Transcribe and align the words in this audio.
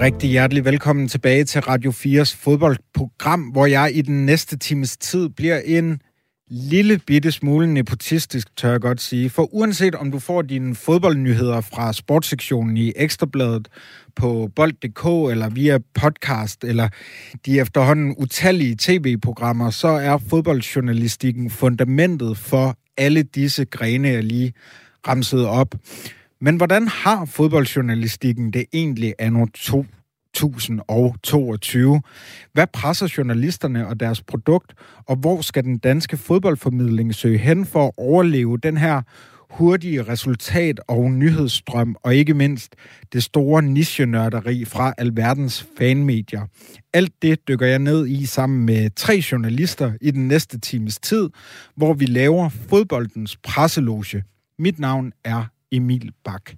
Rigtig 0.00 0.30
hjertelig 0.30 0.64
velkommen 0.64 1.08
tilbage 1.08 1.44
til 1.44 1.60
Radio 1.60 1.90
4's 1.90 2.36
fodboldprogram, 2.36 3.40
hvor 3.40 3.66
jeg 3.66 3.90
i 3.94 4.02
den 4.02 4.26
næste 4.26 4.58
times 4.58 4.96
tid 4.96 5.28
bliver 5.28 5.60
en 5.64 6.00
lille 6.50 7.00
bitte 7.06 7.32
smule 7.32 7.74
nepotistisk, 7.74 8.56
tør 8.56 8.70
jeg 8.70 8.80
godt 8.80 9.00
sige. 9.00 9.30
For 9.30 9.54
uanset 9.54 9.94
om 9.94 10.10
du 10.10 10.18
får 10.18 10.42
dine 10.42 10.74
fodboldnyheder 10.74 11.60
fra 11.60 11.92
sportssektionen 11.92 12.76
i 12.76 12.92
Ekstrabladet, 12.96 13.68
på 14.16 14.50
bold.dk 14.56 15.32
eller 15.32 15.48
via 15.50 15.78
podcast 15.94 16.64
eller 16.64 16.88
de 17.46 17.60
efterhånden 17.60 18.14
utallige 18.18 18.76
tv-programmer, 18.78 19.70
så 19.70 19.88
er 19.88 20.18
fodboldjournalistikken 20.18 21.50
fundamentet 21.50 22.38
for 22.38 22.76
alle 22.96 23.22
disse 23.22 23.64
grene, 23.64 24.08
jeg 24.08 24.24
lige 24.24 24.52
ramsede 25.08 25.48
op. 25.48 25.74
Men 26.40 26.56
hvordan 26.56 26.88
har 26.88 27.24
fodboldjournalistikken 27.24 28.50
det 28.50 28.64
egentlig 28.72 29.14
anno 29.18 29.46
2022? 30.34 32.02
Hvad 32.52 32.66
presser 32.72 33.14
journalisterne 33.18 33.86
og 33.86 34.00
deres 34.00 34.22
produkt, 34.22 34.74
og 35.06 35.16
hvor 35.16 35.40
skal 35.40 35.64
den 35.64 35.78
danske 35.78 36.16
fodboldformidling 36.16 37.14
søge 37.14 37.38
hen 37.38 37.66
for 37.66 37.86
at 37.86 37.92
overleve 37.96 38.58
den 38.58 38.76
her 38.76 39.02
hurtige 39.50 40.02
resultat- 40.02 40.80
og 40.88 41.10
nyhedsstrøm, 41.10 41.96
og 42.02 42.14
ikke 42.14 42.34
mindst 42.34 42.74
det 43.12 43.22
store 43.22 43.62
nischenørderi 43.62 44.64
fra 44.64 44.94
alverdens 44.98 45.66
fanmedier. 45.78 46.46
Alt 46.92 47.12
det 47.22 47.48
dykker 47.48 47.66
jeg 47.66 47.78
ned 47.78 48.06
i 48.06 48.26
sammen 48.26 48.66
med 48.66 48.90
tre 48.96 49.22
journalister 49.32 49.92
i 50.00 50.10
den 50.10 50.28
næste 50.28 50.60
times 50.60 50.98
tid, 50.98 51.30
hvor 51.76 51.92
vi 51.94 52.06
laver 52.06 52.48
fodboldens 52.48 53.36
presseloge. 53.36 54.24
Mit 54.58 54.78
navn 54.78 55.12
er 55.24 55.44
Emil 55.72 56.12
Bak. 56.24 56.52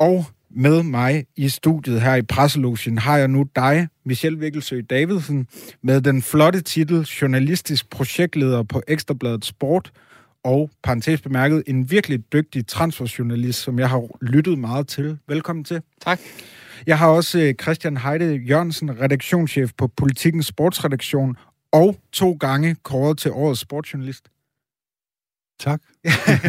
Og 0.00 0.24
med 0.50 0.82
mig 0.82 1.26
i 1.36 1.48
studiet 1.48 2.00
her 2.00 2.14
i 2.14 2.22
Presselogen 2.22 2.98
har 2.98 3.16
jeg 3.16 3.28
nu 3.28 3.46
dig, 3.56 3.88
Michelle 4.04 4.38
Vikkelsø 4.38 4.80
Davidsen, 4.90 5.46
med 5.82 6.00
den 6.00 6.22
flotte 6.22 6.60
titel 6.60 7.00
Journalistisk 7.00 7.90
projektleder 7.90 8.62
på 8.62 8.82
Ekstrabladet 8.88 9.44
Sport, 9.44 9.92
og 10.44 10.70
parentes 10.82 11.20
bemærket, 11.20 11.62
en 11.66 11.90
virkelig 11.90 12.32
dygtig 12.32 12.66
transferjournalist, 12.66 13.62
som 13.62 13.78
jeg 13.78 13.90
har 13.90 14.08
lyttet 14.20 14.58
meget 14.58 14.88
til. 14.88 15.18
Velkommen 15.28 15.64
til. 15.64 15.82
Tak. 16.00 16.20
Jeg 16.86 16.98
har 16.98 17.08
også 17.08 17.38
øh, 17.38 17.54
Christian 17.62 17.96
Heide 17.96 18.34
Jørgensen, 18.34 19.00
redaktionschef 19.00 19.70
på 19.78 19.86
Politikens 19.86 20.46
Sportsredaktion, 20.46 21.36
og 21.72 21.96
to 22.12 22.32
gange 22.40 22.76
kåret 22.82 23.18
til 23.18 23.30
årets 23.30 23.60
sportsjournalist. 23.60 24.28
Tak. 25.60 25.80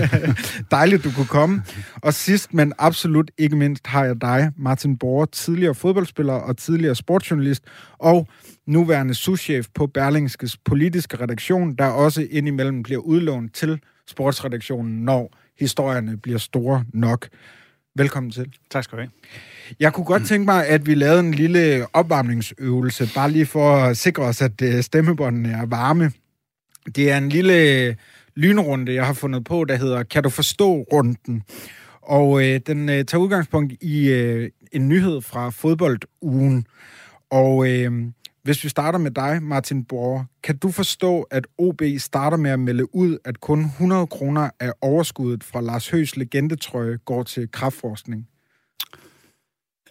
Dejligt, 0.72 1.04
du 1.04 1.12
kunne 1.12 1.26
komme. 1.26 1.64
Og 2.02 2.14
sidst, 2.14 2.54
men 2.54 2.74
absolut 2.78 3.32
ikke 3.38 3.56
mindst, 3.56 3.88
har 3.88 4.06
jeg 4.06 4.22
dig, 4.22 4.52
Martin 4.58 4.98
Borger, 4.98 5.26
tidligere 5.26 5.76
fodboldspiller 5.76 6.34
og 6.34 6.58
tidligere 6.58 6.96
sportsjournalist, 6.96 7.64
og 7.98 8.28
nuværende 8.68 9.14
souschef 9.14 9.68
på 9.76 9.88
Berlingskes 9.88 10.58
politiske 10.58 11.22
redaktion, 11.22 11.76
der 11.76 11.86
også 11.86 12.28
indimellem 12.32 12.84
bliver 12.84 13.02
udlånt 13.02 13.56
til 13.56 13.80
sportsredaktionen, 14.08 15.06
når 15.06 15.38
historierne 15.60 16.18
bliver 16.18 16.40
store 16.40 16.86
nok. 16.94 17.28
Velkommen 17.96 18.32
til. 18.32 18.54
Tak 18.72 18.84
skal 18.84 18.98
du 18.98 19.02
have. 19.02 19.12
Jeg 19.80 19.94
kunne 19.94 20.06
godt 20.06 20.26
tænke 20.26 20.46
mig, 20.46 20.68
at 20.68 20.86
vi 20.86 20.96
lavede 20.96 21.20
en 21.20 21.34
lille 21.34 21.86
opvarmningsøvelse, 21.94 23.10
bare 23.16 23.32
lige 23.32 23.46
for 23.46 23.76
at 23.76 23.98
sikre 23.98 24.24
os, 24.24 24.42
at 24.42 24.62
øh, 24.62 24.84
stemmebåndene 24.84 25.50
er 25.50 25.66
varme. 25.66 26.12
Det 26.96 27.12
er 27.12 27.18
en 27.18 27.30
lille 27.30 27.98
lynrunde, 28.36 28.94
jeg 28.94 29.06
har 29.06 29.14
fundet 29.14 29.46
på, 29.46 29.66
der 29.66 29.76
hedder 29.76 30.04
Kan 30.04 30.24
du 30.24 30.30
forstå 30.30 30.86
runden? 30.94 31.44
Og 32.02 32.46
øh, 32.46 32.60
den 32.68 32.90
øh, 32.90 33.06
tager 33.06 33.22
udgangspunkt 33.22 33.74
i 33.82 34.10
øh, 34.10 34.50
en 34.72 34.90
nyhed 34.90 35.22
fra 35.22 35.50
fodboldugen. 35.50 36.68
Og 37.32 37.70
øh, 37.70 37.92
hvis 38.44 38.64
vi 38.64 38.70
starter 38.70 39.00
med 39.00 39.12
dig, 39.12 39.44
Martin 39.44 39.86
Borger, 39.86 40.26
kan 40.44 40.58
du 40.58 40.72
forstå, 40.72 41.22
at 41.22 41.48
OB 41.58 41.82
starter 41.98 42.38
med 42.38 42.52
at 42.52 42.60
melde 42.60 42.96
ud, 42.96 43.18
at 43.26 43.40
kun 43.40 43.66
100 43.66 44.08
kroner 44.08 44.50
af 44.60 44.72
overskuddet 44.82 45.44
fra 45.44 45.62
Lars 45.62 45.90
Høs 45.90 46.18
legendetrøje 46.18 46.98
går 47.06 47.24
til 47.24 47.52
kraftforskning? 47.52 48.28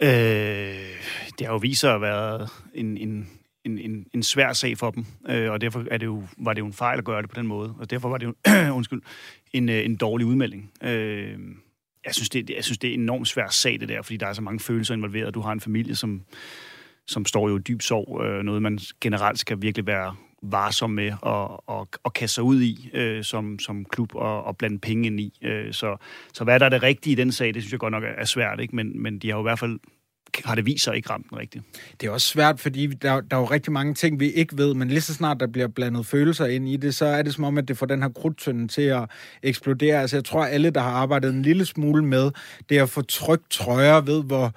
Øh, 0.03 0.09
det 1.39 1.47
har 1.47 1.53
jo 1.53 1.57
vist 1.57 1.81
sig 1.81 1.95
at 1.95 2.01
være 2.01 2.49
en, 2.75 2.97
en 2.97 3.29
en, 3.65 3.79
en, 3.79 4.07
en 4.15 4.23
svær 4.23 4.53
sag 4.53 4.79
for 4.79 4.91
dem, 4.91 5.05
øh, 5.29 5.51
og 5.51 5.61
derfor 5.61 5.85
er 5.91 5.99
det 5.99 6.07
jo, 6.07 6.23
var 6.39 6.53
det 6.53 6.61
jo 6.61 6.67
en 6.67 6.73
fejl 6.73 6.99
at 6.99 7.05
gøre 7.05 7.23
det 7.23 7.31
på 7.31 7.37
den 7.37 7.47
måde, 7.47 7.75
og 7.79 7.91
derfor 7.91 8.09
var 8.09 8.19
det 8.19 8.27
jo 8.27 8.35
undskyld, 8.77 9.03
en, 9.53 9.69
øh, 9.69 9.85
en 9.85 9.97
dårlig 9.97 10.27
udmelding. 10.27 10.71
Øh, 10.83 11.39
jeg, 12.05 12.15
synes, 12.15 12.29
det, 12.31 12.51
jeg 12.51 12.65
synes, 12.65 12.79
det 12.79 12.91
er 12.91 12.95
en 12.95 13.01
enormt 13.01 13.29
svær 13.29 13.49
sag, 13.49 13.81
det 13.81 13.89
der, 13.89 14.03
fordi 14.03 14.17
der 14.17 14.27
er 14.27 14.33
så 14.33 14.43
mange 14.43 14.61
følelser 14.61 14.95
involveret. 14.95 15.35
Du 15.35 15.41
har 15.41 15.53
en 15.53 15.61
familie, 15.61 15.95
som, 15.95 16.23
som 17.07 17.25
står 17.25 17.49
jo 17.49 17.59
i 17.59 17.61
dyb 17.61 17.83
sorg, 17.83 18.25
øh, 18.25 18.43
noget 18.43 18.63
man 18.63 18.79
generelt 19.01 19.39
skal 19.39 19.63
virkelig 19.63 19.87
være 19.87 20.15
varsom 20.43 20.91
med 20.91 21.13
og, 21.21 21.69
og, 21.69 21.89
og 22.03 22.13
kaste 22.13 22.35
sig 22.35 22.45
ud 22.45 22.63
i 22.63 22.91
øh, 22.95 23.25
som, 23.25 23.59
som 23.59 23.85
klub 23.85 24.15
og, 24.15 24.45
og 24.45 24.57
blande 24.57 24.79
penge 24.79 25.07
ind 25.07 25.21
i. 25.21 25.39
Øh, 25.43 25.73
så, 25.73 25.97
så 26.33 26.45
hvad 26.45 26.61
der 26.61 26.67
er 26.67 26.71
det 26.71 26.83
rigtige 26.83 27.13
i 27.13 27.15
den 27.15 27.33
sag, 27.33 27.55
det 27.55 27.63
synes 27.63 27.73
jeg 27.73 27.81
godt 27.81 27.91
nok 27.91 28.05
er 28.07 28.25
svært, 28.25 28.61
ikke? 28.61 28.77
Men, 28.77 29.03
men 29.03 29.19
de 29.19 29.29
har 29.29 29.37
jo 29.37 29.43
i 29.43 29.43
hvert 29.43 29.59
fald 29.59 29.81
har 30.45 30.55
det 30.55 30.67
vist 30.67 30.85
sig 30.85 30.97
ikke 30.97 31.11
ramt 31.11 31.31
den 31.31 31.39
rigtigt. 31.39 31.65
Det 32.01 32.07
er 32.07 32.11
også 32.11 32.29
svært, 32.29 32.61
fordi 32.61 32.87
der, 32.87 33.21
der 33.21 33.37
er 33.37 33.41
jo 33.41 33.47
rigtig 33.47 33.73
mange 33.73 33.95
ting, 33.95 34.21
vi 34.21 34.31
ikke 34.31 34.59
ved, 34.59 34.75
men 34.75 34.89
lige 34.89 35.01
så 35.01 35.15
snart 35.15 35.41
der 35.41 35.47
bliver 35.47 35.69
blandet 35.69 36.07
følelser 36.07 36.47
ind 36.47 36.69
i 36.69 36.77
det, 36.77 36.95
så 36.95 37.05
er 37.05 37.23
det 37.23 37.35
som 37.35 37.45
om, 37.45 37.59
at 37.59 37.69
det 37.69 37.79
får 37.79 37.87
den 37.87 38.03
her 38.03 38.09
krudtønde 38.09 38.69
til 38.69 38.83
at 38.83 39.11
eksplodere. 39.43 40.01
Altså 40.01 40.17
jeg 40.17 40.25
tror, 40.25 40.45
alle, 40.45 40.71
der 40.71 40.81
har 40.81 40.91
arbejdet 40.91 41.35
en 41.35 41.43
lille 41.43 41.65
smule 41.65 42.05
med 42.05 42.31
det 42.69 42.79
at 42.79 42.89
få 42.89 43.03
trygt 43.03 43.51
trøjer, 43.51 44.01
ved 44.01 44.25
hvor, 44.25 44.55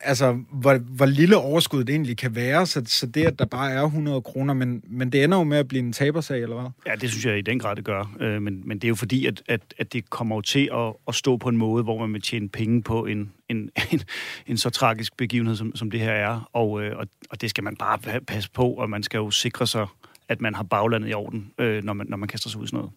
altså, 0.00 0.38
hvor, 0.52 0.78
hvor 0.78 1.06
lille 1.06 1.36
overskuddet 1.36 1.90
egentlig 1.90 2.16
kan 2.16 2.34
være, 2.34 2.66
så, 2.66 2.82
så 2.86 3.06
det, 3.06 3.24
at 3.24 3.38
der 3.38 3.44
bare 3.44 3.72
er 3.72 3.82
100 3.82 4.22
kroner, 4.22 4.54
men, 4.54 4.82
men 4.90 5.12
det 5.12 5.24
ender 5.24 5.38
jo 5.38 5.44
med 5.44 5.58
at 5.58 5.68
blive 5.68 5.82
en 5.82 5.92
tabersag, 5.92 6.42
eller 6.42 6.60
hvad? 6.60 6.70
Ja, 6.86 6.92
det 6.94 7.10
synes 7.10 7.26
jeg 7.26 7.38
i 7.38 7.42
den 7.42 7.58
grad, 7.58 7.76
det 7.76 7.84
gør. 7.84 8.14
Øh, 8.20 8.42
men, 8.42 8.62
men 8.64 8.78
det 8.78 8.84
er 8.84 8.88
jo 8.88 8.94
fordi, 8.94 9.26
at, 9.26 9.42
at, 9.48 9.60
at 9.78 9.92
det 9.92 10.10
kommer 10.10 10.36
jo 10.36 10.40
til 10.40 10.70
at, 10.74 10.92
at 11.08 11.14
stå 11.14 11.36
på 11.36 11.48
en 11.48 11.56
måde, 11.56 11.82
hvor 11.84 11.98
man 11.98 12.12
vil 12.12 12.22
tjene 12.22 12.48
penge 12.48 12.82
på 12.82 13.06
en, 13.06 13.32
en, 13.48 13.70
en, 13.92 14.00
en 14.46 14.56
så 14.56 14.70
tragisk 14.70 15.16
begivenhed, 15.16 15.56
som, 15.56 15.76
som 15.76 15.90
det 15.90 16.00
her 16.00 16.12
er. 16.12 16.50
Og, 16.52 16.82
øh, 16.82 16.98
og, 16.98 17.06
og 17.30 17.40
det 17.40 17.50
skal 17.50 17.64
man 17.64 17.76
bare 17.76 18.20
passe 18.20 18.50
på, 18.50 18.70
og 18.70 18.90
man 18.90 19.02
skal 19.02 19.18
jo 19.18 19.30
sikre 19.30 19.66
sig, 19.66 19.86
at 20.28 20.40
man 20.40 20.54
har 20.54 20.62
baglandet 20.62 21.10
i 21.10 21.14
orden, 21.14 21.50
øh, 21.58 21.84
når, 21.84 21.92
man, 21.92 22.06
når 22.08 22.16
man 22.16 22.28
kaster 22.28 22.50
sig 22.50 22.60
ud 22.60 22.64
i 22.64 22.68
sådan 22.68 22.76
noget. 22.76 22.92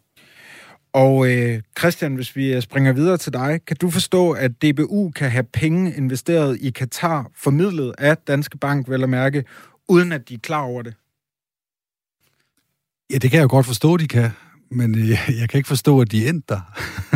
Og 0.94 1.31
øh, 1.31 1.62
Christian, 1.79 2.16
hvis 2.16 2.35
vi 2.35 2.53
øh, 2.53 2.62
springer 2.62 2.94
videre 2.94 3.17
til 3.17 3.34
dig, 3.34 3.59
kan 3.67 3.78
du 3.81 3.89
forstå, 3.89 4.31
at 4.31 4.51
DBU 4.62 5.12
kan 5.12 5.31
have 5.31 5.44
penge 5.44 5.94
investeret 5.94 6.57
i 6.62 6.69
Katar, 6.69 7.31
formidlet 7.35 7.94
af 7.97 8.18
Danske 8.18 8.57
Bank, 8.57 8.89
vel 8.89 9.03
at 9.03 9.09
mærke, 9.09 9.44
uden 9.88 10.12
at 10.12 10.29
de 10.29 10.33
er 10.33 10.39
klar 10.39 10.62
over 10.62 10.81
det? 10.81 10.94
Ja, 13.12 13.18
det 13.18 13.31
kan 13.31 13.38
jeg 13.38 13.44
jo 13.44 13.50
godt 13.50 13.66
forstå, 13.66 13.97
de 13.97 14.07
kan, 14.07 14.29
men 14.72 15.00
øh, 15.00 15.09
jeg 15.09 15.50
kan 15.50 15.57
ikke 15.57 15.68
forstå, 15.68 16.01
at 16.01 16.12
de 16.12 16.28
endte 16.28 16.53
der. 16.53 16.62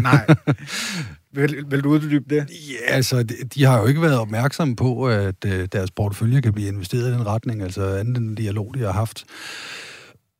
Nej. 0.01 0.25
Vil, 1.35 1.65
vil 1.69 1.83
du 1.83 1.89
uddybe 1.89 2.35
det? 2.35 2.47
Ja, 2.49 2.93
altså, 2.93 3.23
de, 3.23 3.35
de 3.55 3.63
har 3.63 3.79
jo 3.79 3.85
ikke 3.85 4.01
været 4.01 4.19
opmærksomme 4.19 4.75
på, 4.75 5.07
at 5.07 5.45
øh, 5.45 5.67
deres 5.71 5.91
portefølje 5.91 6.41
kan 6.41 6.53
blive 6.53 6.67
investeret 6.67 7.09
i 7.09 7.13
den 7.13 7.27
retning, 7.27 7.61
altså 7.61 7.85
anden 7.85 8.15
den 8.15 8.35
dialog, 8.35 8.73
de 8.73 8.79
har 8.79 8.91
haft 8.91 9.25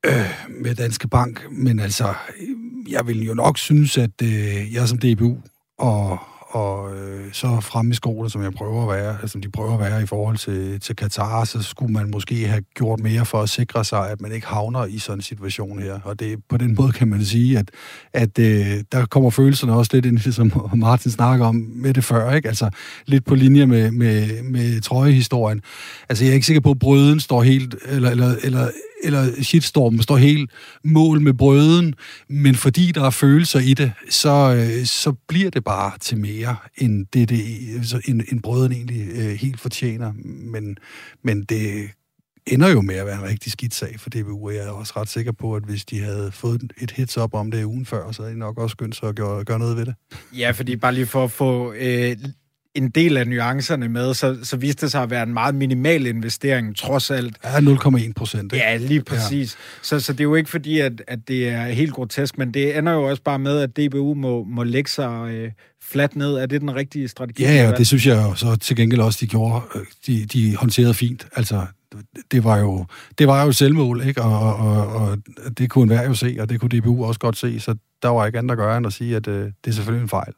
øh, 0.05 0.31
med 0.61 0.75
Danske 0.75 1.07
Bank. 1.07 1.45
Men 1.51 1.79
altså, 1.79 2.13
jeg 2.87 3.07
vil 3.07 3.25
jo 3.25 3.33
nok 3.33 3.57
synes, 3.57 3.97
at 3.97 4.21
øh, 4.23 4.73
jeg 4.73 4.87
som 4.87 4.97
DBU 4.97 5.37
og 5.77 6.19
og 6.55 6.95
øh, 6.95 7.33
så 7.33 7.59
fremme 7.61 7.91
i 7.91 7.95
skolen, 7.95 8.29
som 8.29 8.43
jeg 8.43 8.53
prøver 8.53 8.81
at 8.81 8.97
være, 8.97 9.11
altså, 9.11 9.27
som 9.27 9.41
de 9.41 9.49
prøver 9.49 9.73
at 9.73 9.79
være 9.79 10.03
i 10.03 10.05
forhold 10.05 10.37
til, 10.37 10.79
til 10.79 10.95
Katar, 10.95 11.43
så 11.43 11.63
skulle 11.63 11.93
man 11.93 12.11
måske 12.11 12.47
have 12.47 12.61
gjort 12.75 12.99
mere 12.99 13.25
for 13.25 13.41
at 13.41 13.49
sikre 13.49 13.85
sig, 13.85 14.11
at 14.11 14.21
man 14.21 14.31
ikke 14.31 14.47
havner 14.47 14.85
i 14.85 14.97
sådan 14.97 15.17
en 15.17 15.21
situation 15.21 15.79
her. 15.79 15.99
Og 16.03 16.19
det, 16.19 16.39
på 16.49 16.57
den 16.57 16.75
måde 16.75 16.91
kan 16.91 17.07
man 17.07 17.25
sige, 17.25 17.59
at, 17.59 17.71
at 18.13 18.39
øh, 18.39 18.83
der 18.91 19.05
kommer 19.05 19.29
følelserne 19.29 19.73
også 19.73 19.91
lidt 19.93 20.05
ind, 20.05 20.31
som 20.31 20.51
Martin 20.75 21.11
snakker 21.11 21.45
om 21.45 21.55
med 21.55 21.93
det 21.93 22.03
før, 22.03 22.31
ikke? 22.31 22.47
Altså 22.47 22.69
lidt 23.05 23.25
på 23.25 23.35
linje 23.35 23.65
med, 23.65 23.91
med, 23.91 24.43
med 24.43 24.81
trøjehistorien. 24.81 25.61
Altså 26.09 26.23
jeg 26.23 26.31
er 26.31 26.35
ikke 26.35 26.47
sikker 26.47 26.61
på, 26.61 26.71
at 26.71 26.79
brøden 26.79 27.19
står 27.19 27.43
helt, 27.43 27.75
eller, 27.85 28.09
eller, 28.11 28.35
eller 28.43 28.67
eller 29.05 29.43
shitstormen 29.43 30.01
står 30.01 30.17
helt 30.17 30.51
mål 30.83 31.21
med 31.21 31.33
brøden, 31.33 31.95
men 32.29 32.55
fordi 32.55 32.91
der 32.91 33.03
er 33.03 33.09
følelser 33.09 33.59
i 33.59 33.73
det, 33.73 33.91
så, 34.09 34.55
øh, 34.55 34.85
så 34.85 35.11
bliver 35.27 35.49
det 35.49 35.63
bare 35.63 35.97
til 35.99 36.17
mere, 36.17 36.55
end 36.77 37.05
det, 37.13 37.29
det 37.29 37.41
altså, 37.75 38.01
end, 38.05 38.21
end 38.31 38.41
brøden 38.41 38.71
egentlig 38.71 39.07
øh, 39.15 39.33
helt 39.33 39.59
fortjener. 39.59 40.13
Men, 40.51 40.77
men 41.23 41.43
det 41.43 41.89
ender 42.47 42.69
jo 42.69 42.81
med 42.81 42.95
at 42.95 43.05
være 43.05 43.17
en 43.17 43.29
rigtig 43.29 43.51
skidt 43.51 43.73
sag 43.73 43.99
for 43.99 44.09
DBU, 44.09 44.45
og 44.45 44.55
jeg 44.55 44.65
er 44.65 44.69
også 44.69 44.93
ret 44.95 45.09
sikker 45.09 45.31
på, 45.31 45.55
at 45.55 45.63
hvis 45.63 45.85
de 45.85 45.99
havde 45.99 46.31
fået 46.31 46.73
et 46.81 46.91
hits 46.91 47.17
op 47.17 47.33
om 47.33 47.51
det 47.51 47.63
ugen 47.63 47.85
før, 47.85 48.11
så 48.11 48.21
havde 48.21 48.33
de 48.33 48.39
nok 48.39 48.57
også 48.57 48.73
skyndt 48.73 48.95
sig 48.95 49.09
at 49.09 49.15
gøre, 49.15 49.43
gøre 49.43 49.59
noget 49.59 49.77
ved 49.77 49.85
det. 49.85 49.95
Ja, 50.37 50.51
fordi 50.51 50.75
bare 50.75 50.93
lige 50.93 51.05
for 51.05 51.23
at 51.23 51.31
få 51.31 51.73
øh, 51.73 52.17
en 52.75 52.89
del 52.89 53.17
af 53.17 53.27
nuancerne 53.27 53.89
med, 53.89 54.13
så, 54.13 54.37
så 54.43 54.57
viste 54.57 54.81
det 54.81 54.91
sig 54.91 55.03
at 55.03 55.09
være 55.09 55.23
en 55.23 55.33
meget 55.33 55.55
minimal 55.55 56.07
investering, 56.07 56.75
trods 56.75 57.11
alt. 57.11 57.37
Ja, 57.43 57.59
0,1 57.59 58.13
procent. 58.15 58.53
Ja, 58.53 58.77
lige 58.77 59.01
præcis. 59.01 59.55
Ja. 59.55 59.59
Så, 59.81 59.99
så 59.99 60.13
det 60.13 60.19
er 60.19 60.23
jo 60.23 60.35
ikke 60.35 60.49
fordi, 60.49 60.79
at, 60.79 61.01
at 61.07 61.19
det 61.27 61.49
er 61.49 61.65
helt 61.65 61.93
grotesk, 61.93 62.37
men 62.37 62.53
det 62.53 62.77
ender 62.77 62.93
jo 62.93 63.03
også 63.03 63.23
bare 63.23 63.39
med, 63.39 63.59
at 63.59 63.77
DBU 63.77 64.13
må, 64.13 64.43
må 64.43 64.63
lægge 64.63 64.89
sig 64.89 65.29
øh, 65.31 65.51
fladt 65.83 66.15
ned. 66.15 66.33
Er 66.33 66.45
det 66.45 66.61
den 66.61 66.75
rigtige 66.75 67.07
strategi? 67.07 67.43
Ja, 67.43 67.53
ja, 67.53 67.71
det 67.71 67.87
synes 67.87 68.07
jeg 68.07 68.25
jo 68.29 68.35
så 68.35 68.55
til 68.55 68.75
gengæld 68.75 69.01
også, 69.01 69.17
de 69.21 69.27
gjorde. 69.27 69.61
Øh, 69.75 69.85
de, 70.07 70.25
de 70.25 70.55
håndterede 70.55 70.93
fint. 70.93 71.27
Altså, 71.35 71.65
det 72.31 72.43
var 72.43 72.57
jo, 72.57 72.85
det 73.17 73.27
var 73.27 73.43
jo 73.43 73.51
selvmål, 73.51 74.07
ikke? 74.07 74.21
Og, 74.21 74.55
og, 74.55 74.87
og 74.87 75.17
det 75.57 75.69
kunne 75.69 75.81
enhver 75.81 76.07
jo 76.07 76.13
se, 76.13 76.37
og 76.39 76.49
det 76.49 76.59
kunne 76.59 76.79
DBU 76.79 77.05
også 77.05 77.19
godt 77.19 77.37
se, 77.37 77.59
så 77.59 77.75
der 78.01 78.09
var 78.09 78.25
ikke 78.25 78.37
andet 78.37 78.51
at 78.51 78.57
gøre 78.57 78.77
end 78.77 78.87
at 78.87 78.93
sige, 78.93 79.15
at 79.15 79.27
øh, 79.27 79.45
det 79.45 79.71
er 79.71 79.71
selvfølgelig 79.71 80.03
en 80.03 80.09
fejl. 80.09 80.33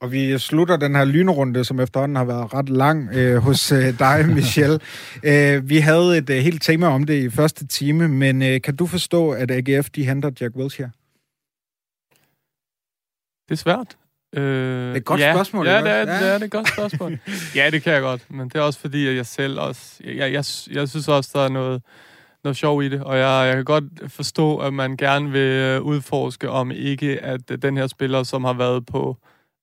Og 0.00 0.12
vi 0.12 0.38
slutter 0.38 0.76
den 0.76 0.94
her 0.94 1.04
lynrunde, 1.04 1.64
som 1.64 1.80
efterhånden 1.80 2.16
har 2.16 2.24
været 2.24 2.54
ret 2.54 2.68
lang 2.68 3.08
øh, 3.14 3.36
hos 3.36 3.72
øh, 3.72 3.98
dig, 3.98 4.28
Michel. 4.34 4.80
øh, 5.22 5.68
vi 5.68 5.78
havde 5.78 6.18
et 6.18 6.30
øh, 6.30 6.36
helt 6.36 6.62
tema 6.62 6.86
om 6.86 7.04
det 7.04 7.22
i 7.24 7.30
første 7.30 7.66
time, 7.66 8.08
men 8.08 8.42
øh, 8.42 8.60
kan 8.60 8.76
du 8.76 8.86
forstå, 8.86 9.30
at 9.30 9.50
AGF 9.50 9.90
de 9.90 10.04
henter 10.04 10.30
Jack 10.40 10.56
Wilshere? 10.56 10.90
Det 13.48 13.52
er 13.52 13.56
svært. 13.56 13.96
Øh, 14.36 14.42
det 14.42 14.92
er 14.92 14.94
et 14.94 15.04
godt 15.04 15.20
ja, 15.20 15.32
spørgsmål. 15.32 15.66
Ja, 15.66 15.82
det 15.82 15.90
er, 15.90 15.96
ja. 15.96 16.02
det 16.04 16.42
er 16.42 16.44
et 16.44 16.50
godt 16.50 16.68
spørgsmål. 16.76 17.18
ja, 17.54 17.70
det 17.70 17.82
kan 17.82 17.92
jeg 17.92 18.02
godt, 18.02 18.30
men 18.30 18.48
det 18.48 18.54
er 18.54 18.62
også 18.62 18.80
fordi, 18.80 19.06
at 19.06 19.16
jeg 19.16 19.26
selv 19.26 19.60
også... 19.60 20.00
Jeg, 20.04 20.32
jeg, 20.32 20.44
jeg 20.70 20.88
synes 20.88 21.08
også, 21.08 21.30
der 21.34 21.40
er 21.40 21.48
noget, 21.48 21.82
noget 22.44 22.56
sjov 22.56 22.82
i 22.82 22.88
det, 22.88 23.02
og 23.02 23.18
jeg, 23.18 23.46
jeg 23.46 23.54
kan 23.54 23.64
godt 23.64 23.84
forstå, 24.08 24.58
at 24.58 24.72
man 24.72 24.96
gerne 24.96 25.30
vil 25.30 25.52
øh, 25.52 25.82
udforske, 25.82 26.50
om 26.50 26.70
ikke 26.70 27.24
at 27.24 27.62
den 27.62 27.76
her 27.76 27.86
spiller, 27.86 28.22
som 28.22 28.44
har 28.44 28.52
været 28.52 28.86
på 28.86 29.16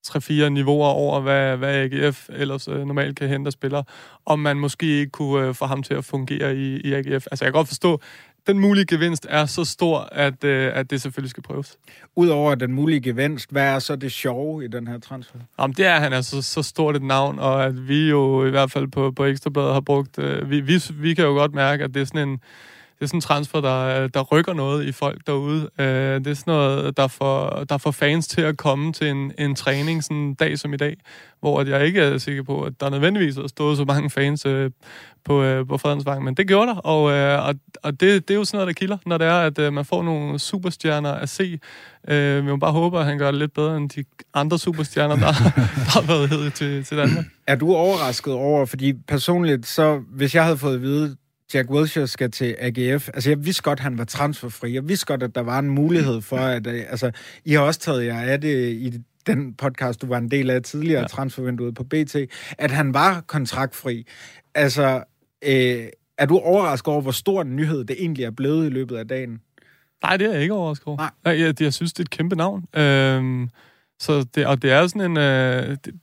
3-4 0.08 0.50
niveauer 0.50 0.88
over, 0.88 1.22
hvad, 1.22 1.58
hvad 1.58 1.76
AGF 1.76 2.30
ellers 2.30 2.68
øh, 2.68 2.86
normalt 2.88 3.18
kan 3.18 3.30
hente 3.30 3.52
spillere, 3.52 3.84
om 4.26 4.40
man 4.40 4.58
måske 4.58 4.86
ikke 4.86 5.12
kunne 5.12 5.48
øh, 5.48 5.56
få 5.56 5.66
ham 5.66 5.84
til 5.84 5.94
at 5.94 6.06
fungere 6.06 6.56
i, 6.56 6.76
i 6.76 6.94
AGF. 6.94 7.28
Altså, 7.32 7.46
jeg 7.46 7.54
kan 7.54 7.54
godt 7.54 7.68
forstå, 7.68 8.02
den 8.48 8.60
mulige 8.60 8.86
gevinst 8.86 9.28
er 9.30 9.46
så 9.46 9.66
stor, 9.66 10.00
at, 10.12 10.44
øh, 10.44 10.72
at 10.76 10.90
det 10.90 11.02
selvfølgelig 11.02 11.30
skal 11.30 11.44
prøves. 11.44 11.78
Udover 12.16 12.56
den 12.56 12.74
mulige 12.74 13.02
gevinst, 13.02 13.52
hvad 13.52 13.64
er 13.64 13.80
så 13.80 13.96
det 13.96 14.12
sjove 14.12 14.66
i 14.66 14.68
den 14.68 14.88
her 14.88 15.00
transfer? 15.00 15.40
Jamen, 15.60 15.76
det 15.78 15.86
er, 15.86 15.96
at 15.96 16.02
han 16.02 16.14
er 16.14 16.22
så, 16.22 16.42
så 16.42 16.64
stort 16.64 16.96
et 16.96 17.04
navn, 17.04 17.40
og 17.40 17.66
at 17.66 17.88
vi 17.88 18.10
jo 18.10 18.46
i 18.46 18.50
hvert 18.50 18.72
fald 18.72 18.88
på, 18.88 19.12
på 19.12 19.26
Ekstrabladet 19.26 19.74
har 19.74 19.82
brugt... 19.82 20.20
Øh, 20.20 20.50
vi, 20.50 20.62
vi, 20.62 20.82
vi 20.94 21.14
kan 21.14 21.26
jo 21.26 21.32
godt 21.32 21.54
mærke, 21.54 21.84
at 21.84 21.94
det 21.94 22.02
er 22.02 22.06
sådan 22.06 22.30
en 22.30 22.40
det 23.04 23.08
er 23.08 23.10
sådan 23.10 23.18
en 23.18 23.22
transfer, 23.22 23.62
der, 23.62 24.08
der 24.08 24.24
rykker 24.24 24.54
noget 24.54 24.86
i 24.86 24.92
folk 24.92 25.28
derude. 25.28 25.70
Øh, 25.80 25.86
det 25.86 26.28
er 26.28 26.34
sådan 26.34 26.54
noget, 26.54 26.98
der 26.98 27.08
får, 27.08 27.64
der 27.70 27.78
får 27.78 27.92
fans 27.92 28.28
til 28.28 28.42
at 28.42 28.58
komme 28.58 28.94
til 28.94 29.08
en, 29.08 29.32
en 29.40 29.56
træning 29.56 30.04
sådan 30.04 30.18
en 30.18 30.34
dag 30.34 30.60
som 30.60 30.74
i 30.74 30.78
dag, 30.78 30.98
hvor 31.40 31.60
at 31.60 31.68
jeg 31.68 31.86
ikke 31.86 32.02
er 32.02 32.18
sikker 32.18 32.44
på, 32.44 32.62
at 32.62 32.74
der 32.80 32.90
nødvendigvis 32.90 33.36
har 33.36 33.48
stået 33.48 33.78
så 33.78 33.86
mange 33.86 34.10
fans 34.10 34.46
øh, 34.46 34.72
på, 35.26 35.44
øh, 35.44 35.68
på 35.68 35.78
Fredensvang, 35.78 36.24
men 36.24 36.34
det 36.34 36.48
gjorde 36.48 36.68
der, 36.68 36.76
og, 36.76 37.12
øh, 37.12 37.48
og, 37.48 37.56
og 37.84 38.00
det, 38.00 38.28
det 38.28 38.34
er 38.34 38.38
jo 38.38 38.46
sådan 38.46 38.58
noget, 38.58 38.68
der 38.68 38.80
kilder, 38.80 38.98
når 39.06 39.18
det 39.18 39.28
er, 39.28 39.40
at 39.40 39.60
øh, 39.60 39.74
man 39.74 39.86
får 39.86 40.04
nogle 40.04 40.40
superstjerner 40.40 41.12
at 41.12 41.30
se. 41.30 41.60
Øh, 42.08 42.46
vi 42.46 42.52
må 42.52 42.58
bare 42.58 42.72
håbe, 42.72 43.00
at 43.00 43.06
han 43.06 43.18
gør 43.18 43.32
det 43.32 43.40
lidt 43.40 43.54
bedre 43.54 43.78
end 43.78 43.90
de 43.90 44.04
andre 44.34 44.60
superstjerner, 44.60 45.16
der, 45.16 45.34
der 45.86 45.92
har 45.92 46.08
været 46.08 46.30
hed 46.30 46.52
til, 46.52 46.84
til 46.84 46.98
Danmark. 46.98 47.26
Er 47.48 47.56
du 47.56 47.76
overrasket 47.76 48.34
over, 48.34 48.66
fordi 48.66 48.94
personligt, 49.08 49.66
så 49.68 50.02
hvis 50.10 50.36
jeg 50.36 50.44
havde 50.44 50.58
fået 50.58 50.76
at 50.76 50.82
vide, 50.82 51.16
Jack 51.54 51.70
Wilshere 51.70 52.08
skal 52.08 52.32
til 52.32 52.56
AGF. 52.60 53.10
Altså, 53.14 53.30
jeg 53.30 53.46
vidste 53.46 53.64
godt, 53.64 53.80
han 53.80 53.98
var 53.98 54.04
transferfri. 54.04 54.74
Jeg 54.74 54.88
vidste 54.88 55.06
godt, 55.06 55.24
at 55.24 55.36
der 55.36 55.42
var 55.42 55.60
en 55.60 55.70
mulighed 55.70 56.22
for, 56.22 56.38
at... 56.38 56.68
Øh, 56.68 56.84
altså, 56.90 57.12
I 57.46 57.54
har 57.54 57.62
også 57.62 57.80
taget 57.80 58.06
jer 58.06 58.22
af 58.22 58.42
det 58.42 58.70
i 58.70 58.94
den 59.28 59.54
podcast, 59.54 60.02
du 60.02 60.08
var 60.08 60.18
en 60.18 60.32
del 60.32 60.50
af 60.50 60.62
tidligere, 60.62 61.02
ja. 61.02 61.08
transfervinduet 61.08 61.76
på 61.76 61.84
BT, 61.84 62.16
at 62.58 62.72
han 62.72 62.94
var 62.94 63.22
kontraktfri. 63.28 64.08
Altså, 64.56 65.04
øh, 65.46 65.88
er 66.18 66.26
du 66.26 66.38
overrasket 66.38 66.88
over, 66.88 67.02
hvor 67.02 67.12
stor 67.12 67.42
en 67.42 67.56
nyhed 67.56 67.86
det 67.86 67.96
egentlig 68.00 68.26
er 68.26 68.32
blevet 68.32 68.66
i 68.66 68.70
løbet 68.70 68.98
af 68.98 69.08
dagen? 69.08 69.42
Nej, 70.04 70.18
det 70.18 70.28
er 70.28 70.32
jeg 70.32 70.42
ikke 70.42 70.54
overrasket 70.54 70.88
over. 70.88 70.98
Nej. 70.98 71.12
Jeg, 71.26 71.40
jeg, 71.40 71.62
jeg 71.62 71.74
synes, 71.74 71.94
det 71.94 72.00
er 72.00 72.04
et 72.04 72.10
kæmpe 72.10 72.36
navn. 72.36 72.66
Øhm, 72.76 73.50
så 74.00 74.26
det, 74.36 74.46
og 74.46 74.62
det 74.62 74.72
er 74.72 74.88
sådan 74.88 75.12
en... 75.12 75.18
Øh, 75.18 75.78
det, 75.86 75.94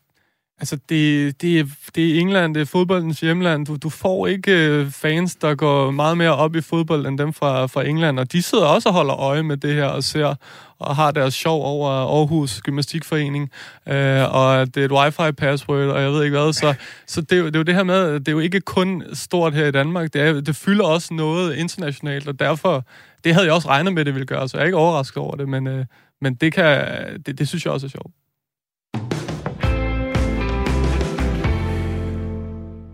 Altså, 0.60 0.78
det, 0.88 1.42
det, 1.42 1.72
det 1.94 2.16
er 2.16 2.20
England, 2.20 2.54
det 2.54 2.60
er 2.60 2.64
fodboldens 2.64 3.20
hjemland. 3.20 3.66
Du, 3.66 3.76
du 3.76 3.88
får 3.88 4.26
ikke 4.26 4.52
øh, 4.52 4.90
fans, 4.90 5.36
der 5.36 5.54
går 5.54 5.90
meget 5.90 6.18
mere 6.18 6.36
op 6.36 6.56
i 6.56 6.60
fodbold, 6.60 7.06
end 7.06 7.18
dem 7.18 7.32
fra, 7.32 7.66
fra 7.66 7.84
England. 7.84 8.18
Og 8.18 8.32
de 8.32 8.42
sidder 8.42 8.66
også 8.66 8.88
og 8.88 8.94
holder 8.94 9.20
øje 9.20 9.42
med 9.42 9.56
det 9.56 9.74
her 9.74 9.84
og 9.84 10.04
ser 10.04 10.34
og 10.80 10.96
har 10.96 11.10
deres 11.10 11.34
sjov 11.34 11.64
over 11.64 11.88
Aarhus 11.90 12.60
Gymnastikforening, 12.60 13.50
øh, 13.88 14.34
og 14.34 14.74
det 14.74 14.76
er 14.76 14.84
et 14.84 14.92
wifi-password, 14.92 15.88
og 15.88 16.02
jeg 16.02 16.12
ved 16.12 16.24
ikke 16.24 16.38
hvad. 16.38 16.52
Så, 16.52 16.74
så 17.06 17.20
det, 17.20 17.32
er 17.32 17.36
jo, 17.36 17.46
det 17.46 17.54
er 17.54 17.58
jo 17.58 17.62
det 17.62 17.74
her 17.74 17.84
med, 17.84 18.20
det 18.20 18.28
er 18.28 18.32
jo 18.32 18.38
ikke 18.38 18.60
kun 18.60 19.02
stort 19.12 19.54
her 19.54 19.66
i 19.66 19.70
Danmark, 19.70 20.12
det, 20.12 20.22
er, 20.22 20.40
det 20.40 20.56
fylder 20.56 20.84
også 20.84 21.14
noget 21.14 21.54
internationalt, 21.54 22.28
og 22.28 22.38
derfor, 22.40 22.86
det 23.24 23.34
havde 23.34 23.46
jeg 23.46 23.54
også 23.54 23.68
regnet 23.68 23.92
med, 23.92 24.04
det 24.04 24.14
ville 24.14 24.26
gøre, 24.26 24.48
så 24.48 24.56
jeg 24.56 24.62
er 24.62 24.66
ikke 24.66 24.78
overrasket 24.78 25.16
over 25.16 25.36
det, 25.36 25.48
men, 25.48 25.66
øh, 25.66 25.84
men 26.20 26.34
det, 26.34 26.52
kan, 26.52 26.86
det, 27.26 27.38
det 27.38 27.48
synes 27.48 27.64
jeg 27.64 27.72
også 27.72 27.86
er 27.86 27.90
sjovt. 27.90 28.19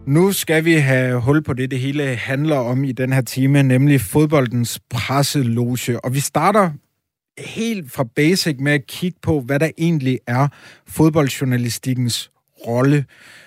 Nu 0.06 0.32
skal 0.32 0.64
vi 0.64 0.74
have 0.74 1.20
hul 1.20 1.42
på 1.42 1.52
det, 1.52 1.70
det 1.70 1.80
hele 1.80 2.16
handler 2.16 2.56
om 2.56 2.84
i 2.84 2.92
den 2.92 3.12
her 3.12 3.20
time, 3.20 3.62
nemlig 3.62 4.00
fodboldens 4.00 4.80
presseloge. 4.90 6.04
Og 6.04 6.14
vi 6.14 6.20
starter 6.20 6.70
helt 7.38 7.92
fra 7.92 8.04
basic 8.04 8.56
med 8.58 8.72
at 8.72 8.86
kigge 8.86 9.18
på, 9.22 9.40
hvad 9.40 9.60
der 9.60 9.70
egentlig 9.78 10.18
er 10.26 10.48
fodboldjournalistikkens 10.86 12.30
rolle. 12.66 13.04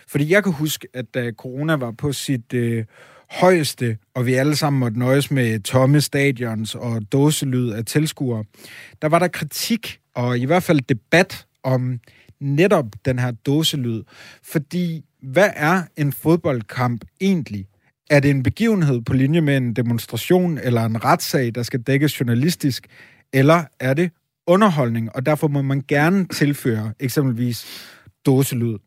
Fordi 0.08 0.32
jeg 0.32 0.44
kan 0.44 0.54
huske, 0.54 0.88
at 0.94 1.06
da 1.14 1.32
corona 1.32 1.76
var 1.76 1.92
på 1.92 2.12
sit 2.12 2.54
øh, 2.54 2.86
højeste, 3.30 3.98
og 4.16 4.26
vi 4.26 4.34
alle 4.34 4.56
sammen 4.56 4.80
måtte 4.80 5.00
nøjes 5.00 5.32
med 5.32 5.60
tomme 5.60 6.02
stadions 6.02 6.76
og 6.76 7.02
dåselyd 7.12 7.70
af 7.72 7.86
tilskuere, 7.86 8.44
der 9.02 9.08
var 9.08 9.20
der 9.20 9.28
kritik, 9.28 10.00
og 10.16 10.40
i 10.40 10.46
hvert 10.46 10.64
fald 10.64 10.82
debat 10.82 11.46
om 11.64 12.00
netop 12.40 12.86
den 13.06 13.20
her 13.20 13.32
dåselyd. 13.32 14.04
Fordi 14.44 15.04
hvad 15.22 15.50
er 15.56 15.84
en 15.98 16.14
fodboldkamp 16.14 17.06
egentlig? 17.22 17.68
Er 18.10 18.20
det 18.20 18.32
en 18.32 18.44
begivenhed 18.44 19.02
på 19.02 19.14
linje 19.14 19.42
med 19.42 19.58
en 19.58 19.74
demonstration 19.74 20.58
eller 20.58 20.86
en 20.86 21.04
retssag, 21.04 21.56
der 21.56 21.64
skal 21.64 21.82
dækkes 21.82 22.20
journalistisk? 22.20 22.88
Eller 23.34 23.64
er 23.80 23.94
det 23.94 24.12
underholdning, 24.48 25.16
og 25.16 25.26
derfor 25.26 25.48
må 25.48 25.62
man 25.62 25.84
gerne 25.88 26.28
tilføre 26.28 26.94
eksempelvis 27.00 27.66
dåselyd? 28.26 28.78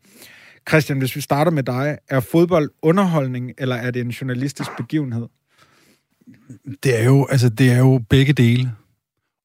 Christian, 0.69 0.97
hvis 0.97 1.15
vi 1.15 1.21
starter 1.21 1.51
med 1.51 1.63
dig, 1.63 1.97
er 2.09 2.19
fodbold 2.19 2.69
underholdning, 2.81 3.51
eller 3.57 3.75
er 3.75 3.91
det 3.91 4.01
en 4.01 4.09
journalistisk 4.09 4.69
begivenhed? 4.77 5.27
Det 6.83 6.99
er 6.99 7.05
jo, 7.05 7.27
altså, 7.29 7.49
det 7.49 7.71
er 7.71 7.77
jo 7.77 8.01
begge 8.09 8.33
dele. 8.33 8.71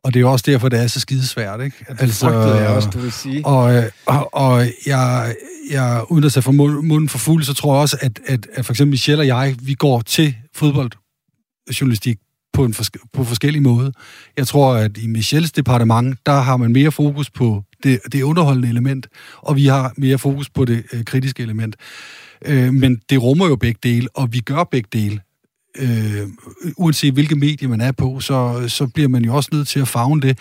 Og 0.05 0.15
det 0.15 0.21
er 0.21 0.21
jo 0.21 0.33
også 0.33 0.45
derfor, 0.49 0.69
det 0.69 0.81
er 0.81 0.87
så 0.87 1.01
skidesvært, 1.01 1.61
ikke? 1.61 1.85
Ja, 1.89 1.93
det 1.93 2.03
altså, 2.03 2.31
jeg 2.31 2.69
også, 2.69 2.91
du 2.91 2.99
vil 2.99 3.13
sige. 3.13 3.47
Og, 3.47 3.75
øh, 3.75 3.85
og, 4.07 4.35
og 4.35 4.67
jeg, 4.87 5.35
jeg, 5.71 6.05
uden 6.11 6.25
at 6.25 6.33
tage 6.33 6.43
for 6.43 6.53
munden 6.53 7.09
for 7.09 7.19
fuld, 7.19 7.45
så 7.45 7.55
tror 7.55 7.75
jeg 7.75 7.81
også, 7.81 7.97
at, 8.01 8.21
at, 8.27 8.47
at 8.53 8.65
for 8.65 8.73
eksempel 8.73 8.91
Michelle 8.91 9.23
og 9.23 9.27
jeg, 9.27 9.57
vi 9.63 9.75
går 9.75 10.01
til 10.01 10.37
fodboldjournalistik 10.55 12.19
på 12.53 12.65
en 12.65 12.75
fors- 12.75 13.09
på 13.13 13.25
forskellige 13.25 13.63
måder. 13.63 13.91
Jeg 14.37 14.47
tror, 14.47 14.75
at 14.75 14.99
i 14.99 15.07
Michelles 15.07 15.53
departement, 15.53 16.19
der 16.27 16.41
har 16.41 16.57
man 16.57 16.73
mere 16.73 16.93
fokus 16.93 17.31
på 17.31 17.63
det, 17.83 18.01
det 18.13 18.23
underholdende 18.23 18.69
element, 18.69 19.07
og 19.37 19.57
vi 19.57 19.67
har 19.67 19.93
mere 19.97 20.19
fokus 20.19 20.51
på 20.51 20.65
det 20.65 20.85
øh, 20.93 21.05
kritiske 21.05 21.43
element. 21.43 21.77
Øh, 22.45 22.75
men 22.75 23.01
det 23.11 23.23
rummer 23.23 23.47
jo 23.47 23.57
begge 23.57 23.81
dele, 23.83 24.09
og 24.15 24.33
vi 24.33 24.41
gør 24.41 24.65
begge 24.65 24.89
dele 24.93 25.21
øh, 25.79 26.29
uanset 26.77 27.13
hvilket 27.13 27.39
medie 27.39 27.69
man 27.69 27.81
er 27.81 27.93
på, 27.93 28.21
så, 28.21 28.65
så 28.69 28.87
bliver 28.87 29.09
man 29.09 29.25
jo 29.25 29.35
også 29.35 29.51
nødt 29.53 29.69
til 29.69 29.81
at 29.81 29.89
fagne 29.89 30.21
det. 30.21 30.39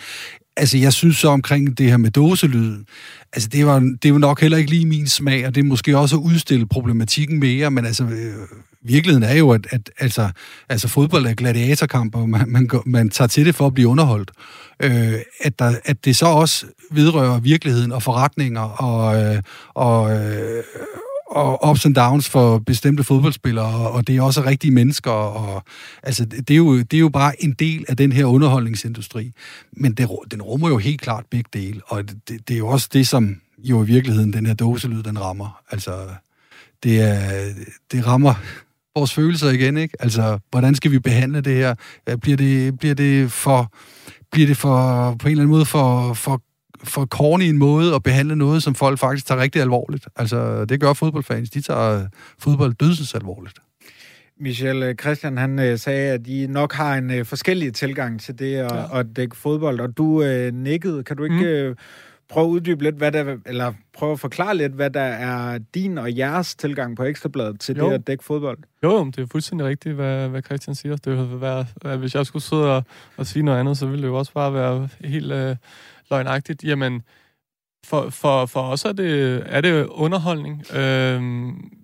Altså, 0.58 0.78
jeg 0.78 0.92
synes 0.92 1.16
så 1.16 1.28
omkring 1.28 1.78
det 1.78 1.86
her 1.86 1.96
med 1.96 2.10
dåselyden, 2.10 2.86
altså, 3.32 3.48
det 3.48 3.66
var, 3.66 3.96
det 4.02 4.12
var 4.12 4.18
nok 4.18 4.40
heller 4.40 4.58
ikke 4.58 4.70
lige 4.70 4.86
min 4.86 5.08
smag, 5.08 5.46
og 5.46 5.54
det 5.54 5.60
er 5.60 5.64
måske 5.64 5.98
også 5.98 6.16
at 6.16 6.20
udstille 6.20 6.66
problematikken 6.66 7.40
mere, 7.40 7.70
men 7.70 7.86
altså, 7.86 8.04
øh, 8.04 8.48
virkeligheden 8.82 9.22
er 9.22 9.34
jo, 9.34 9.50
at, 9.50 9.66
at 9.70 9.90
altså, 9.98 10.30
altså 10.68 10.88
fodbold 10.88 11.26
er 11.26 11.34
gladiatorkamp, 11.34 12.14
og 12.14 12.28
man, 12.28 12.48
man, 12.48 12.70
man 12.86 13.10
tager 13.10 13.28
til 13.28 13.46
det 13.46 13.54
for 13.54 13.66
at 13.66 13.74
blive 13.74 13.88
underholdt. 13.88 14.30
Øh, 14.82 15.14
at, 15.40 15.58
der, 15.58 15.74
at 15.84 16.04
det 16.04 16.16
så 16.16 16.26
også 16.26 16.66
vedrører 16.90 17.40
virkeligheden 17.40 17.92
og 17.92 18.02
forretninger 18.02 18.60
og, 18.60 19.22
øh, 19.22 19.42
og, 19.74 20.12
øh, 20.16 20.62
og 21.30 21.70
ups 21.70 21.86
and 21.86 21.94
downs 21.94 22.28
for 22.28 22.58
bestemte 22.58 23.04
fodboldspillere, 23.04 23.90
og 23.90 24.06
det 24.06 24.16
er 24.16 24.22
også 24.22 24.44
rigtige 24.44 24.70
mennesker, 24.70 25.10
og 25.10 25.62
altså, 26.02 26.24
det 26.24 26.50
er, 26.50 26.56
jo, 26.56 26.78
det 26.78 26.94
er 26.94 27.00
jo 27.00 27.08
bare 27.08 27.44
en 27.44 27.52
del 27.52 27.84
af 27.88 27.96
den 27.96 28.12
her 28.12 28.24
underholdningsindustri. 28.24 29.32
Men 29.72 29.92
det, 29.92 30.08
den 30.30 30.42
rummer 30.42 30.68
jo 30.68 30.78
helt 30.78 31.00
klart 31.00 31.24
begge 31.30 31.50
dele, 31.52 31.80
og 31.86 32.08
det, 32.08 32.48
det 32.48 32.54
er 32.54 32.58
jo 32.58 32.68
også 32.68 32.88
det, 32.92 33.08
som 33.08 33.36
jo 33.58 33.82
i 33.82 33.86
virkeligheden 33.86 34.32
den 34.32 34.46
her 34.46 34.54
doselyd, 34.54 35.02
den 35.02 35.20
rammer. 35.20 35.60
Altså, 35.70 35.92
det, 36.82 37.00
er, 37.00 37.52
det 37.92 38.06
rammer 38.06 38.34
vores 38.96 39.14
følelser 39.14 39.50
igen, 39.50 39.76
ikke? 39.76 39.96
Altså, 40.00 40.38
hvordan 40.50 40.74
skal 40.74 40.90
vi 40.90 40.98
behandle 40.98 41.40
det 41.40 41.56
her? 41.56 41.74
Bliver 42.20 42.36
det, 42.36 42.78
bliver 42.78 42.94
det 42.94 43.32
for, 43.32 43.72
bliver 44.32 44.46
det 44.46 44.56
for 44.56 45.14
på 45.18 45.28
en 45.28 45.30
eller 45.30 45.42
anden 45.42 45.56
måde 45.56 45.64
for, 45.64 46.14
for 46.14 46.42
for 46.84 47.06
corny 47.06 47.42
en 47.42 47.58
måde 47.58 47.94
at 47.94 48.02
behandle 48.02 48.36
noget, 48.36 48.62
som 48.62 48.74
folk 48.74 48.98
faktisk 48.98 49.26
tager 49.26 49.40
rigtig 49.40 49.62
alvorligt. 49.62 50.08
Altså, 50.16 50.64
det 50.64 50.80
gør 50.80 50.92
fodboldfans. 50.92 51.50
De 51.50 51.60
tager 51.60 52.06
fodbold 52.38 52.74
dødsens 52.74 53.14
alvorligt. 53.14 53.58
Michel 54.40 54.82
øh, 54.82 54.94
Christian, 54.94 55.38
han 55.38 55.58
øh, 55.58 55.78
sagde, 55.78 56.12
at 56.12 56.26
I 56.26 56.46
nok 56.46 56.72
har 56.72 56.94
en 56.94 57.10
øh, 57.10 57.24
forskellig 57.24 57.74
tilgang 57.74 58.20
til 58.20 58.38
det 58.38 58.54
at, 58.56 58.74
ja. 58.74 58.98
at 58.98 59.06
dække 59.16 59.36
fodbold, 59.36 59.80
og 59.80 59.96
du 59.96 60.22
øh, 60.22 60.54
nikkede. 60.54 61.04
Kan 61.04 61.16
du 61.16 61.24
ikke 61.24 61.68
mm. 61.68 61.76
Prøve 62.28 62.46
at 62.46 62.50
uddybe 62.50 62.82
lidt, 62.82 62.96
hvad 62.96 63.12
der, 63.12 63.36
eller 63.46 63.72
prøve 63.92 64.12
at 64.12 64.20
forklare 64.20 64.56
lidt, 64.56 64.72
hvad 64.72 64.90
der 64.90 65.00
er 65.00 65.58
din 65.74 65.98
og 65.98 66.16
jeres 66.16 66.54
tilgang 66.54 66.96
på 66.96 67.04
Ekstrabladet 67.04 67.60
til 67.60 67.76
jo. 67.76 67.86
det 67.86 67.94
at 67.94 68.06
dække 68.06 68.24
fodbold? 68.24 68.58
Jo, 68.82 69.04
det 69.04 69.18
er 69.18 69.26
fuldstændig 69.26 69.66
rigtigt, 69.66 69.94
hvad, 69.94 70.28
hvad 70.28 70.42
Christian 70.42 70.74
siger. 70.74 70.96
Det 70.96 71.16
vil 71.16 71.40
være, 71.40 71.96
hvis 71.96 72.14
jeg 72.14 72.26
skulle 72.26 72.42
sidde 72.42 72.76
og, 72.76 72.82
og 73.16 73.26
sige 73.26 73.42
noget 73.42 73.60
andet, 73.60 73.78
så 73.78 73.86
ville 73.86 74.02
det 74.02 74.08
jo 74.08 74.18
også 74.18 74.32
bare 74.32 74.54
være 74.54 74.88
helt 75.00 75.32
øh, 75.32 75.56
løgnagtigt. 76.10 76.64
Jamen, 76.64 77.02
for, 77.86 78.10
for, 78.10 78.46
for 78.46 78.60
os 78.60 78.84
er 78.84 78.92
det, 78.92 79.42
er 79.46 79.60
det 79.60 79.86
underholdning, 79.86 80.74
øh, 80.76 81.22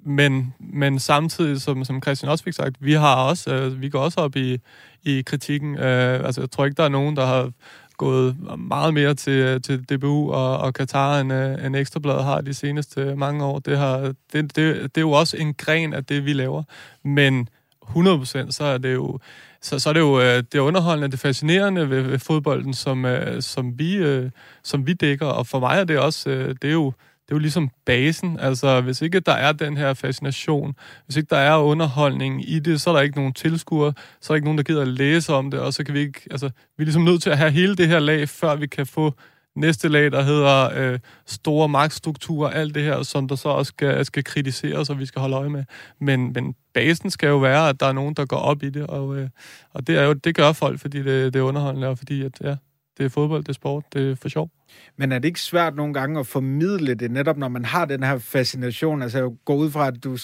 men, 0.07 0.55
men 0.61 0.99
samtidig, 0.99 1.61
som, 1.61 1.85
som 1.85 2.03
Christian 2.03 2.31
også 2.31 2.45
fik 2.45 2.53
sagt, 2.53 2.77
vi 2.81 2.93
har 2.93 3.15
også, 3.17 3.55
øh, 3.55 3.81
vi 3.81 3.89
går 3.89 3.99
også 3.99 4.21
op 4.21 4.37
i, 4.37 4.59
i 5.03 5.23
kritikken. 5.27 5.79
Øh, 5.79 6.25
altså, 6.25 6.41
jeg 6.41 6.51
tror 6.51 6.65
ikke, 6.65 6.77
der 6.77 6.85
er 6.85 6.89
nogen, 6.89 7.17
der 7.17 7.27
har 7.27 7.51
gået 7.97 8.59
meget 8.59 8.95
mere 8.95 9.15
til, 9.15 9.33
øh, 9.33 9.61
til 9.61 9.85
DBU 9.85 10.33
og, 10.33 10.59
og 10.59 10.75
Katar, 10.75 11.21
end, 11.21 11.33
øh, 11.33 11.67
end 11.67 11.77
Ekstrabladet 11.77 12.25
har 12.25 12.41
de 12.41 12.55
seneste 12.55 13.17
mange 13.17 13.45
år. 13.45 13.59
Det, 13.59 13.79
har, 13.79 13.99
det, 14.33 14.57
det, 14.57 14.57
det 14.57 14.97
er 14.97 15.01
jo 15.01 15.11
også 15.11 15.37
en 15.37 15.55
gren 15.55 15.93
af 15.93 16.05
det, 16.05 16.25
vi 16.25 16.33
laver. 16.33 16.63
Men 17.03 17.49
100% 17.83 18.51
så 18.51 18.65
er 18.65 18.79
det 18.79 18.95
jo 18.95 19.19
så, 19.63 19.79
så 19.79 19.89
er 19.89 19.93
det 19.93 20.01
jo 20.01 20.21
øh, 20.21 20.37
det 20.37 20.55
er 20.55 20.61
underholdende, 20.61 21.11
det 21.11 21.21
fascinerende 21.21 21.91
ved, 21.91 22.03
ved 22.03 22.19
fodbolden, 22.19 22.75
som, 22.75 23.07
som, 23.41 23.79
vi, 23.79 24.21
som 24.63 24.87
vi 24.87 24.93
dækker. 24.93 25.27
Og 25.27 25.47
for 25.47 25.61
mig 25.61 25.81
er 25.81 25.85
det 25.85 25.99
også, 25.99 26.31
det 26.63 26.69
er 26.69 26.73
jo 26.73 26.93
det 27.27 27.33
er 27.33 27.37
jo 27.37 27.39
ligesom 27.39 27.71
basen. 27.87 28.39
Altså, 28.41 28.81
hvis 28.81 29.03
ikke 29.03 29.21
der 29.21 29.33
er 29.33 29.53
den 29.53 29.77
her 29.77 29.95
fascination, 29.95 30.75
hvis 31.05 31.17
ikke 31.17 31.31
der 31.31 31.37
er 31.37 31.57
underholdning 31.57 32.51
i 32.51 32.59
det, 32.59 32.81
så 32.81 32.91
er 32.91 32.95
der 32.95 33.03
ikke 33.03 33.17
nogen 33.17 33.33
tilskuere, 33.33 33.93
så 34.21 34.33
er 34.33 34.35
der 34.35 34.37
ikke 34.37 34.47
nogen, 34.47 34.59
der 34.59 34.65
gider 34.65 34.83
at 34.83 34.89
læse 34.89 35.33
om 35.33 35.51
det, 35.51 35.61
og 35.61 35.75
så 35.75 35.85
kan 35.85 35.95
vi 35.95 36.01
ikke, 36.01 36.21
altså, 36.31 36.47
vi 36.47 36.83
er 36.83 36.85
ligesom 36.85 37.03
nødt 37.03 37.23
til 37.23 37.31
at 37.31 37.39
have 37.39 37.51
hele 37.51 37.77
det 37.77 37.89
her 37.89 37.99
lag, 37.99 38.29
før 38.29 38.57
vi 38.57 38.67
kan 38.67 38.87
få 38.87 39.15
næste 39.57 39.89
lag, 39.89 40.13
der 40.13 40.23
hedder 40.23 40.71
øh, 40.77 40.99
store 41.27 41.69
magtstrukturer, 41.69 42.51
alt 42.51 42.75
det 42.75 42.83
her, 42.83 43.03
som 43.03 43.29
der 43.29 43.37
så 43.37 43.49
også 43.49 43.69
skal, 43.69 44.05
skal 44.05 44.25
kritiseres, 44.25 44.91
og 44.91 44.99
vi 44.99 45.07
skal 45.07 45.21
holde 45.21 45.37
øje 45.37 45.49
med. 45.49 45.65
Men, 46.01 46.33
men 46.33 46.55
basen 46.75 47.11
skal 47.11 47.27
jo 47.27 47.39
være, 47.39 47.69
at 47.69 47.81
der 47.81 47.87
er 47.87 47.93
nogen, 47.93 48.15
der 48.15 48.25
går 48.25 48.37
op 48.37 48.63
i 48.63 48.71
det, 48.71 48.87
og, 48.87 49.17
øh, 49.17 49.29
og 49.71 49.87
det, 49.87 49.97
er 49.97 50.03
jo, 50.03 50.13
det 50.13 50.35
gør 50.35 50.53
folk, 50.53 50.81
fordi 50.81 50.99
det, 51.03 51.33
det 51.33 51.39
er 51.39 51.43
underholdende, 51.43 51.89
og 51.89 51.99
fordi 51.99 52.23
at, 52.23 52.41
ja, 52.41 52.57
det 52.99 53.05
er 53.05 53.09
fodbold, 53.09 53.43
det 53.43 53.49
er 53.49 53.53
sport, 53.53 53.85
det 53.93 54.11
er 54.11 54.15
for 54.23 54.29
sjov. 54.29 54.51
Men 54.97 55.13
er 55.13 55.19
det 55.19 55.29
ikke 55.29 55.41
svært 55.41 55.77
nogle 55.77 55.95
gange 55.95 56.21
at 56.21 56.27
formidle 56.27 56.95
det, 56.95 57.11
netop 57.11 57.37
når 57.37 57.49
man 57.49 57.65
har 57.65 57.85
den 57.85 58.03
her 58.03 58.19
fascination? 58.19 59.03
Altså, 59.03 59.19
jeg 59.19 59.31
går 59.45 59.55
ud 59.55 59.71
fra, 59.71 59.87
at 59.87 60.05
du 60.05 60.17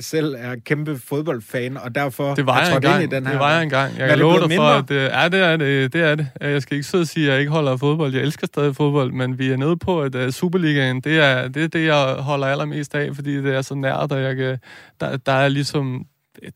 selv 0.00 0.34
er 0.38 0.56
kæmpe 0.64 0.98
fodboldfan, 0.98 1.76
og 1.76 1.94
derfor 1.94 2.34
det 2.34 2.46
var 2.46 2.60
er 2.60 2.70
trådt 2.70 2.84
ind 2.84 3.12
i 3.12 3.16
den 3.16 3.26
her... 3.26 3.32
Det 3.32 3.40
var 3.40 3.52
jeg 3.52 3.62
engang. 3.62 3.98
Jeg 3.98 4.08
kan 4.08 4.18
love 4.18 4.40
dig 4.40 4.56
for, 4.56 4.62
at 4.62 4.88
det, 4.88 4.94
ja, 4.94 5.28
det 5.28 5.40
er 5.40 5.56
det, 5.56 5.92
det 5.92 6.02
er 6.02 6.14
det. 6.14 6.28
Jeg 6.40 6.62
skal 6.62 6.74
ikke 6.74 6.88
sidde 6.88 7.02
og 7.02 7.06
sige, 7.06 7.26
at 7.26 7.32
jeg 7.32 7.40
ikke 7.40 7.52
holder 7.52 7.72
af 7.72 7.78
fodbold. 7.78 8.14
Jeg 8.14 8.22
elsker 8.22 8.46
stadig 8.46 8.76
fodbold, 8.76 9.12
men 9.12 9.38
vi 9.38 9.50
er 9.50 9.56
nede 9.56 9.76
på, 9.76 10.02
at 10.02 10.14
uh, 10.14 10.30
Superligaen, 10.30 11.00
det 11.00 11.18
er, 11.18 11.48
det 11.48 11.64
er 11.64 11.68
det, 11.68 11.86
jeg 11.86 12.14
holder 12.18 12.46
allermest 12.46 12.94
af, 12.94 13.14
fordi 13.14 13.36
det 13.36 13.54
er 13.54 13.62
så 13.62 13.74
nært, 13.74 14.12
og 14.12 14.22
jeg 14.22 14.36
kan, 14.36 14.58
der, 15.00 15.16
der 15.16 15.32
er 15.32 15.48
ligesom... 15.48 16.06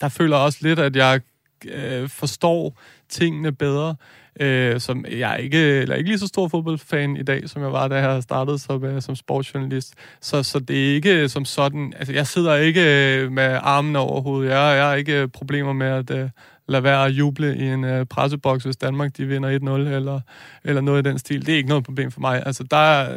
Der 0.01 0.09
føler 0.09 0.37
også 0.37 0.59
lidt, 0.63 0.79
at 0.79 0.97
jeg 0.97 1.21
øh, 1.65 2.09
forstår 2.09 2.81
tingene 3.09 3.53
bedre 3.53 3.95
øh, 4.40 4.81
som 4.81 5.05
jeg 5.11 5.33
er 5.33 5.37
ikke, 5.37 5.59
eller 5.59 5.95
ikke 5.95 6.11
lige 6.11 6.19
så 6.19 6.26
stor 6.26 6.49
fodboldfan 6.49 7.16
i 7.16 7.23
dag, 7.23 7.49
som 7.49 7.62
jeg 7.62 7.73
var, 7.73 7.88
da 7.88 8.09
jeg 8.09 8.23
startede 8.23 8.59
som, 8.59 8.85
øh, 8.85 9.02
som 9.02 9.16
sportsjournalist. 9.16 9.95
Så, 10.21 10.43
så 10.43 10.59
det 10.59 10.90
er 10.90 10.95
ikke 10.95 11.23
øh, 11.23 11.28
som 11.28 11.45
sådan, 11.45 11.93
altså 11.97 12.12
jeg 12.12 12.26
sidder 12.26 12.57
ikke 12.57 13.16
øh, 13.16 13.33
med 13.33 13.59
armen 13.62 13.97
over 13.97 14.21
hovedet. 14.21 14.50
Jeg, 14.50 14.76
jeg 14.76 14.87
har 14.87 14.95
ikke 14.95 15.23
øh, 15.23 15.28
problemer 15.28 15.73
med 15.73 15.87
at 15.87 16.11
Øh, 16.11 16.28
lade 16.69 16.83
være 16.83 17.07
at 17.07 17.11
juble 17.11 17.57
i 17.57 17.62
en 17.62 17.85
øh, 17.85 18.07
presseboks, 18.07 18.64
hvis 18.64 18.76
Danmark 18.76 19.16
de 19.16 19.26
vinder 19.26 19.59
1-0, 19.59 19.95
eller, 19.95 20.21
eller 20.64 20.81
noget 20.81 21.07
i 21.07 21.09
den 21.09 21.19
stil. 21.19 21.47
Det 21.47 21.52
er 21.52 21.57
ikke 21.57 21.69
noget 21.69 21.85
problem 21.85 22.11
for 22.11 22.21
mig. 22.21 22.43
Altså 22.47 22.62
der, 22.62 23.09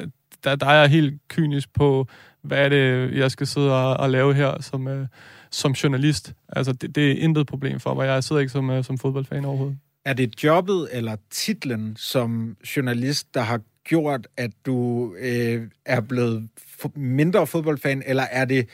der, 0.44 0.56
der 0.56 0.66
er 0.66 0.80
jeg 0.80 0.90
helt 0.90 1.22
kynisk 1.28 1.74
på, 1.74 2.08
hvad 2.42 2.66
er 2.66 2.70
det, 2.70 3.16
jeg 3.18 3.32
skal 3.32 3.48
sidde 3.48 3.74
og, 3.74 3.98
og 3.98 4.10
lave 4.10 4.34
her 4.34 4.62
som, 4.62 4.88
øh, 4.88 5.08
som 5.52 5.72
journalist. 5.72 6.34
Altså, 6.50 6.74
det, 6.74 6.96
det 6.96 7.12
er 7.12 7.16
intet 7.24 7.48
problem 7.48 7.80
for 7.80 7.94
mig. 7.94 8.06
Jeg 8.06 8.24
sidder 8.24 8.40
ikke 8.40 8.52
som, 8.52 8.70
uh, 8.70 8.84
som 8.84 8.98
fodboldfan 8.98 9.46
overhovedet. 9.46 9.78
Er 10.06 10.14
det 10.14 10.44
jobbet 10.44 10.88
eller 10.92 11.16
titlen 11.30 11.96
som 11.96 12.58
journalist, 12.76 13.34
der 13.34 13.42
har 13.42 13.62
gjort, 13.84 14.28
at 14.38 14.52
du 14.66 15.16
øh, 15.20 15.68
er 15.86 16.02
blevet 16.02 16.50
mindre 16.96 17.48
fodboldfan, 17.48 18.04
eller 18.06 18.24
er 18.24 18.46
det 18.46 18.70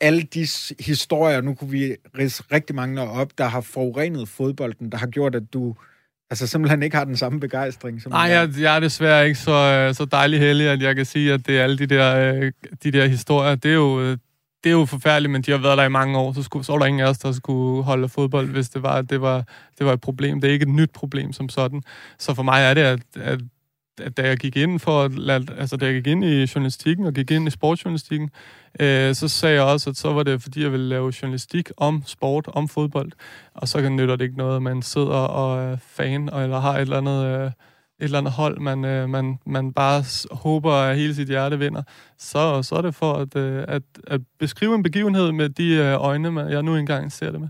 alle 0.00 0.22
de 0.22 0.46
historier, 0.80 1.40
nu 1.40 1.54
kunne 1.54 1.70
vi 1.70 1.96
rise 2.18 2.42
rigtig 2.52 2.76
mange 2.76 3.00
op, 3.02 3.38
der 3.38 3.44
har 3.44 3.60
forurenet 3.60 4.28
fodbolden, 4.28 4.92
der 4.92 4.98
har 4.98 5.06
gjort, 5.06 5.34
at 5.34 5.52
du 5.52 5.74
altså 6.30 6.46
simpelthen 6.46 6.82
ikke 6.82 6.96
har 6.96 7.04
den 7.04 7.16
samme 7.16 7.40
begejstring? 7.40 8.02
Som 8.02 8.12
Nej, 8.12 8.20
jeg, 8.20 8.50
jeg 8.60 8.76
er 8.76 8.80
desværre 8.80 9.26
ikke 9.26 9.38
så, 9.38 9.86
øh, 9.88 9.94
så 9.94 10.04
dejlig 10.04 10.40
heldig, 10.40 10.68
at 10.68 10.82
jeg 10.82 10.96
kan 10.96 11.04
sige, 11.04 11.32
at 11.32 11.46
det 11.46 11.58
er 11.58 11.62
alle 11.62 11.78
de 11.78 11.86
der, 11.86 12.34
øh, 12.34 12.52
de 12.82 12.90
der 12.92 13.06
historier. 13.06 13.54
Det 13.54 13.70
er 13.70 13.74
jo 13.74 14.16
det 14.64 14.70
er 14.70 14.74
jo 14.74 14.84
forfærdeligt, 14.84 15.32
men 15.32 15.42
de 15.42 15.50
har 15.50 15.58
været 15.58 15.78
der 15.78 15.84
i 15.84 15.88
mange 15.88 16.18
år, 16.18 16.32
så, 16.32 16.42
skulle, 16.42 16.64
så 16.64 16.72
var 16.72 16.78
der 16.78 16.86
ingen 16.86 17.00
af 17.00 17.08
os, 17.08 17.18
der 17.18 17.32
skulle 17.32 17.84
holde 17.84 18.08
fodbold, 18.08 18.48
hvis 18.48 18.68
det 18.68 18.82
var, 18.82 19.02
det 19.02 19.20
var, 19.20 19.44
det 19.78 19.86
var 19.86 19.92
et 19.92 20.00
problem. 20.00 20.40
Det 20.40 20.48
er 20.48 20.52
ikke 20.52 20.62
et 20.62 20.68
nyt 20.68 20.90
problem 20.90 21.32
som 21.32 21.48
sådan. 21.48 21.82
Så 22.18 22.34
for 22.34 22.42
mig 22.42 22.62
er 22.62 22.74
det, 22.74 22.80
at, 22.80 23.00
at, 23.14 23.40
at 24.00 24.16
da 24.16 24.22
jeg 24.22 24.36
gik 24.36 24.56
ind 24.56 24.78
for 24.80 25.02
at 25.02 25.18
lade, 25.18 25.46
altså 25.58 25.76
da 25.76 25.86
jeg 25.86 25.94
gik 25.94 26.06
ind 26.06 26.24
i 26.24 26.46
journalistikken 26.54 27.06
og 27.06 27.12
gik 27.12 27.30
ind 27.30 27.48
i 27.48 27.50
sportsjournalistikken, 27.50 28.30
øh, 28.80 29.14
så 29.14 29.28
sagde 29.28 29.54
jeg 29.54 29.64
også, 29.64 29.90
at 29.90 29.96
så 29.96 30.12
var 30.12 30.22
det, 30.22 30.42
fordi 30.42 30.62
jeg 30.62 30.72
ville 30.72 30.88
lave 30.88 31.12
journalistik 31.22 31.70
om 31.76 32.02
sport, 32.06 32.48
om 32.48 32.68
fodbold. 32.68 33.12
Og 33.54 33.68
så 33.68 33.82
kan 33.82 33.96
nytter 33.96 34.16
det 34.16 34.24
ikke 34.24 34.36
noget, 34.36 34.56
at 34.56 34.62
man 34.62 34.82
sidder 34.82 35.06
og 35.08 35.72
er 35.72 35.76
fan, 35.76 36.28
eller 36.28 36.60
har 36.60 36.74
et 36.74 36.80
eller 36.80 36.98
andet... 36.98 37.44
Øh, 37.44 37.50
eller 38.04 38.18
andet 38.18 38.32
hold, 38.32 38.60
man, 38.60 38.84
øh, 38.84 39.08
man, 39.08 39.38
man 39.46 39.72
bare 39.72 40.04
håber, 40.30 40.72
at 40.72 40.96
hele 40.96 41.14
sit 41.14 41.28
hjerte 41.28 41.58
vinder, 41.58 41.82
så, 42.18 42.62
så 42.62 42.74
er 42.74 42.82
det 42.82 42.94
for 42.94 43.12
at, 43.12 43.36
øh, 43.36 43.64
at, 43.68 43.82
at 44.06 44.20
beskrive 44.38 44.74
en 44.74 44.82
begivenhed 44.82 45.32
med 45.32 45.48
de 45.48 45.74
øh, 45.74 46.04
øjne, 46.04 46.40
jeg 46.40 46.62
nu 46.62 46.76
engang 46.76 47.12
ser 47.12 47.30
det 47.30 47.40
med. 47.40 47.48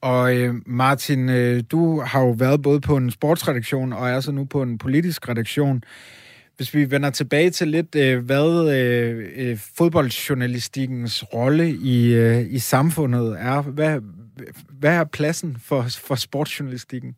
Og 0.00 0.36
øh, 0.36 0.54
Martin, 0.66 1.28
øh, 1.28 1.62
du 1.70 2.00
har 2.00 2.20
jo 2.20 2.30
været 2.30 2.62
både 2.62 2.80
på 2.80 2.96
en 2.96 3.10
sportsredaktion 3.10 3.92
og 3.92 4.10
er 4.10 4.20
så 4.20 4.32
nu 4.32 4.44
på 4.44 4.62
en 4.62 4.78
politisk 4.78 5.28
redaktion. 5.28 5.82
Hvis 6.56 6.74
vi 6.74 6.90
vender 6.90 7.10
tilbage 7.10 7.50
til 7.50 7.68
lidt, 7.68 7.94
øh, 7.94 8.24
hvad 8.24 8.72
øh, 8.74 9.28
øh 9.36 9.58
fodboldjournalistikkens 9.78 11.24
rolle 11.34 11.70
i, 11.70 12.14
øh, 12.14 12.46
i 12.50 12.58
samfundet 12.58 13.36
er, 13.38 13.62
hvad, 13.62 14.00
hvad 14.70 14.94
er 14.94 15.04
pladsen 15.04 15.56
for, 15.64 15.82
for 15.82 16.14
sportsjournalistikken? 16.14 17.14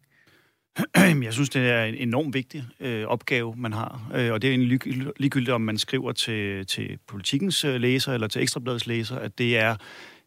Jeg 1.26 1.32
synes, 1.32 1.50
det 1.50 1.70
er 1.70 1.84
en 1.84 1.94
enormt 1.94 2.34
vigtig 2.34 2.64
øh, 2.80 3.06
opgave, 3.06 3.54
man 3.56 3.72
har. 3.72 4.10
Øh, 4.14 4.32
og 4.32 4.42
det 4.42 4.48
er 4.48 4.52
egentlig 4.52 4.80
ligegyldigt, 5.16 5.54
om 5.54 5.60
man 5.60 5.78
skriver 5.78 6.12
til, 6.12 6.66
til 6.66 6.98
politikens 7.06 7.64
øh, 7.64 7.80
læser 7.80 8.12
eller 8.12 8.26
til 8.26 8.42
Ekstrabladets 8.42 8.86
læser, 8.86 9.16
at 9.16 9.38
det 9.38 9.58
er, 9.58 9.76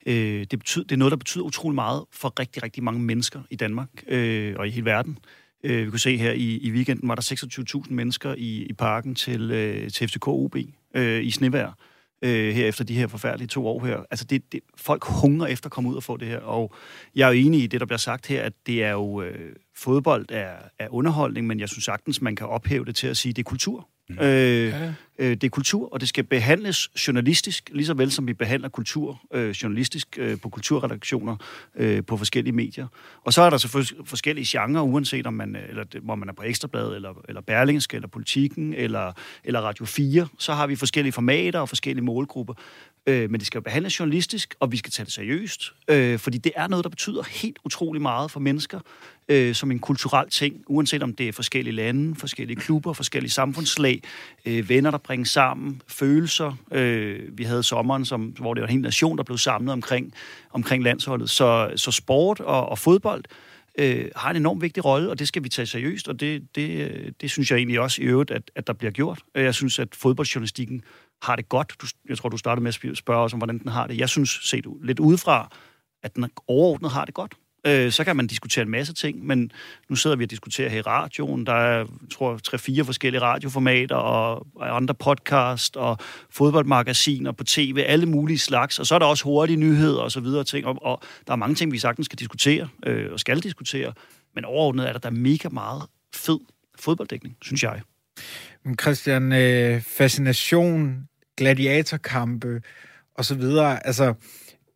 øh, 0.06 0.46
det, 0.52 0.60
betyder, 0.60 0.84
det 0.84 0.92
er 0.92 0.98
noget, 0.98 1.12
der 1.12 1.18
betyder 1.18 1.44
utrolig 1.44 1.76
meget 1.76 2.04
for 2.12 2.40
rigtig, 2.40 2.64
rigtig 2.64 2.84
mange 2.84 3.02
mennesker 3.02 3.42
i 3.50 3.56
Danmark 3.56 3.90
øh, 4.08 4.56
og 4.58 4.68
i 4.68 4.72
hele 4.72 4.86
verden. 4.86 5.18
Øh, 5.64 5.86
vi 5.86 5.90
kunne 5.90 6.00
se 6.00 6.18
her 6.18 6.32
i, 6.32 6.58
i 6.58 6.72
weekenden, 6.72 7.10
var 7.10 7.16
der 7.16 7.82
26.000 7.86 7.94
mennesker 7.94 8.34
i, 8.38 8.64
i 8.64 8.74
parken 8.74 9.16
til, 9.16 9.52
øh, 9.52 9.92
til 9.92 10.08
FCK 10.08 10.28
OB 10.28 10.56
øh, 10.96 11.24
i 11.24 11.32
snevejr 11.32 11.72
øh, 12.22 12.54
her 12.54 12.68
efter 12.68 12.84
de 12.84 12.96
her 12.96 13.08
forfærdelige 13.08 13.48
to 13.48 13.68
år 13.68 13.86
her. 13.86 13.98
Altså, 14.12 14.26
det, 14.26 14.52
det, 14.52 14.60
folk 14.78 15.04
hungrer 15.06 15.48
efter 15.48 15.68
at 15.68 15.72
komme 15.72 15.90
ud 15.90 15.96
og 15.96 16.04
få 16.04 16.18
det 16.18 16.28
her, 16.28 16.40
og 16.40 16.74
jeg 17.16 17.30
er 17.30 17.34
jo 17.34 17.46
enig 17.46 17.64
i 17.64 17.68
det, 17.68 17.80
der 17.80 17.86
bliver 17.86 17.98
sagt 17.98 18.28
her, 18.28 18.44
at 18.44 18.54
det 18.68 18.84
er 18.84 18.92
jo, 18.92 19.22
øh, 19.22 19.56
fodbold 19.78 20.26
er, 20.30 20.54
er 20.80 20.88
underholdning, 20.90 21.48
men 21.48 21.60
jeg 21.60 21.70
synes 21.70 21.86
sagtens, 21.86 22.22
man 22.22 22.36
kan 22.36 22.48
ophæve 22.48 22.86
det 22.86 22.96
til 22.96 23.08
at 23.08 23.18
sige, 23.18 23.30
at 23.30 23.36
det 23.36 23.42
er 23.42 23.50
kultur. 23.50 23.88
Mm. 24.10 24.20
Øh, 24.20 24.70
ja. 24.70 24.94
øh, 25.20 25.32
det 25.32 25.44
er 25.44 25.50
kultur, 25.50 25.94
og 25.94 26.02
det 26.02 26.10
skal 26.10 26.24
behandles 26.24 27.08
journalistisk, 27.08 27.70
lige 27.74 27.86
så 27.86 27.94
vel 27.94 28.12
som 28.12 28.28
vi 28.28 28.34
behandler 28.34 28.70
kultur 28.70 29.22
øh, 29.34 29.50
journalistisk 29.50 30.18
øh, 30.18 30.40
på 30.42 30.50
kulturredaktioner 30.50 31.36
øh, 31.76 32.04
på 32.06 32.18
forskellige 32.18 32.54
medier. 32.54 32.88
Og 33.24 33.34
så 33.34 33.42
er 33.42 33.50
der 33.50 33.58
selvfølgelig 33.58 34.08
forskellige 34.08 34.46
genrer, 34.50 34.82
uanset 34.82 35.28
om 35.28 35.34
man, 35.34 35.56
eller, 35.70 35.84
hvor 36.02 36.16
man 36.16 36.30
er 36.30 36.34
på 36.34 36.44
Ekstrabladet, 36.44 36.96
eller, 36.96 37.14
eller 37.28 37.42
Berlingske, 37.42 37.96
eller 37.96 38.08
Politikken, 38.08 38.74
eller, 38.74 39.14
eller 39.44 39.62
Radio 39.62 39.86
4. 39.86 40.28
Så 40.40 40.54
har 40.54 40.68
vi 40.68 40.76
forskellige 40.76 41.14
formater 41.14 41.60
og 41.60 41.70
forskellige 41.70 42.06
målgrupper. 42.06 42.54
Øh, 43.08 43.32
men 43.32 43.40
det 43.40 43.48
skal 43.48 43.62
behandles 43.62 44.00
journalistisk, 44.00 44.56
og 44.60 44.72
vi 44.72 44.78
skal 44.78 44.92
tage 44.92 45.06
det 45.06 45.14
seriøst, 45.14 45.74
øh, 45.88 46.20
fordi 46.20 46.38
det 46.38 46.52
er 46.56 46.68
noget, 46.68 46.84
der 46.84 46.90
betyder 46.90 47.24
helt 47.24 47.58
utrolig 47.66 48.02
meget 48.02 48.32
for 48.32 48.40
mennesker, 48.40 48.80
øh, 49.30 49.56
som 49.56 49.72
en 49.72 49.80
kulturel 49.80 50.30
ting, 50.30 50.64
uanset 50.68 51.04
om 51.04 51.14
det 51.14 51.28
er 51.28 51.32
forskellige 51.32 51.76
lande, 51.76 52.16
forskellige 52.16 52.60
klubber, 52.60 52.94
forskellige 52.94 53.32
samfundslag, 53.32 54.02
øh, 54.46 54.70
venner, 54.70 54.92
der 54.92 54.98
bringes 54.98 55.30
sammen, 55.30 55.82
følelser. 55.88 56.54
Øh, 56.72 57.38
vi 57.38 57.44
havde 57.44 57.64
sommeren, 57.64 58.06
som, 58.06 58.22
hvor 58.22 58.54
det 58.54 58.62
var 58.62 58.68
en 58.68 58.74
hel 58.74 58.82
nation, 58.82 59.18
der 59.18 59.24
blev 59.24 59.38
samlet 59.38 59.74
omkring, 59.74 60.14
omkring 60.52 60.84
landsholdet. 60.84 61.30
Så, 61.30 61.72
så 61.76 61.92
sport 61.92 62.40
og, 62.40 62.70
og 62.70 62.80
fodbold 62.80 63.24
øh, 63.78 64.06
har 64.16 64.30
en 64.30 64.36
enormt 64.36 64.62
vigtig 64.62 64.86
rolle, 64.86 65.10
og 65.10 65.20
det 65.20 65.28
skal 65.28 65.44
vi 65.44 65.50
tage 65.50 65.66
seriøst, 65.66 66.08
og 66.08 66.20
det, 66.20 66.56
det, 66.56 66.92
øh, 66.92 67.12
det 67.22 67.32
synes 67.32 67.52
jeg 67.52 67.58
egentlig 67.58 67.80
også 67.80 68.02
i 68.02 68.06
øvrigt, 68.06 68.32
at, 68.32 68.52
at 68.56 68.68
der 68.68 68.74
bliver 68.74 68.92
gjort. 68.92 69.20
Jeg 69.36 69.56
synes, 69.56 69.80
at 69.80 69.96
fodboldjournalistikken 69.96 70.82
har 71.22 71.36
det 71.36 71.50
godt. 71.50 71.76
Du, 71.82 71.88
jeg 72.10 72.18
tror, 72.18 72.30
du 72.30 72.38
startede 72.38 72.64
med 72.64 72.90
at 72.92 72.98
spørge 72.98 73.24
os 73.24 73.34
om, 73.34 73.40
hvordan 73.40 73.60
den 73.60 73.68
har 73.68 73.88
det. 73.88 73.98
Jeg 73.98 74.10
synes, 74.10 74.30
set 74.30 74.66
lidt 74.84 75.00
udefra, 75.00 75.50
at 76.04 76.16
den 76.16 76.26
overordnet 76.48 76.92
har 76.92 77.06
det 77.06 77.14
godt. 77.14 77.34
Øh, 77.68 77.92
så 77.92 78.04
kan 78.04 78.16
man 78.16 78.28
diskutere 78.28 78.64
en 78.64 78.72
masse 78.72 78.94
ting, 78.94 79.26
men 79.26 79.52
nu 79.90 79.96
sidder 79.96 80.16
vi 80.16 80.24
og 80.24 80.32
diskuterer 80.32 80.70
her 80.70 80.78
i 80.78 80.82
radioen. 80.82 81.46
Der 81.46 81.54
er, 81.54 81.86
tror 82.12 82.38
tre-fire 82.38 82.86
forskellige 82.86 83.22
radioformater 83.22 83.96
og 83.96 84.46
andre 84.60 84.94
podcast 84.94 85.78
og 85.78 85.98
fodboldmagasiner 86.30 87.32
på 87.32 87.44
tv, 87.44 87.84
alle 87.88 88.06
mulige 88.06 88.40
slags. 88.40 88.80
Og 88.80 88.86
så 88.86 88.96
er 88.96 89.00
der 89.00 89.06
også 89.06 89.24
hurtige 89.24 89.58
nyheder 89.58 90.02
og 90.02 90.12
så 90.12 90.20
videre 90.20 90.44
ting. 90.44 90.66
Og, 90.66 90.78
og 90.82 91.02
der 91.28 91.34
er 91.34 91.38
mange 91.38 91.56
ting, 91.56 91.72
vi 91.72 91.78
sagtens 91.78 92.06
skal 92.06 92.20
diskutere 92.20 92.68
øh, 92.86 93.12
og 93.12 93.20
skal 93.20 93.40
diskutere. 93.40 93.94
Men 94.36 94.46
overordnet 94.46 94.88
er 94.88 94.92
der, 94.92 95.00
der 95.00 95.10
mega 95.10 95.50
meget 95.50 95.84
fed 96.16 96.40
fodbolddækning, 96.80 97.38
synes 97.42 97.64
jeg. 97.64 97.82
Men 98.66 98.78
Christian, 98.80 99.34
øh, 99.34 99.82
fascination, 99.82 101.08
gladiatorkampe 101.38 102.62
og 103.18 103.26
så 103.26 103.36
videre, 103.36 103.88
altså 103.88 104.14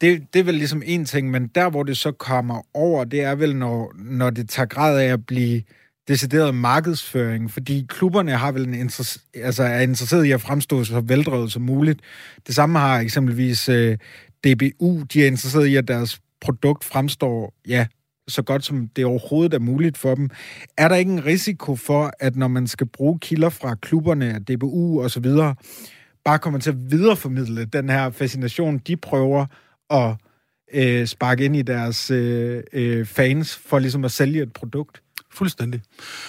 det, 0.01 0.33
det 0.33 0.39
er 0.39 0.43
vel 0.43 0.55
ligesom 0.55 0.81
en 0.85 1.05
ting, 1.05 1.31
men 1.31 1.47
der, 1.47 1.69
hvor 1.69 1.83
det 1.83 1.97
så 1.97 2.11
kommer 2.11 2.61
over, 2.73 3.03
det 3.03 3.21
er 3.21 3.35
vel, 3.35 3.55
når, 3.55 3.93
når 3.95 4.29
det 4.29 4.49
tager 4.49 4.67
grad 4.67 4.99
af 4.99 5.13
at 5.13 5.25
blive 5.25 5.61
decideret 6.07 6.55
markedsføring, 6.55 7.51
fordi 7.51 7.85
klubberne 7.89 8.31
har 8.31 8.51
vel 8.51 8.67
en 8.67 8.73
interesse, 8.73 9.19
altså 9.33 9.63
er 9.63 9.79
interesseret 9.79 10.25
i 10.25 10.31
at 10.31 10.41
fremstå 10.41 10.83
så 10.83 10.99
veldrevet 10.99 11.51
som 11.51 11.61
muligt. 11.61 11.99
Det 12.47 12.55
samme 12.55 12.79
har 12.79 12.99
eksempelvis 12.99 13.69
øh, 13.69 13.97
DBU, 14.43 15.03
de 15.13 15.23
er 15.23 15.27
interesseret 15.27 15.65
i, 15.65 15.75
at 15.75 15.87
deres 15.87 16.21
produkt 16.41 16.83
fremstår, 16.83 17.53
ja, 17.67 17.87
så 18.27 18.41
godt 18.41 18.65
som 18.65 18.87
det 18.87 19.05
overhovedet 19.05 19.53
er 19.53 19.59
muligt 19.59 19.97
for 19.97 20.15
dem. 20.15 20.29
Er 20.77 20.87
der 20.87 20.95
ikke 20.95 21.11
en 21.11 21.25
risiko 21.25 21.75
for, 21.75 22.11
at 22.19 22.35
når 22.35 22.47
man 22.47 22.67
skal 22.67 22.87
bruge 22.87 23.19
kilder 23.19 23.49
fra 23.49 23.75
klubberne, 23.75 24.39
DBU 24.39 25.03
og 25.03 25.11
så 25.11 25.19
videre, 25.19 25.55
bare 26.25 26.39
kommer 26.39 26.59
til 26.59 26.69
at 26.69 26.91
videreformidle 26.91 27.65
den 27.65 27.89
her 27.89 28.09
fascination, 28.09 28.77
de 28.77 28.97
prøver 28.97 29.45
at 29.89 30.15
øh, 30.73 31.07
sparke 31.07 31.45
ind 31.45 31.55
i 31.55 31.61
deres 31.61 32.11
øh, 32.11 32.63
øh, 32.73 33.05
fans 33.05 33.55
for 33.65 33.79
ligesom 33.79 34.05
at 34.05 34.11
sælge 34.11 34.41
et 34.41 34.53
produkt. 34.53 35.01
Fuldstændig. 35.33 35.81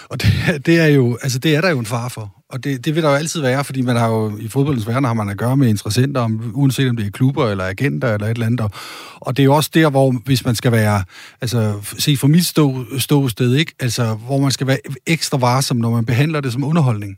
Og 0.08 0.22
det, 0.22 0.66
det, 0.66 0.80
er 0.80 0.86
jo, 0.86 1.18
altså 1.22 1.38
det 1.38 1.56
er 1.56 1.60
der 1.60 1.70
jo 1.70 1.78
en 1.78 1.86
far 1.86 2.08
for. 2.08 2.36
Og 2.48 2.64
det, 2.64 2.84
det 2.84 2.94
vil 2.94 3.02
der 3.02 3.08
jo 3.08 3.14
altid 3.14 3.40
være, 3.40 3.64
fordi 3.64 3.82
man 3.82 3.96
har 3.96 4.08
jo 4.08 4.38
i 4.38 4.48
fodboldens 4.48 4.86
verden 4.86 5.04
har 5.04 5.14
man 5.14 5.28
at 5.28 5.36
gøre 5.36 5.56
med 5.56 5.68
interessenter, 5.68 6.20
om, 6.20 6.52
uanset 6.54 6.88
om 6.88 6.96
det 6.96 7.06
er 7.06 7.10
klubber 7.10 7.50
eller 7.50 7.64
agenter 7.64 8.14
eller 8.14 8.26
et 8.26 8.30
eller 8.30 8.46
andet. 8.46 8.72
Og 9.14 9.36
det 9.36 9.42
er 9.42 9.44
jo 9.44 9.54
også 9.54 9.70
der, 9.74 9.90
hvor 9.90 10.10
hvis 10.24 10.44
man 10.44 10.54
skal 10.54 10.72
være, 10.72 11.04
altså 11.40 11.80
se 11.98 12.16
fra 12.16 12.28
mit 12.28 12.46
stå, 12.46 12.84
ståsted, 12.98 13.54
ikke? 13.54 13.74
Altså, 13.80 14.14
hvor 14.14 14.38
man 14.38 14.50
skal 14.50 14.66
være 14.66 14.78
ekstra 15.06 15.38
varsom, 15.38 15.76
når 15.76 15.90
man 15.90 16.04
behandler 16.04 16.40
det 16.40 16.52
som 16.52 16.64
underholdning 16.64 17.16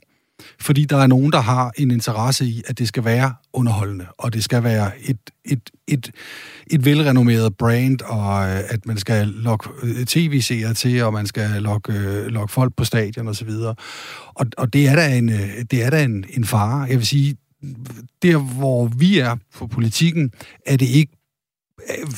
fordi 0.62 0.84
der 0.84 0.96
er 0.96 1.06
nogen, 1.06 1.32
der 1.32 1.40
har 1.40 1.72
en 1.78 1.90
interesse 1.90 2.44
i, 2.44 2.62
at 2.66 2.78
det 2.78 2.88
skal 2.88 3.04
være 3.04 3.34
underholdende, 3.52 4.06
og 4.18 4.32
det 4.32 4.44
skal 4.44 4.64
være 4.64 4.90
et, 5.04 5.18
et, 5.44 5.70
et, 5.88 6.10
et 6.66 6.84
velrenommeret 6.84 7.56
brand, 7.56 8.00
og 8.02 8.48
øh, 8.48 8.60
at 8.68 8.86
man 8.86 8.96
skal 8.96 9.26
lokke 9.28 9.68
øh, 9.82 10.04
tv-seere 10.04 10.74
til, 10.74 11.02
og 11.02 11.12
man 11.12 11.26
skal 11.26 11.50
lokke, 11.62 11.92
øh, 11.92 12.26
lokke 12.26 12.52
folk 12.52 12.76
på 12.76 12.84
stadion 12.84 13.28
osv. 13.28 13.50
Og, 14.34 14.46
og 14.58 14.72
det 14.72 14.88
er 14.88 14.96
da 14.96 15.16
en, 15.16 15.28
det 15.70 15.84
er 15.84 15.90
da 15.90 16.04
en, 16.04 16.24
en 16.30 16.44
fare. 16.44 16.80
Jeg 16.80 16.96
vil 16.98 17.06
sige, 17.06 17.36
der 18.22 18.36
hvor 18.36 18.86
vi 18.86 19.18
er 19.18 19.36
på 19.54 19.66
politikken, 19.66 20.30
er 20.66 20.76
det 20.76 20.86
ikke 20.86 21.12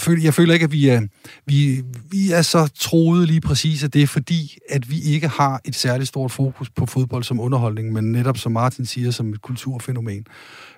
Øh, 0.09 0.25
jeg 0.25 0.35
føler 0.35 0.55
ikke, 0.55 0.65
at 0.65 0.73
vi 0.73 0.89
er, 0.89 1.01
vi, 1.47 1.83
vi 2.11 2.33
er 2.33 2.43
så 2.43 2.69
troede 2.79 3.27
lige 3.27 3.41
præcis 3.41 3.85
af 3.85 3.91
det, 3.91 4.09
fordi 4.09 4.59
at 4.69 4.91
vi 4.91 5.01
ikke 5.01 5.29
har 5.29 5.61
et 5.65 5.75
særligt 5.75 6.09
stort 6.09 6.33
fokus 6.33 6.71
på 6.71 6.87
fodbold 6.87 7.25
som 7.25 7.41
underholdning, 7.41 7.93
men 7.93 8.13
netop, 8.13 8.39
som 8.39 8.53
Martin 8.53 8.87
siger, 8.87 9.11
som 9.11 9.33
et 9.33 9.43
kulturfænomen. 9.43 10.27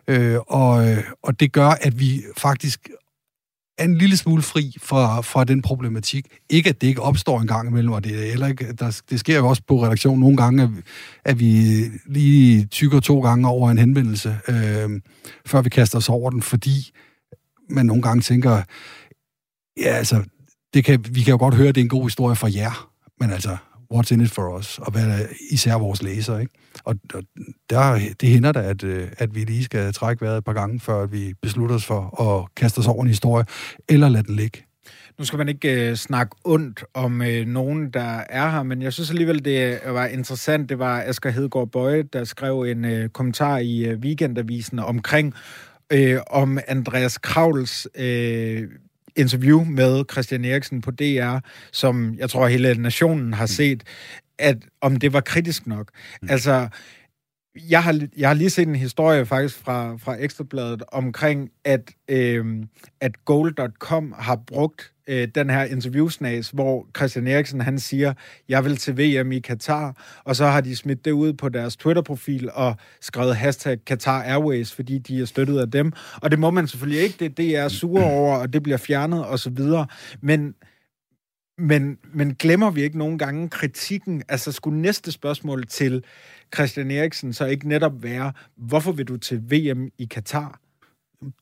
Øh, 0.09 0.39
og, 0.47 0.97
og 1.23 1.41
det 1.41 1.53
gør, 1.53 1.69
at 1.69 2.01
vi 2.01 2.23
faktisk 2.37 2.89
er 3.79 3.85
en 3.85 3.99
lille 3.99 4.17
smule 4.17 4.43
fri 4.43 4.77
fra, 4.83 5.21
fra 5.21 5.45
den 5.45 5.63
problematik. 5.63 6.27
Ikke, 6.51 6.69
at 6.69 6.81
det 6.81 6.87
ikke 6.87 7.03
opstår 7.03 7.41
en 7.41 7.47
gang 7.47 7.69
imellem, 7.69 7.93
og 7.93 8.05
det, 8.05 8.33
eller 8.33 8.47
ikke, 8.47 8.73
der, 8.73 9.01
det 9.11 9.21
sker 9.21 9.37
jo 9.37 9.49
også 9.49 9.63
på 9.69 9.85
redaktion 9.85 10.21
nogle 10.21 10.37
gange, 10.37 10.63
at, 10.63 10.71
at 11.25 11.39
vi 11.39 11.83
lige 12.07 12.65
tykker 12.65 13.01
to 13.01 13.21
gange 13.21 13.49
over 13.49 13.71
en 13.71 13.79
henvendelse, 13.79 14.39
øh, 14.49 15.01
før 15.47 15.63
vi 15.63 15.69
kaster 15.69 15.99
os 15.99 16.09
over 16.09 16.31
den, 16.31 16.43
fordi 16.43 16.91
man 17.69 17.87
nogle 17.87 18.03
gange 18.03 18.23
tænker, 18.23 18.63
ja, 19.81 19.89
altså, 19.89 20.25
det 20.75 20.85
kan, 20.85 21.05
vi 21.11 21.21
kan 21.21 21.31
jo 21.31 21.39
godt 21.39 21.55
høre, 21.55 21.69
at 21.69 21.75
det 21.75 21.81
er 21.81 21.85
en 21.85 21.89
god 21.89 22.05
historie 22.05 22.37
for 22.37 22.49
jer, 22.49 22.91
men 23.21 23.31
altså, 23.31 23.57
what's 23.95 24.13
in 24.13 24.21
it 24.21 24.31
for 24.31 24.59
us, 24.59 24.79
og 24.79 24.93
hvad 24.93 25.07
er 25.07 25.27
især 25.51 25.75
vores 25.75 26.03
læsere, 26.03 26.41
ikke? 26.41 26.53
Og, 26.85 26.97
og 27.15 27.23
der, 27.71 27.99
det 28.21 28.29
hænder 28.29 28.53
da, 28.53 28.61
at, 28.61 28.85
øh, 28.85 29.09
at 29.19 29.35
vi 29.35 29.45
lige 29.45 29.65
skal 29.65 29.93
trække 29.93 30.25
vejret 30.25 30.39
et 30.39 30.45
par 30.45 30.53
gange, 30.53 30.81
før 30.81 31.07
vi 31.07 31.35
beslutter 31.43 31.77
os 31.77 31.85
for 31.85 32.23
at 32.23 32.55
kaste 32.55 32.79
os 32.79 32.87
over 32.87 33.03
en 33.03 33.09
historie, 33.09 33.45
eller 33.89 34.09
lade 34.09 34.25
den 34.25 34.37
ligge. 34.37 34.63
Nu 35.19 35.25
skal 35.25 35.37
man 35.37 35.49
ikke 35.49 35.91
øh, 35.91 35.97
snakke 35.97 36.37
ondt 36.45 36.85
om 36.95 37.23
øh, 37.23 37.47
nogen, 37.47 37.91
der 37.91 38.21
er 38.29 38.51
her, 38.51 38.63
men 38.63 38.83
jeg 38.83 38.93
synes 38.93 39.11
alligevel, 39.11 39.45
det 39.45 39.81
øh, 39.87 39.95
var 39.95 40.07
interessant. 40.07 40.69
Det 40.69 40.79
var 40.79 41.03
Asger 41.03 41.31
Hedegaard 41.31 41.71
Bøje, 41.71 42.03
der 42.03 42.25
skrev 42.25 42.63
en 42.63 42.85
øh, 42.85 43.09
kommentar 43.09 43.59
i 43.59 43.85
øh, 43.85 43.99
Weekendavisen 43.99 44.79
omkring 44.79 45.35
øh, 45.93 46.19
om 46.31 46.59
Andreas 46.69 47.19
Kravls 47.19 47.89
øh, 47.95 48.69
interview 49.17 49.65
med 49.65 50.05
Christian 50.13 50.45
Eriksen 50.45 50.81
på 50.81 50.91
DR, 50.91 51.39
som 51.73 52.15
jeg 52.19 52.31
tror 52.31 52.47
hele 52.47 52.75
nationen 52.75 53.33
har 53.33 53.45
mm. 53.45 53.49
set, 53.49 53.83
at 54.39 54.57
om 54.81 54.97
det 54.97 55.13
var 55.13 55.21
kritisk 55.21 55.67
nok. 55.67 55.91
Mm. 56.23 56.29
Altså, 56.31 56.69
jeg 57.69 57.83
har, 57.83 58.01
jeg 58.17 58.29
har 58.29 58.35
lige 58.35 58.51
set 58.51 58.69
en 58.69 58.75
historie 58.75 59.27
faktisk 59.27 59.59
fra, 59.59 59.97
fra 59.97 60.17
Ekstrabladet 60.21 60.83
omkring, 60.89 61.51
at, 61.65 61.91
øh, 62.09 62.45
at 63.01 63.25
Goal.com 63.25 64.15
har 64.19 64.37
brugt 64.37 64.93
øh, 65.07 65.29
den 65.35 65.51
her 65.51 65.65
interviewsnas, 65.65 66.51
hvor 66.51 66.87
Christian 66.97 67.27
Eriksen 67.27 67.61
han 67.61 67.79
siger, 67.79 68.15
jeg 68.49 68.65
vil 68.65 68.77
til 68.77 68.99
VM 68.99 69.33
i 69.33 69.39
Katar, 69.39 70.21
og 70.25 70.37
så 70.37 70.47
har 70.47 70.61
de 70.61 70.77
smidt 70.77 71.05
det 71.05 71.11
ud 71.11 71.33
på 71.33 71.49
deres 71.49 71.77
Twitter-profil 71.77 72.51
og 72.53 72.77
skrevet 73.01 73.37
hashtag 73.37 73.79
Qatar 73.87 74.23
Airways, 74.23 74.73
fordi 74.73 74.99
de 74.99 75.21
er 75.21 75.25
støttet 75.25 75.59
af 75.59 75.71
dem. 75.71 75.93
Og 76.23 76.31
det 76.31 76.39
må 76.39 76.51
man 76.51 76.69
selvfølgelig 76.69 77.03
ikke, 77.03 77.17
det, 77.21 77.37
det 77.37 77.57
er 77.57 77.69
sure 77.69 78.05
over, 78.05 78.37
og 78.37 78.53
det 78.53 78.63
bliver 78.63 78.79
fjernet 78.79 79.25
og 79.25 79.39
så 79.39 79.51
videre. 79.51 79.87
Men 80.21 80.55
men, 81.59 81.99
men 82.15 82.35
glemmer 82.35 82.71
vi 82.71 82.83
ikke 82.83 82.99
nogle 82.99 83.19
gange 83.19 83.49
kritikken? 83.49 84.23
Altså 84.29 84.53
skulle 84.53 84.81
næste 84.81 85.13
spørgsmål 85.13 85.67
til 85.67 86.05
Christian 86.55 86.91
Eriksen 86.91 87.33
så 87.33 87.47
ikke 87.47 87.69
netop 87.69 88.03
være, 88.03 88.33
hvorfor 88.57 88.93
vil 88.93 89.09
du 89.09 89.17
til 89.17 89.43
VM 89.51 89.91
i 89.99 90.05
Katar? 90.05 90.61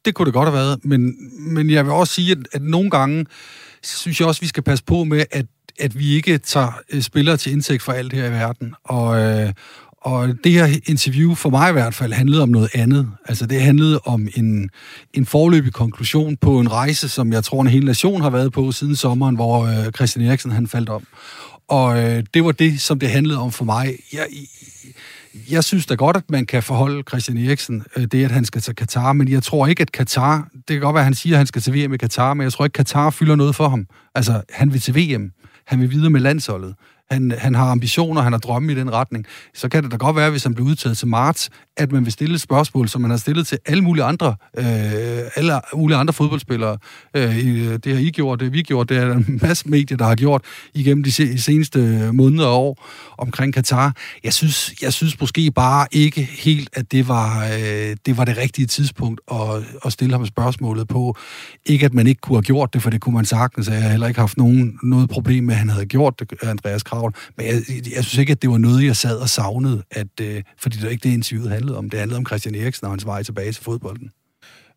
Det 0.05 0.15
kunne 0.15 0.27
det 0.27 0.35
godt 0.35 0.49
have 0.49 0.59
været, 0.59 0.85
men, 0.85 1.15
men 1.55 1.71
jeg 1.71 1.85
vil 1.85 1.93
også 1.93 2.15
sige, 2.15 2.33
at, 2.33 2.39
at 2.53 2.63
nogle 2.63 2.91
gange 2.91 3.27
synes 3.83 4.21
jeg 4.21 4.29
også, 4.29 4.39
at 4.39 4.43
vi 4.43 4.49
skal 4.49 4.63
passe 4.63 4.85
på 4.85 5.05
med, 5.05 5.25
at, 5.31 5.47
at 5.79 5.99
vi 5.99 6.15
ikke 6.15 6.39
tager 6.39 6.81
øh, 6.91 7.03
spillere 7.03 7.37
til 7.37 7.53
indtægt 7.53 7.83
for 7.83 7.93
alt 7.93 8.13
her 8.13 8.27
i 8.27 8.31
verden. 8.31 8.75
Og, 8.85 9.21
øh, 9.21 9.53
og 10.01 10.29
det 10.45 10.53
her 10.53 10.79
interview, 10.87 11.35
for 11.35 11.51
mig 11.51 11.69
i 11.71 11.73
hvert 11.73 11.95
fald, 11.95 12.13
handlede 12.13 12.43
om 12.43 12.49
noget 12.49 12.69
andet. 12.75 13.11
Altså 13.27 13.47
det 13.47 13.63
handlede 13.63 14.01
om 14.05 14.29
en, 14.35 14.71
en 15.15 15.27
forløbig 15.27 15.73
konklusion 15.73 16.37
på 16.37 16.61
en 16.61 16.73
rejse, 16.73 17.09
som 17.09 17.33
jeg 17.33 17.45
tror 17.45 17.61
en 17.61 17.67
hel 17.67 17.85
nation 17.85 18.21
har 18.21 18.31
været 18.31 18.53
på 18.53 18.73
siden 18.73 18.97
sommeren, 18.97 19.35
hvor 19.35 19.67
øh, 19.67 19.93
Christian 19.93 20.27
Eriksen 20.27 20.51
han 20.51 20.67
faldt 20.69 20.89
om. 20.89 21.07
Og 21.69 22.03
øh, 22.03 22.25
det 22.35 22.45
var 22.45 22.53
det, 22.53 22.81
som 22.81 22.99
det 22.99 23.11
handlede 23.11 23.39
om 23.39 23.53
for 23.53 23.65
mig. 23.65 23.97
Jeg, 24.13 24.27
jeg 25.51 25.65
synes 25.65 25.87
da 25.87 25.95
godt, 25.95 26.17
at 26.17 26.31
man 26.31 26.47
kan 26.47 26.63
forholde 26.63 27.03
Christian 27.09 27.39
Eriksen 27.39 27.85
øh, 27.97 28.05
det, 28.05 28.25
at 28.25 28.31
han 28.31 28.45
skal 28.45 28.63
til 28.63 28.75
Katar, 28.75 29.13
men 29.13 29.29
jeg 29.29 29.43
tror 29.43 29.67
ikke, 29.67 29.81
at 29.81 29.93
Katar, 29.93 30.49
det 30.55 30.67
kan 30.69 30.81
godt 30.81 30.95
være, 30.95 31.01
at 31.01 31.05
han 31.05 31.15
siger, 31.15 31.35
at 31.35 31.39
han 31.39 31.47
skal 31.47 31.63
til 31.63 31.75
VM 31.75 31.95
i 31.95 31.97
Katar, 31.97 32.35
men 32.35 32.45
jeg 32.45 32.53
tror 32.53 32.65
ikke, 32.65 32.81
at 32.81 32.87
Katar 32.87 33.11
fylder 33.11 33.37
noget 33.37 33.55
for 33.55 33.69
ham. 33.69 33.87
Altså, 34.15 34.43
han 34.51 34.73
vil 34.73 34.81
til 34.81 34.95
VM. 34.95 35.33
Han 35.67 35.81
vil 35.81 35.91
videre 35.91 36.11
med 36.11 36.21
landsholdet 36.21 36.75
han, 37.15 37.33
han 37.39 37.55
har 37.55 37.71
ambitioner, 37.71 38.23
han 38.23 38.33
har 38.33 38.39
drømme 38.39 38.73
i 38.73 38.75
den 38.75 38.93
retning, 38.93 39.27
så 39.55 39.69
kan 39.69 39.83
det 39.83 39.93
da 39.93 39.97
godt 39.97 40.17
være, 40.17 40.31
hvis 40.31 40.43
han 40.43 40.55
bliver 40.55 40.69
udtaget 40.69 40.99
til 40.99 41.09
marts, 41.09 41.51
at 41.77 41.93
man 41.93 42.05
vil 42.05 42.13
stille 42.13 42.35
et 42.35 42.41
spørgsmål, 42.41 42.89
som 42.89 43.01
man 43.01 43.11
har 43.11 43.19
stillet 43.19 43.47
til 43.47 43.59
alle 43.67 43.83
mulige 43.83 44.05
andre, 44.05 44.37
øh, 44.59 44.65
alle 45.37 45.61
mulige 45.75 45.97
andre 45.97 46.13
fodboldspillere. 46.13 46.79
Øh, 47.17 47.37
det 47.85 47.87
har 47.87 48.01
I 48.01 48.11
gjort, 48.11 48.41
det 48.41 48.47
har 48.47 48.51
vi 48.51 48.63
gjort, 48.63 48.89
det 48.89 48.97
er 48.97 49.13
en 49.13 49.39
masse 49.43 49.69
medier, 49.69 49.97
der 49.97 50.05
har 50.05 50.15
gjort 50.15 50.43
igennem 50.75 51.05
de 51.05 51.39
seneste 51.39 52.11
måneder 52.13 52.47
og 52.47 52.65
år 52.65 52.87
omkring 53.19 53.55
Katar. 53.55 53.97
Jeg 54.25 54.33
synes, 54.33 54.75
jeg 54.83 54.93
synes 54.93 55.21
måske 55.21 55.51
bare 55.51 55.87
ikke 55.93 56.23
helt, 56.23 56.69
at 56.73 56.93
det 56.93 57.09
var, 57.09 57.45
øh, 57.45 57.97
det 58.07 58.17
var 58.17 58.25
det 58.25 58.37
rigtige 58.37 58.67
tidspunkt 58.67 59.21
at, 59.33 59.39
at 59.85 59.93
stille 59.93 60.15
ham 60.15 60.27
spørgsmålet 60.27 60.89
på. 60.89 61.17
Ikke, 61.67 61.87
at 61.87 61.95
man 61.95 62.07
ikke 62.07 62.21
kunne 62.21 62.37
have 62.37 62.43
gjort 62.43 62.75
det, 62.75 62.83
for 62.83 62.91
det 62.91 63.01
kunne 63.01 63.15
man 63.15 63.25
sagtens. 63.25 63.69
Jeg 63.69 63.83
har 63.83 63.91
heller 63.91 64.07
ikke 64.07 64.21
haft 64.21 64.37
nogen, 64.37 64.79
noget 64.83 65.11
problem 65.11 65.45
med, 65.45 65.55
at 65.55 65.59
han 65.59 65.69
havde 65.69 65.87
gjort 65.87 66.21
det, 66.21 66.33
Andreas 66.43 66.83
Kravl. 67.13 67.33
Men 67.37 67.47
jeg, 67.47 67.55
jeg 67.97 68.05
synes 68.05 68.19
ikke, 68.19 68.33
at 68.33 68.43
det 68.43 68.51
var 68.51 68.59
noget, 68.59 68.85
jeg 68.85 68.97
sad 68.97 69.19
og 69.19 69.29
savnede, 69.29 69.83
at, 69.91 70.21
øh, 70.21 70.43
fordi 70.59 70.77
det 70.77 70.85
var 70.85 70.91
ikke 70.91 71.09
det, 71.09 71.15
interviewet 71.15 71.51
handlede 71.51 71.79
om. 71.79 71.91
Det 71.91 71.99
handlede 71.99 72.19
om 72.19 72.27
Christian 72.27 72.55
Eriksen 72.55 72.85
og 72.85 72.93
hans 72.93 73.07
vej 73.07 73.23
tilbage 73.23 73.53
til 73.53 73.65
fodbolden. 73.65 74.11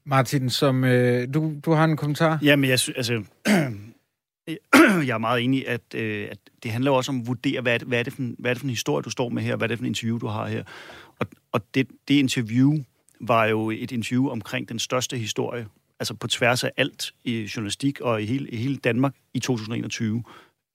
Martin, 0.06 0.50
som 0.50 0.84
øh, 0.84 1.34
du, 1.34 1.54
du 1.66 1.72
har 1.72 1.84
en 1.84 1.98
kommentar? 1.98 2.40
Jamen, 2.42 2.70
jeg 2.70 2.80
synes, 2.80 2.98
altså, 2.98 3.14
jeg 5.08 5.14
er 5.14 5.18
meget 5.18 5.44
enig, 5.44 5.68
at, 5.68 5.82
øh, 5.96 6.28
at 6.32 6.38
det 6.64 6.72
handler 6.72 6.92
også 6.92 7.12
om 7.12 7.20
at 7.22 7.28
vurdere, 7.28 7.62
hvad 7.62 7.74
er, 7.74 7.78
det, 7.78 7.88
hvad, 7.88 8.00
er 8.00 8.04
det 8.04 8.14
for, 8.14 8.22
hvad 8.40 8.52
er 8.52 8.54
det 8.54 8.60
for 8.60 8.66
en 8.66 8.70
historie, 8.70 9.04
du 9.04 9.10
står 9.10 9.30
med 9.30 9.44
her, 9.44 9.56
hvad 9.56 9.66
er 9.66 9.68
det 9.68 9.78
for 9.78 9.84
en 9.84 9.88
interview, 9.88 10.18
du 10.18 10.28
har 10.28 10.48
her. 10.48 10.64
Og, 11.20 11.28
og 11.52 11.62
det, 11.74 11.88
det 12.08 12.14
interview 12.14 12.74
var 13.22 13.46
jo 13.46 13.72
et 13.72 13.92
interview 13.92 14.30
omkring 14.30 14.70
den 14.70 14.80
største 14.80 15.18
historie, 15.18 15.68
altså 16.00 16.14
på 16.14 16.28
tværs 16.28 16.64
af 16.64 16.72
alt 16.78 17.14
i 17.24 17.50
journalistik 17.56 18.02
og 18.02 18.22
i 18.22 18.26
hele, 18.26 18.50
i 18.50 18.56
hele 18.56 18.78
Danmark 18.78 19.14
i 19.34 19.40
2021 19.40 20.24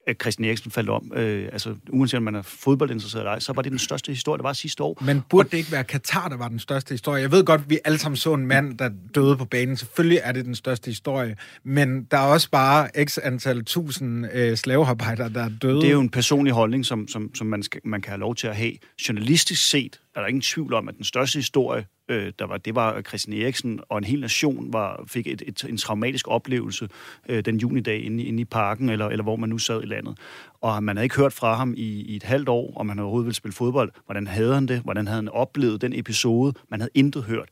at 0.07 0.17
Christian 0.23 0.49
Eriksen 0.49 0.71
faldt 0.71 0.91
om. 0.91 1.13
Øh, 1.15 1.49
altså, 1.53 1.75
uanset 1.91 2.17
om 2.17 2.23
man 2.23 2.35
er 2.35 2.43
fodboldinteresseret 2.43 3.21
eller 3.21 3.31
ej, 3.31 3.41
så 3.41 3.53
var 3.53 3.63
det 3.63 3.73
den 3.73 3.79
største 3.79 4.13
historie, 4.13 4.39
der 4.39 4.43
var 4.43 4.53
sidste 4.53 4.83
år. 4.83 4.99
Men 5.01 5.23
burde 5.31 5.49
det 5.49 5.57
ikke 5.57 5.73
være 5.73 5.85
Katar, 5.85 6.29
der 6.29 6.37
var 6.37 6.49
den 6.49 6.59
største 6.59 6.91
historie? 6.95 7.23
Jeg 7.23 7.33
ved 7.33 7.45
godt, 7.45 7.61
at 7.61 7.71
vi 7.71 7.79
alle 7.85 7.99
sammen 7.99 8.17
så 8.17 8.35
en 8.35 8.47
mand, 8.47 8.79
der 8.79 8.91
døde 9.15 9.37
på 9.37 9.45
banen. 9.45 9.77
Selvfølgelig 9.77 10.21
er 10.25 10.33
det 10.33 10.45
den 10.45 10.55
største 10.55 10.87
historie. 10.91 11.37
Men 11.65 12.05
der 12.05 12.17
er 12.17 12.27
også 12.27 12.51
bare 12.51 12.89
x 13.05 13.19
antal 13.23 13.65
tusind 13.65 14.27
øh, 14.33 14.57
slavearbejdere, 14.57 15.29
der 15.29 15.43
er 15.43 15.51
døde. 15.63 15.81
Det 15.81 15.89
er 15.89 15.93
jo 15.93 16.01
en 16.01 16.11
personlig 16.11 16.53
holdning, 16.53 16.87
som, 16.87 17.09
som, 17.09 17.35
som 17.35 17.47
man, 17.47 17.63
skal, 17.63 17.81
man 17.85 18.03
kan 18.03 18.11
have 18.11 18.21
lov 18.21 18.35
til 18.35 18.47
at 18.47 18.57
have. 18.57 18.73
Journalistisk 19.09 19.71
set 19.71 20.01
er 20.17 20.21
der 20.21 20.27
ingen 20.27 20.43
tvivl 20.43 20.75
om, 20.75 20.89
at 20.89 20.97
den 20.97 21.05
største 21.05 21.39
historie, 21.39 21.87
øh, 22.13 22.33
der 22.39 22.47
var, 22.47 22.57
det 22.57 22.75
var 22.75 23.01
Christian 23.01 23.43
Eriksen, 23.43 23.81
og 23.89 23.99
en 23.99 24.05
hel 24.05 24.21
nation 24.21 24.73
var, 24.73 25.05
fik 25.07 25.27
et, 25.27 25.43
et, 25.47 25.65
en 25.69 25.77
traumatisk 25.77 26.29
oplevelse 26.29 26.89
øh, 27.29 27.45
den 27.45 27.57
junidag 27.57 28.05
inde, 28.05 28.25
inde 28.25 28.41
i 28.41 28.45
parken, 28.45 28.89
eller, 28.89 29.09
eller 29.09 29.23
hvor 29.23 29.37
man 29.37 29.49
nu 29.49 29.59
sad 29.59 29.83
i 29.83 29.87
landet. 29.87 30.19
Og 30.61 30.83
man 30.83 30.97
havde 30.97 31.05
ikke 31.05 31.17
hørt 31.17 31.33
fra 31.33 31.55
ham 31.55 31.75
i, 31.77 32.03
i 32.03 32.17
et 32.17 32.23
halvt 32.23 32.49
år, 32.49 32.73
om 32.77 32.89
han 32.89 32.99
overhovedet 32.99 33.27
ville 33.27 33.37
spille 33.37 33.55
fodbold. 33.55 33.93
Hvordan 34.05 34.27
havde 34.27 34.55
han 34.55 34.69
det? 34.69 34.81
Hvordan 34.81 35.07
havde 35.07 35.17
han 35.17 35.29
oplevet 35.29 35.81
den 35.81 35.93
episode? 35.93 36.55
Man 36.69 36.81
havde 36.81 36.91
intet 36.95 37.25
hørt. 37.25 37.49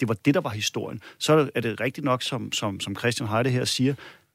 Det 0.00 0.08
var 0.08 0.14
det, 0.14 0.34
der 0.34 0.40
var 0.40 0.50
historien. 0.50 1.00
Så 1.18 1.50
er 1.54 1.60
det 1.60 1.80
rigtigt 1.80 2.04
nok, 2.04 2.22
som, 2.22 2.52
som, 2.52 2.80
som 2.80 2.96
Christian 2.96 3.28
Heide 3.28 3.50
her 3.50 3.64
siger, 3.64 3.94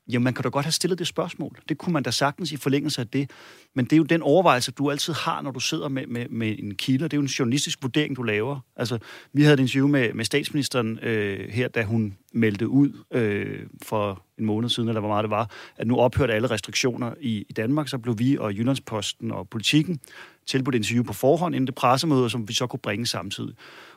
Jamen, 0.10 0.24
man 0.24 0.34
kan 0.34 0.44
da 0.44 0.50
godt 0.50 0.66
have 0.66 0.72
stillet 0.72 1.00
det 1.00 1.08
spørgsmål. 1.08 1.60
Det 1.70 1.78
kunne 1.78 1.94
man 1.94 2.04
da 2.04 2.12
sagtens 2.12 2.52
i 2.52 2.58
forlængelse 2.58 3.02
af 3.02 3.08
det. 3.08 3.32
Men 3.74 3.86
det 3.86 3.94
er 3.94 3.98
jo 3.98 4.04
den 4.04 4.22
overvejelse, 4.22 4.72
du 4.72 4.92
altid 4.92 5.14
har, 5.14 5.42
når 5.42 5.52
du 5.52 5.60
sidder 5.60 5.90
med, 5.90 6.08
med, 6.08 6.26
med 6.30 6.56
en 6.60 6.76
kilde. 6.76 7.04
Det 7.04 7.14
er 7.14 7.18
jo 7.18 7.22
en 7.22 7.28
journalistisk 7.28 7.80
vurdering, 7.82 8.16
du 8.16 8.24
laver. 8.24 8.60
Altså, 8.76 8.98
vi 9.34 9.42
havde 9.42 9.54
et 9.54 9.60
interview 9.60 9.88
med, 9.88 10.14
med 10.14 10.26
statsministeren 10.26 11.00
øh, 11.00 11.50
her, 11.50 11.68
da 11.68 11.84
hun 11.84 12.18
meldte 12.34 12.68
ud 12.68 13.04
øh, 13.12 13.60
for 13.84 14.24
en 14.40 14.46
måned 14.46 14.70
siden, 14.70 14.90
eller 14.90 15.00
hvor 15.00 15.10
meget 15.10 15.24
det 15.24 15.30
var, 15.30 15.50
at 15.78 15.88
nu 15.88 15.98
ophørte 15.98 16.34
alle 16.34 16.50
restriktioner 16.50 17.14
i, 17.22 17.46
i 17.50 17.54
Danmark. 17.54 17.88
Så 17.88 17.98
blev 17.98 18.20
vi 18.20 18.38
og 18.38 18.54
Jyllandsposten 18.54 19.32
og 19.32 19.50
Politikken 19.50 20.00
tilbudt 20.46 20.76
interview 20.76 21.04
på 21.04 21.14
forhånd 21.14 21.56
inden 21.56 21.68
det 21.68 21.76
pressemøde, 21.76 22.30
som 22.30 22.48
vi 22.48 22.54
så 22.54 22.68
kunne 22.68 22.80
bringe 22.80 23.06
samtidig. 23.08 23.56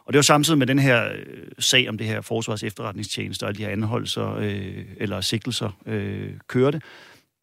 Og 0.08 0.12
det 0.12 0.18
var 0.18 0.22
samtidig 0.22 0.58
med 0.58 0.66
den 0.66 0.78
her 0.78 1.08
øh, 1.12 1.46
sag 1.58 1.88
om 1.88 1.98
det 1.98 2.06
her 2.06 2.20
forsvars 2.20 2.62
efterretningstjeneste 2.62 3.44
og 3.44 3.48
alle 3.48 3.58
de 3.58 3.64
her 3.64 3.70
anholdelser 3.70 4.34
øh, 4.34 4.84
eller 4.96 5.20
sigtelser 5.20 5.70
øh, 5.86 6.32
kørte. 6.46 6.80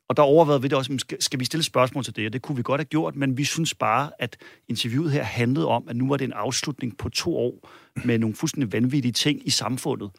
Og 0.10 0.17
der 0.17 0.23
overvejede 0.23 0.62
vi 0.62 0.67
det 0.67 0.78
også, 0.78 0.95
skal, 0.97 1.21
skal 1.21 1.39
vi 1.39 1.45
stille 1.45 1.63
spørgsmål 1.63 2.04
til 2.04 2.15
det? 2.15 2.25
Og 2.25 2.34
det 2.34 2.41
kunne 2.41 2.56
vi 2.56 2.63
godt 2.63 2.80
have 2.80 2.86
gjort, 2.86 3.15
men 3.15 3.38
vi 3.38 3.43
synes 3.43 3.73
bare, 3.73 4.10
at 4.19 4.38
interviewet 4.67 5.12
her 5.12 5.23
handlede 5.23 5.67
om, 5.67 5.84
at 5.89 5.95
nu 5.95 6.08
var 6.10 6.17
det 6.17 6.25
en 6.25 6.34
afslutning 6.34 6.97
på 6.97 7.10
to 7.10 7.38
år 7.38 7.69
med 8.06 8.19
nogle 8.19 8.36
fuldstændig 8.36 8.73
vanvittige 8.73 9.12
ting 9.12 9.47
i 9.47 9.49
samfundet. 9.49 10.10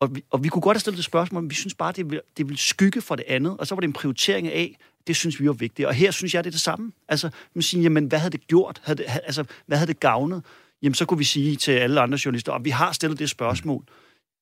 Og 0.00 0.14
vi, 0.14 0.24
og 0.30 0.44
vi 0.44 0.48
kunne 0.48 0.62
godt 0.62 0.76
have 0.76 0.80
stillet 0.80 0.96
det 0.96 1.04
spørgsmål, 1.04 1.42
men 1.42 1.50
vi 1.50 1.54
synes 1.54 1.74
bare, 1.74 1.92
det 1.92 2.10
ville, 2.10 2.22
det 2.36 2.48
vil 2.48 2.58
skygge 2.58 3.00
for 3.00 3.16
det 3.16 3.24
andet. 3.28 3.56
Og 3.58 3.66
så 3.66 3.74
var 3.74 3.80
det 3.80 3.86
en 3.86 3.92
prioritering 3.92 4.48
af, 4.48 4.76
det 5.06 5.16
synes 5.16 5.40
vi 5.40 5.46
var 5.46 5.52
vigtigt. 5.52 5.88
Og 5.88 5.94
her 5.94 6.10
synes 6.10 6.34
jeg, 6.34 6.44
det 6.44 6.50
er 6.50 6.52
det 6.52 6.60
samme. 6.60 6.92
Altså, 7.08 7.30
man 7.54 7.62
siger, 7.62 7.82
jamen, 7.82 8.06
hvad 8.06 8.18
havde 8.18 8.32
det 8.32 8.46
gjort? 8.46 8.80
Havde 8.84 8.96
det, 8.96 9.06
altså, 9.08 9.44
hvad 9.66 9.78
havde 9.78 9.88
det 9.88 10.00
gavnet? 10.00 10.42
Jamen 10.82 10.94
så 10.94 11.04
kunne 11.04 11.18
vi 11.18 11.24
sige 11.24 11.56
til 11.56 11.72
alle 11.72 12.00
andre 12.00 12.18
journalister, 12.24 12.52
at 12.52 12.64
vi 12.64 12.70
har 12.70 12.92
stillet 12.92 13.18
det 13.18 13.30
spørgsmål. 13.30 13.84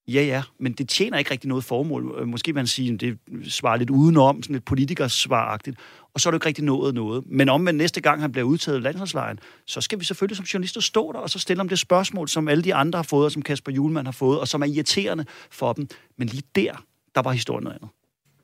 Ja, 0.08 0.22
ja, 0.22 0.42
men 0.60 0.72
det 0.72 0.88
tjener 0.88 1.18
ikke 1.18 1.30
rigtig 1.30 1.48
noget 1.48 1.64
formål. 1.64 2.18
Øh, 2.20 2.28
måske 2.28 2.52
man 2.52 2.66
sige, 2.66 2.94
at 2.94 3.00
det 3.00 3.18
svarer 3.48 3.76
lidt 3.76 3.90
udenom, 3.90 4.42
sådan 4.42 4.54
lidt 4.54 4.64
politikersvaragtigt, 4.64 5.76
og 6.14 6.20
så 6.20 6.28
er 6.28 6.30
det 6.30 6.36
ikke 6.36 6.46
rigtig 6.46 6.64
nået 6.64 6.94
noget. 6.94 7.24
Men 7.26 7.48
om 7.48 7.60
man 7.60 7.74
næste 7.74 8.00
gang 8.00 8.20
han 8.20 8.32
bliver 8.32 8.44
udtaget 8.44 8.78
i 8.78 8.80
landsholdslejen, 8.80 9.38
så 9.66 9.80
skal 9.80 10.00
vi 10.00 10.04
selvfølgelig 10.04 10.36
som 10.36 10.44
journalister 10.44 10.80
stå 10.80 11.12
der, 11.12 11.18
og 11.18 11.30
så 11.30 11.38
stille 11.38 11.60
om 11.60 11.68
det 11.68 11.78
spørgsmål, 11.78 12.28
som 12.28 12.48
alle 12.48 12.64
de 12.64 12.74
andre 12.74 12.96
har 12.96 13.02
fået, 13.02 13.24
og 13.24 13.32
som 13.32 13.42
Kasper 13.42 13.72
Julemand 13.72 14.06
har 14.06 14.12
fået, 14.12 14.40
og 14.40 14.48
som 14.48 14.62
er 14.62 14.66
irriterende 14.66 15.24
for 15.50 15.72
dem. 15.72 15.88
Men 16.18 16.28
lige 16.28 16.42
der, 16.54 16.84
der 17.14 17.22
var 17.22 17.32
historien 17.32 17.64
noget 17.64 17.76
andet. 17.76 17.90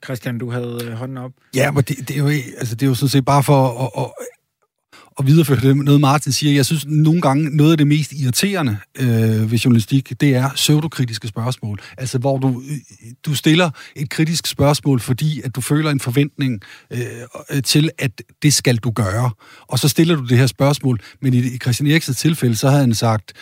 Christian, 0.05 0.39
du 0.39 0.51
havde 0.51 0.79
øh, 0.85 0.93
hånden 0.93 1.17
op. 1.17 1.33
Ja, 1.55 1.71
men 1.71 1.85
det, 1.85 2.09
det, 2.09 2.11
er 2.11 2.21
jo, 2.21 2.29
altså, 2.59 2.75
det 2.75 2.83
er 2.83 2.87
jo 2.87 2.95
sådan 2.95 3.09
set 3.09 3.25
bare 3.25 3.43
for 3.43 3.69
at, 3.85 4.05
at 4.05 4.11
og 5.17 5.27
videreføre 5.27 5.61
det, 5.61 5.77
noget 5.77 6.01
Martin 6.01 6.33
siger. 6.33 6.55
Jeg 6.55 6.67
synes 6.67 6.87
nogle 6.87 7.21
gange, 7.21 7.57
noget 7.57 7.71
af 7.71 7.79
det 7.79 7.87
mest 7.87 8.13
irriterende 8.13 8.77
øh, 8.99 9.51
ved 9.51 9.59
journalistik, 9.59 10.21
det 10.21 10.35
er 10.35 10.51
pseudokritiske 10.55 11.29
spørgsmål. 11.29 11.81
Altså, 11.99 12.19
hvor 12.19 12.39
du, 12.39 12.63
øh, 12.71 12.77
du 13.27 13.35
stiller 13.35 13.71
et 13.97 14.11
kritisk 14.11 14.47
spørgsmål, 14.47 15.01
fordi 15.01 15.41
at 15.41 15.55
du 15.55 15.61
føler 15.61 15.91
en 15.91 16.01
forventning 16.01 16.61
øh, 16.91 17.63
til, 17.65 17.91
at 17.99 18.23
det 18.43 18.55
skal 18.55 18.77
du 18.77 18.91
gøre. 18.91 19.31
Og 19.67 19.79
så 19.79 19.89
stiller 19.89 20.17
du 20.17 20.27
det 20.27 20.39
her 20.39 20.47
spørgsmål, 20.47 21.01
men 21.23 21.35
i, 21.35 21.39
i 21.39 21.59
Christian 21.59 21.91
Eriksens 21.91 22.17
tilfælde, 22.17 22.57
så 22.57 22.69
havde 22.69 22.81
han 22.81 22.95
sagt, 22.95 23.33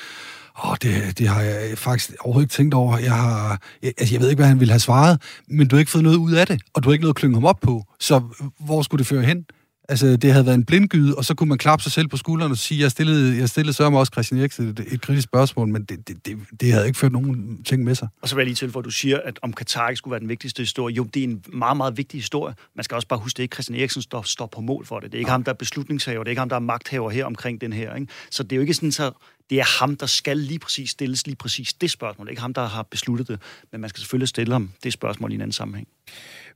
Åh, 0.65 0.71
oh, 0.71 0.77
det, 0.83 1.19
det 1.19 1.29
har 1.29 1.41
jeg 1.41 1.79
faktisk 1.79 2.11
overhovedet 2.21 2.47
ikke 2.47 2.53
tænkt 2.53 2.75
over. 2.75 2.99
Jeg, 2.99 3.15
har, 3.15 3.61
jeg, 3.83 3.93
altså, 3.99 4.15
jeg 4.15 4.21
ved 4.21 4.29
ikke, 4.29 4.41
hvad 4.41 4.49
han 4.49 4.61
ville 4.61 4.73
have 4.73 4.81
svaret, 4.81 5.23
men 5.49 5.69
du 5.69 5.77
har 5.77 5.81
ikke 5.81 5.91
fået 5.91 6.05
noget 6.05 6.17
ud 6.17 6.33
af 6.33 6.47
det, 6.47 6.63
og 6.75 6.83
du 6.83 6.89
har 6.89 6.93
ikke 6.93 7.03
noget 7.03 7.13
at 7.13 7.17
klynge 7.17 7.37
ham 7.37 7.45
op 7.45 7.61
på. 7.63 7.85
Så 8.01 8.21
hvor 8.61 8.83
skulle 8.83 8.99
det 8.99 9.07
føre 9.07 9.23
hen? 9.23 9.45
Altså, 9.89 10.17
det 10.17 10.33
havde 10.33 10.47
været 10.47 10.55
en 10.55 10.65
blindgyde, 10.65 11.15
og 11.15 11.25
så 11.25 11.35
kunne 11.35 11.49
man 11.49 11.59
klappe 11.59 11.83
sig 11.83 11.93
selv 11.93 12.09
på 12.09 12.17
skulderen 12.17 12.53
og 12.53 12.59
sige, 12.59 12.81
jeg 12.81 12.91
stillede, 12.91 13.39
jeg 13.39 13.49
stillede 13.49 13.73
så 13.73 13.85
også 13.85 14.11
Christian 14.13 14.41
Eriksen 14.41 14.69
et, 14.69 14.81
et 14.91 15.01
kritisk 15.01 15.25
spørgsmål, 15.25 15.69
men 15.69 15.85
det, 15.85 16.09
det, 16.09 16.27
det, 16.27 16.39
det 16.61 16.73
havde 16.73 16.87
ikke 16.87 16.99
ført 16.99 17.13
nogen 17.13 17.63
ting 17.65 17.85
med 17.85 17.95
sig. 17.95 18.09
Og 18.23 18.29
så 18.29 18.35
vil 18.35 18.43
jeg 18.43 18.47
lige 18.47 18.55
til, 18.55 18.69
hvor 18.69 18.81
du 18.81 18.91
siger, 18.91 19.21
at 19.25 19.39
om 19.43 19.53
Katar 19.53 19.89
ikke 19.89 19.99
skulle 19.99 20.13
være 20.13 20.21
den 20.21 20.29
vigtigste 20.29 20.63
historie. 20.63 20.95
Jo, 20.95 21.05
det 21.05 21.21
er 21.21 21.25
en 21.25 21.45
meget, 21.53 21.77
meget 21.77 21.97
vigtig 21.97 22.21
historie. 22.21 22.55
Man 22.77 22.85
skal 22.85 22.95
også 22.95 23.09
bare 23.09 23.19
huske, 23.19 23.35
at 23.35 23.37
det 23.37 23.43
ikke 23.43 23.55
Christian 23.55 23.79
Eriksen 23.79 24.03
står, 24.03 24.23
står 24.23 24.47
på 24.47 24.61
mål 24.61 24.87
for 24.87 25.01
det. 25.01 25.13
Det 25.13 25.19
er 25.19 25.21
ikke 25.21 25.29
ja. 25.29 25.33
ham, 25.33 25.45
der 25.45 25.53
er 25.53 25.57
beslutningshaver. 25.57 26.25
Det 26.25 26.29
er 26.29 26.31
ikke 26.31 26.41
ham, 26.41 26.49
der 26.49 26.57
er 26.57 26.61
magthaver 26.61 27.11
her 27.11 27.25
omkring 27.25 27.61
den 27.61 27.73
her. 27.73 27.95
Ikke? 27.95 28.13
Så 28.31 28.43
det 28.43 28.53
er 28.53 28.57
jo 28.57 28.61
ikke 28.61 28.75
sådan, 28.75 28.93
så 28.93 29.11
det 29.51 29.59
er 29.59 29.79
ham, 29.81 29.97
der 29.97 30.07
skal 30.07 30.37
lige 30.37 30.59
præcis 30.59 30.91
stilles 30.91 31.27
lige 31.27 31.37
præcis 31.37 31.73
det 31.73 31.91
spørgsmål. 31.91 32.27
Det 32.27 32.31
er 32.31 32.33
ikke 32.33 32.43
ham, 32.43 32.55
der 32.55 32.67
har 32.67 32.83
besluttet 32.83 33.29
det. 33.29 33.41
Men 33.73 33.81
man 33.81 33.91
skal 33.91 34.01
selvfølgelig 34.01 34.29
stille 34.29 34.53
ham 34.53 34.71
det 34.85 34.93
spørgsmål 34.93 35.33
i 35.33 35.35
en 35.35 35.41
anden 35.41 35.53
sammenhæng. 35.53 35.89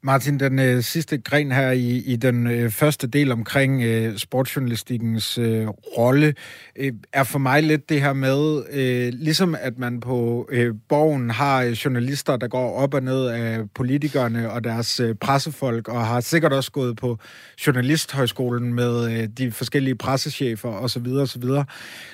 Martin, 0.03 0.41
den 0.41 0.59
øh, 0.59 0.83
sidste 0.83 1.19
gren 1.19 1.53
her 1.53 1.71
i, 1.71 1.97
i 1.97 2.17
den 2.17 2.47
øh, 2.47 2.71
første 2.71 3.07
del 3.07 3.33
omkring 3.33 3.83
øh, 3.83 4.19
sportsjournalistikkens 4.19 5.39
øh, 5.39 5.69
rolle, 5.69 6.35
øh, 6.77 6.93
er 7.13 7.25
for 7.25 7.39
mig 7.39 7.63
lidt 7.63 7.89
det 7.89 8.01
her 8.01 8.13
med, 8.13 8.63
øh, 8.71 9.13
ligesom 9.13 9.57
at 9.61 9.79
man 9.79 10.01
på 10.01 10.49
øh, 10.51 10.75
borgen 10.89 11.31
har 11.31 11.63
øh, 11.63 11.71
journalister, 11.71 12.37
der 12.37 12.49
går 12.49 12.73
op 12.73 12.95
og 12.95 13.03
ned 13.03 13.27
af 13.27 13.71
politikerne 13.75 14.51
og 14.51 14.65
deres 14.65 15.01
øh, 15.01 15.15
pressefolk, 15.15 15.89
og 15.89 16.07
har 16.07 16.21
sikkert 16.21 16.53
også 16.53 16.71
gået 16.71 16.97
på 16.97 17.19
journalisthøjskolen 17.67 18.75
med 18.75 19.21
øh, 19.21 19.29
de 19.39 19.53
forskellige 19.53 19.95
pressechefer 19.95 20.69
osv. 20.69 21.07
osv., 21.07 21.45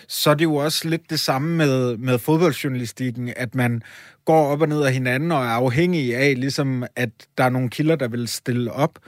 så 0.09 0.31
er 0.31 0.35
det 0.35 0.45
jo 0.45 0.55
også 0.55 0.72
lidt 0.85 1.11
det 1.11 1.21
samme 1.21 1.57
med, 1.57 1.97
med 1.97 2.19
fodboldjournalistikken, 2.19 3.33
at 3.37 3.55
man 3.55 3.83
går 4.25 4.47
op 4.47 4.61
og 4.61 4.69
ned 4.69 4.83
af 4.83 4.93
hinanden 4.93 5.33
og 5.33 5.45
er 5.45 5.49
afhængig 5.49 6.17
af, 6.17 6.35
ligesom 6.41 6.85
at 6.97 7.11
der 7.39 7.45
er 7.45 7.51
nogle 7.51 7.71
kilder, 7.71 7.97
der 7.97 8.09
vil 8.09 8.29
stille 8.29 8.73
op. 8.73 8.99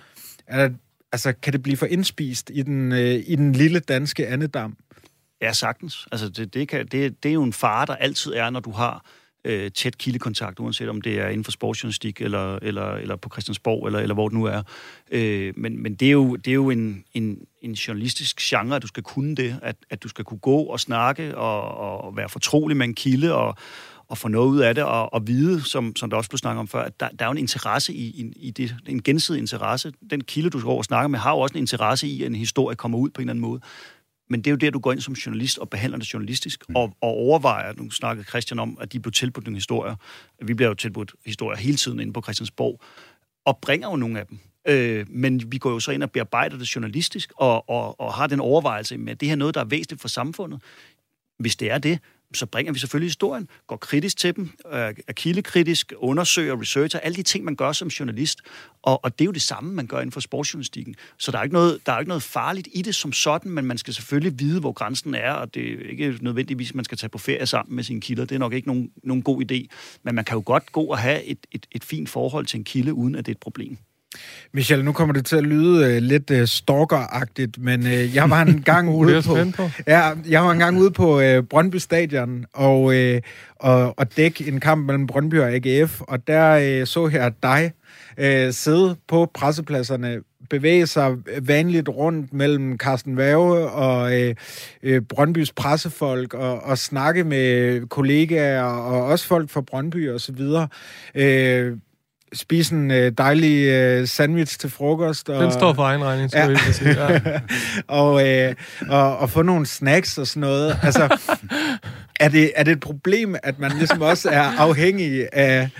Er, 0.46 0.70
altså, 1.12 1.32
kan 1.42 1.52
det 1.52 1.62
blive 1.62 1.76
for 1.76 1.86
indspist 1.86 2.50
i 2.54 2.62
den, 2.62 2.92
øh, 2.92 3.22
i 3.26 3.36
den 3.36 3.52
lille 3.52 3.80
danske 3.80 4.26
andedam? 4.28 4.76
Ja, 5.42 5.52
sagtens. 5.52 6.06
Altså, 6.12 6.28
det, 6.28 6.54
det, 6.54 6.68
kan, 6.68 6.86
det, 6.86 7.22
det 7.22 7.28
er 7.28 7.32
jo 7.32 7.42
en 7.42 7.52
fare, 7.52 7.86
der 7.86 7.96
altid 7.96 8.32
er, 8.32 8.50
når 8.50 8.60
du 8.60 8.70
har 8.70 9.04
øh, 9.44 9.70
tæt 9.70 9.98
kildekontakt, 9.98 10.60
uanset 10.60 10.88
om 10.88 11.00
det 11.00 11.20
er 11.20 11.28
inden 11.28 11.44
for 11.44 11.52
sportsjournalistik, 11.52 12.20
eller, 12.20 12.58
eller, 12.62 12.92
eller 12.92 13.16
på 13.16 13.28
Christiansborg, 13.32 13.86
eller, 13.86 13.98
eller 13.98 14.14
hvor 14.14 14.28
det 14.28 14.38
nu 14.38 14.44
er. 14.44 14.62
Øh, 15.10 15.52
men 15.56 15.82
men 15.82 15.94
det 15.94 16.08
er 16.08 16.12
jo, 16.12 16.36
det 16.36 16.50
er 16.50 16.54
jo 16.54 16.70
en, 16.70 17.04
en, 17.14 17.38
en 17.62 17.72
journalistisk 17.72 18.40
genre, 18.40 18.76
at 18.76 18.82
du 18.82 18.86
skal 18.86 19.02
kunne 19.02 19.36
det, 19.36 19.58
at, 19.62 19.76
at 19.90 20.02
du 20.02 20.08
skal 20.08 20.24
kunne 20.24 20.38
gå 20.38 20.56
og 20.56 20.80
snakke 20.80 21.36
og, 21.36 22.04
og 22.04 22.16
være 22.16 22.28
fortrolig 22.28 22.76
med 22.76 22.86
en 22.86 22.94
kilde, 22.94 23.34
og, 23.34 23.56
og 24.08 24.18
få 24.18 24.28
noget 24.28 24.48
ud 24.48 24.58
af 24.58 24.74
det, 24.74 24.84
og, 24.84 25.14
og 25.14 25.26
vide, 25.26 25.62
som, 25.62 25.96
som 25.96 26.10
der 26.10 26.16
også 26.16 26.30
blev 26.30 26.38
snakket 26.38 26.60
om 26.60 26.68
før, 26.68 26.82
at 26.82 27.00
der, 27.00 27.08
der 27.08 27.24
er 27.24 27.28
jo 27.28 27.32
en 27.32 27.38
interesse 27.38 27.94
i, 27.94 28.04
i, 28.04 28.32
i 28.36 28.50
det, 28.50 28.76
en 28.86 29.02
gensidig 29.02 29.40
interesse. 29.40 29.92
Den 30.10 30.24
kilde, 30.24 30.50
du 30.50 30.60
går 30.60 30.78
og 30.78 30.84
snakker 30.84 31.08
med, 31.08 31.18
har 31.18 31.30
jo 31.30 31.38
også 31.38 31.54
en 31.54 31.60
interesse 31.60 32.06
i, 32.06 32.22
at 32.22 32.26
en 32.26 32.34
historie 32.34 32.76
kommer 32.76 32.98
ud 32.98 33.10
på 33.10 33.20
en 33.20 33.22
eller 33.22 33.32
anden 33.32 33.42
måde. 33.42 33.60
Men 34.30 34.40
det 34.40 34.46
er 34.46 34.50
jo 34.50 34.56
der, 34.56 34.70
du 34.70 34.78
går 34.78 34.92
ind 34.92 35.00
som 35.00 35.14
journalist 35.14 35.58
og 35.58 35.70
behandler 35.70 35.98
det 35.98 36.14
journalistisk, 36.14 36.64
mm. 36.68 36.76
og, 36.76 36.96
og 37.00 37.08
overvejer, 37.08 37.72
nu 37.76 37.90
snakkede 37.90 38.28
Christian 38.28 38.58
om, 38.58 38.78
at 38.80 38.92
de 38.92 39.00
blev 39.00 39.12
tilbudt 39.12 39.46
nogle 39.46 39.56
historier. 39.56 39.96
Vi 40.42 40.54
bliver 40.54 40.68
jo 40.68 40.74
tilbudt 40.74 41.14
historier 41.26 41.58
hele 41.58 41.76
tiden 41.76 42.00
inde 42.00 42.12
på 42.12 42.22
Christiansborg, 42.22 42.80
og 43.44 43.58
bringer 43.62 43.90
jo 43.90 43.96
nogle 43.96 44.20
af 44.20 44.26
dem. 44.26 44.38
Øh, 44.68 45.06
men 45.08 45.52
vi 45.52 45.58
går 45.58 45.70
jo 45.70 45.80
så 45.80 45.92
ind 45.92 46.02
og 46.02 46.10
bearbejder 46.10 46.58
det 46.58 46.74
journalistisk, 46.76 47.32
og, 47.36 47.68
og, 47.68 48.00
og 48.00 48.14
har 48.14 48.26
den 48.26 48.40
overvejelse 48.40 48.98
med, 48.98 49.12
at 49.12 49.20
det 49.20 49.28
her 49.28 49.34
er 49.34 49.38
noget, 49.38 49.54
der 49.54 49.60
er 49.60 49.64
væsentligt 49.64 50.00
for 50.00 50.08
samfundet. 50.08 50.62
Hvis 51.38 51.56
det 51.56 51.70
er 51.70 51.78
det, 51.78 51.98
så 52.34 52.46
bringer 52.46 52.72
vi 52.72 52.78
selvfølgelig 52.78 53.08
historien, 53.08 53.48
går 53.66 53.76
kritisk 53.76 54.16
til 54.16 54.36
dem, 54.36 54.50
er 54.70 55.12
kildekritisk, 55.12 55.92
undersøger, 55.96 56.60
researcher, 56.60 57.00
alle 57.00 57.16
de 57.16 57.22
ting, 57.22 57.44
man 57.44 57.56
gør 57.56 57.72
som 57.72 57.88
journalist. 57.88 58.40
Og, 58.82 59.04
og 59.04 59.18
det 59.18 59.24
er 59.24 59.26
jo 59.26 59.32
det 59.32 59.42
samme, 59.42 59.74
man 59.74 59.86
gør 59.86 59.98
inden 59.98 60.12
for 60.12 60.20
sportsjournalistikken. 60.20 60.94
Så 61.18 61.32
der 61.32 61.38
er, 61.38 61.42
ikke 61.42 61.54
noget, 61.54 61.86
der 61.86 61.92
er 61.92 61.98
ikke 61.98 62.08
noget 62.08 62.22
farligt 62.22 62.68
i 62.72 62.82
det 62.82 62.94
som 62.94 63.12
sådan, 63.12 63.50
men 63.50 63.64
man 63.64 63.78
skal 63.78 63.94
selvfølgelig 63.94 64.40
vide, 64.40 64.60
hvor 64.60 64.72
grænsen 64.72 65.14
er, 65.14 65.32
og 65.32 65.54
det 65.54 65.72
er 65.72 65.90
ikke 65.90 66.18
nødvendigvis, 66.20 66.68
at 66.68 66.74
man 66.74 66.84
skal 66.84 66.98
tage 66.98 67.10
på 67.10 67.18
ferie 67.18 67.46
sammen 67.46 67.76
med 67.76 67.84
sine 67.84 68.00
kilder. 68.00 68.24
Det 68.24 68.34
er 68.34 68.38
nok 68.38 68.52
ikke 68.52 68.68
nogen, 68.68 68.90
nogen 69.02 69.22
god 69.22 69.42
idé. 69.42 69.66
Men 70.02 70.14
man 70.14 70.24
kan 70.24 70.36
jo 70.36 70.42
godt 70.46 70.72
gå 70.72 70.82
og 70.82 70.98
have 70.98 71.24
et, 71.24 71.38
et, 71.52 71.66
et 71.72 71.84
fint 71.84 72.08
forhold 72.08 72.46
til 72.46 72.58
en 72.58 72.64
kilde, 72.64 72.94
uden 72.94 73.14
at 73.14 73.26
det 73.26 73.32
er 73.32 73.34
et 73.34 73.40
problem. 73.40 73.78
Michel, 74.52 74.84
nu 74.84 74.92
kommer 74.92 75.12
det 75.12 75.26
til 75.26 75.36
at 75.36 75.42
lyde 75.42 75.96
uh, 75.96 76.02
lidt 76.02 76.30
uh, 76.30 76.44
stalkeragtigt, 76.44 77.58
men 77.58 77.80
uh, 77.80 78.14
jeg 78.14 78.30
var 78.30 78.42
en 78.42 78.62
gang 78.72 78.88
uh, 78.88 78.94
ude 78.94 79.22
på, 79.22 79.36
på. 79.56 79.70
Ja, 79.86 80.10
jeg 80.28 80.44
var 80.44 80.50
en 80.50 80.58
gang 80.58 80.78
ude 80.78 80.90
på 80.90 81.20
uh, 81.20 81.44
Brøndby 81.50 81.76
Stadion 81.76 82.44
og 82.52 82.82
uh, 82.82 83.16
og, 83.56 83.98
og 83.98 84.16
dække 84.16 84.48
en 84.48 84.60
kamp 84.60 84.86
mellem 84.86 85.06
Brøndby 85.06 85.40
og 85.40 85.52
AGF, 85.52 86.00
og 86.00 86.26
der 86.26 86.80
uh, 86.80 86.86
så 86.86 87.08
jeg 87.08 87.32
dig 87.42 87.72
uh, 88.18 88.52
sidde 88.52 88.96
på 89.08 89.30
pressepladserne 89.34 90.20
bevæge 90.50 90.86
sig 90.86 91.16
vanligt 91.42 91.88
rundt 91.88 92.32
mellem 92.32 92.78
Carsten 92.78 93.16
Værge 93.16 93.68
og 93.68 94.20
øh, 94.20 94.34
øh, 94.82 95.02
Brøndbys 95.02 95.52
pressefolk 95.52 96.34
og, 96.34 96.62
og 96.62 96.78
snakke 96.78 97.24
med 97.24 97.80
kollegaer 97.86 98.62
og 98.62 99.04
også 99.04 99.26
folk 99.26 99.50
fra 99.50 99.60
Brøndby 99.60 100.10
og 100.10 100.20
så 100.20 100.32
videre. 100.32 100.68
Øh, 101.14 101.76
spise 102.34 102.74
en 102.74 102.90
øh, 102.90 103.12
dejlig 103.18 103.66
øh, 103.66 104.08
sandwich 104.08 104.58
til 104.58 104.70
frokost. 104.70 105.28
Og, 105.28 105.42
Den 105.42 105.52
står 105.52 105.72
for 105.72 105.82
egen 105.82 106.04
regning, 106.04 106.30
skal 106.30 106.40
ja. 106.40 106.48
jeg 106.48 106.74
sige. 106.74 107.04
Ja. 107.04 107.40
og, 108.00 108.28
øh, 108.28 108.54
og, 108.88 109.18
og 109.18 109.30
få 109.30 109.42
nogle 109.42 109.66
snacks 109.66 110.18
og 110.18 110.26
sådan 110.26 110.40
noget. 110.40 110.78
Altså, 110.82 111.18
er 112.20 112.28
det, 112.28 112.52
er 112.56 112.62
det 112.62 112.72
et 112.72 112.80
problem, 112.80 113.36
at 113.42 113.58
man 113.58 113.72
ligesom 113.72 114.00
også 114.00 114.30
er 114.30 114.42
afhængig 114.42 115.28
af 115.32 115.70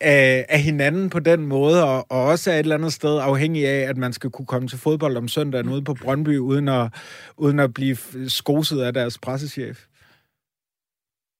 af, 0.00 0.46
af 0.48 0.60
hinanden 0.60 1.10
på 1.10 1.18
den 1.18 1.46
måde, 1.46 1.84
og, 1.84 2.06
og 2.10 2.24
også 2.24 2.50
er 2.50 2.54
et 2.54 2.58
eller 2.58 2.74
andet 2.74 2.92
sted 2.92 3.18
afhængig 3.18 3.68
af, 3.68 3.88
at 3.88 3.96
man 3.96 4.12
skal 4.12 4.30
kunne 4.30 4.46
komme 4.46 4.68
til 4.68 4.78
fodbold 4.78 5.16
om 5.16 5.28
søndagen 5.28 5.68
ude 5.68 5.84
på 5.84 5.94
Brøndby, 5.94 6.38
uden 6.38 6.68
at, 6.68 6.92
uden 7.36 7.60
at 7.60 7.74
blive 7.74 7.96
skoset 8.28 8.80
af 8.80 8.92
deres 8.92 9.18
pressechef? 9.18 9.84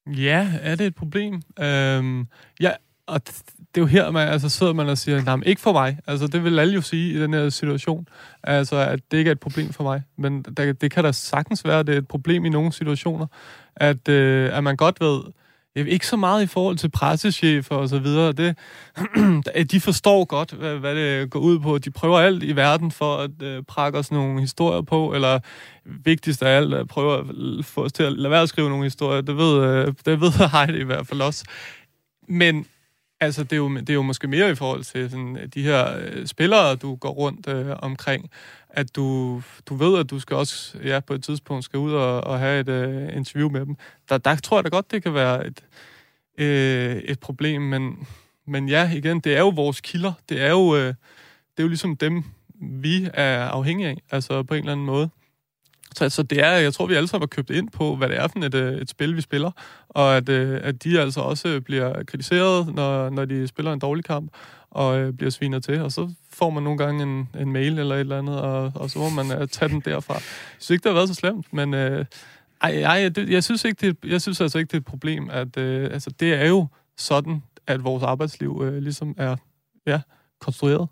Ja, 0.07 0.53
er 0.63 0.75
det 0.75 0.87
et 0.87 0.95
problem? 0.95 1.43
Øhm, 1.61 2.27
ja, 2.61 2.71
og 3.07 3.21
det 3.75 3.81
er 3.81 3.83
jo 3.83 3.87
her, 3.87 4.11
man 4.11 4.29
altså, 4.29 4.49
sidder 4.49 4.73
man 4.73 4.89
og 4.89 4.99
siger, 4.99 5.23
nej, 5.23 5.37
ikke 5.47 5.61
for 5.61 5.73
mig. 5.73 5.99
Altså, 6.07 6.27
det 6.27 6.45
vil 6.45 6.59
alle 6.59 6.75
jo 6.75 6.81
sige 6.81 7.15
i 7.15 7.21
den 7.21 7.35
her 7.35 7.49
situation. 7.49 8.09
Altså, 8.43 8.77
at 8.77 9.01
det 9.11 9.19
ikke 9.19 9.29
er 9.29 9.33
et 9.33 9.41
problem 9.41 9.73
for 9.73 9.85
mig. 9.85 10.03
Men 10.17 10.43
der, 10.43 10.73
det 10.73 10.91
kan 10.91 11.05
da 11.05 11.13
sagtens 11.13 11.65
være, 11.65 11.79
at 11.79 11.87
det 11.87 11.95
er 11.95 11.99
et 11.99 12.09
problem 12.09 12.45
i 12.45 12.49
nogle 12.49 12.73
situationer. 12.73 13.27
At, 13.77 14.09
øh, 14.09 14.57
at 14.57 14.65
man 14.65 14.77
godt 14.77 15.01
ved, 15.01 15.23
ikke 15.77 16.07
så 16.07 16.17
meget 16.17 16.43
i 16.43 16.47
forhold 16.47 16.77
til 16.77 16.91
pressechefer 16.91 17.77
og 17.77 17.89
så 17.89 17.99
videre. 17.99 18.33
Det, 18.33 18.57
de 19.73 19.81
forstår 19.81 20.25
godt, 20.25 20.53
hvad, 20.53 20.77
hvad 20.77 20.95
det 20.95 21.31
går 21.31 21.41
ud 21.41 21.59
på. 21.59 21.79
De 21.79 21.91
prøver 21.91 22.19
alt 22.19 22.43
i 22.43 22.57
verden 22.57 22.91
for 22.91 23.17
at 23.17 23.43
øh, 23.43 23.63
prakke 23.63 23.99
os 23.99 24.13
nogle 24.13 24.41
historier 24.41 24.83
på, 24.83 25.15
eller 25.15 25.39
vigtigst 25.85 26.43
af 26.43 26.57
alt, 26.57 26.75
øh, 26.75 26.81
at 26.81 26.89
prøve 26.89 27.19
at 27.19 27.25
få 27.65 27.85
os 27.85 27.93
til 27.93 28.03
at 28.03 28.13
lade 28.13 28.31
være 28.31 28.43
at 28.43 28.49
skrive 28.49 28.69
nogle 28.69 28.85
historier. 28.85 29.21
Det 29.21 29.37
ved, 29.37 29.63
øh, 29.63 29.95
det 30.07 30.21
ved 30.21 30.49
Heidi 30.53 30.79
i 30.79 30.85
hvert 30.85 31.07
fald 31.07 31.21
også. 31.21 31.45
Men 32.29 32.67
altså, 33.21 33.45
det, 33.45 33.53
er 33.53 33.57
jo, 33.57 33.77
det 33.77 33.91
er 33.91 33.95
jo 33.95 34.03
måske 34.03 34.29
mere 34.29 34.51
i 34.51 34.55
forhold 34.55 34.85
til 34.85 35.11
sådan, 35.11 35.37
øh, 35.37 35.47
de 35.47 35.63
her 35.63 35.99
øh, 35.99 36.27
spillere, 36.27 36.77
du 36.77 36.95
går 36.95 37.11
rundt 37.11 37.49
øh, 37.49 37.77
omkring 37.79 38.31
at 38.77 38.97
du, 38.97 39.43
du 39.67 39.75
ved, 39.75 39.99
at 39.99 40.11
du 40.11 40.19
skal 40.19 40.37
også 40.37 40.79
ja, 40.85 41.01
på 41.01 41.15
et 41.15 41.25
tidspunkt 41.25 41.65
skal 41.65 41.79
ud 41.79 41.93
og, 41.93 42.25
og 42.25 42.39
have 42.39 42.61
et 42.61 42.69
øh, 42.69 43.17
interview 43.17 43.51
med 43.51 43.67
dem. 43.67 43.77
Der, 44.09 44.19
der 44.19 44.35
tror 44.35 44.57
jeg 44.57 44.65
da 44.65 44.69
godt, 44.69 44.91
det 44.91 45.03
kan 45.03 45.15
være 45.15 45.47
et, 45.47 45.65
øh, 46.39 46.97
et 46.97 47.21
problem, 47.21 47.63
men, 47.63 48.07
men 48.47 48.69
ja, 48.69 48.91
igen, 48.93 49.21
det 49.21 49.35
er 49.37 49.41
jo 49.41 49.49
vores 49.49 49.81
kilder. 49.81 50.13
Det 50.29 50.41
er 50.41 50.51
jo, 50.51 50.77
øh, 50.77 50.87
det 50.87 51.59
er 51.59 51.63
jo 51.63 51.69
ligesom 51.69 51.97
dem, 51.97 52.25
vi 52.61 53.09
er 53.15 53.45
afhængige 53.45 53.89
af, 53.89 53.97
altså 54.11 54.43
på 54.43 54.55
en 54.55 54.61
eller 54.61 54.73
anden 54.73 54.87
måde. 54.87 55.11
Så, 55.95 56.09
så 56.09 56.23
det 56.23 56.45
er, 56.45 56.51
jeg 56.51 56.75
tror, 56.75 56.87
vi 56.87 56.95
alle 56.95 57.09
sammen 57.09 57.23
har 57.23 57.27
købt 57.27 57.51
ind 57.51 57.71
på, 57.71 57.97
hvad 57.97 58.09
det 58.09 58.17
er 58.17 58.29
for 58.29 58.39
et, 58.39 58.55
øh, 58.55 58.73
et 58.73 58.91
spil, 58.91 59.17
vi 59.17 59.21
spiller, 59.21 59.51
og 59.89 60.17
at, 60.17 60.29
øh, 60.29 60.61
at 60.63 60.85
de 60.85 61.01
altså 61.01 61.21
også 61.21 61.49
øh, 61.49 61.61
bliver 61.61 62.03
kritiseret, 62.03 62.75
når, 62.75 63.11
når 63.11 63.25
de 63.25 63.47
spiller 63.47 63.73
en 63.73 63.79
dårlig 63.79 64.05
kamp, 64.05 64.33
og 64.71 64.99
øh, 64.99 65.13
bliver 65.13 65.31
svinet 65.31 65.65
til, 65.65 65.81
og 65.81 65.93
så 65.93 66.11
får 66.31 66.51
man 66.51 66.63
nogle 66.63 66.79
gange 66.79 67.03
en, 67.03 67.29
en 67.41 67.53
mail 67.53 67.79
eller 67.79 67.95
et 67.95 68.01
eller 68.01 68.19
andet, 68.19 68.41
og, 68.41 68.73
og 68.75 68.91
så 68.91 68.99
må 68.99 69.09
man 69.09 69.41
uh, 69.41 69.49
tage 69.49 69.69
den 69.69 69.81
derfra. 69.81 70.15
Jeg 70.15 70.23
synes 70.59 70.71
ikke, 70.71 70.83
det 70.83 70.91
har 70.91 70.95
været 70.95 71.09
så 71.09 71.15
slemt, 71.15 71.53
men 71.53 71.75
øh, 71.75 72.05
ej, 72.63 72.83
ej, 72.83 73.09
det, 73.09 73.31
jeg, 73.31 73.45
synes 73.45 73.65
ikke, 73.65 73.87
det, 73.87 74.11
jeg 74.11 74.23
synes 74.23 74.41
altså 74.41 74.59
ikke, 74.59 74.69
det 74.69 74.75
er 74.75 74.81
et 74.81 74.85
problem. 74.85 75.31
At, 75.31 75.57
øh, 75.57 75.85
altså, 75.93 76.11
det 76.21 76.35
er 76.35 76.47
jo 76.47 76.67
sådan, 76.97 77.43
at 77.67 77.85
vores 77.85 78.03
arbejdsliv 78.03 78.63
øh, 78.65 78.83
ligesom 78.83 79.15
er 79.19 79.37
ja, 79.87 80.01
konstrueret. 80.41 80.89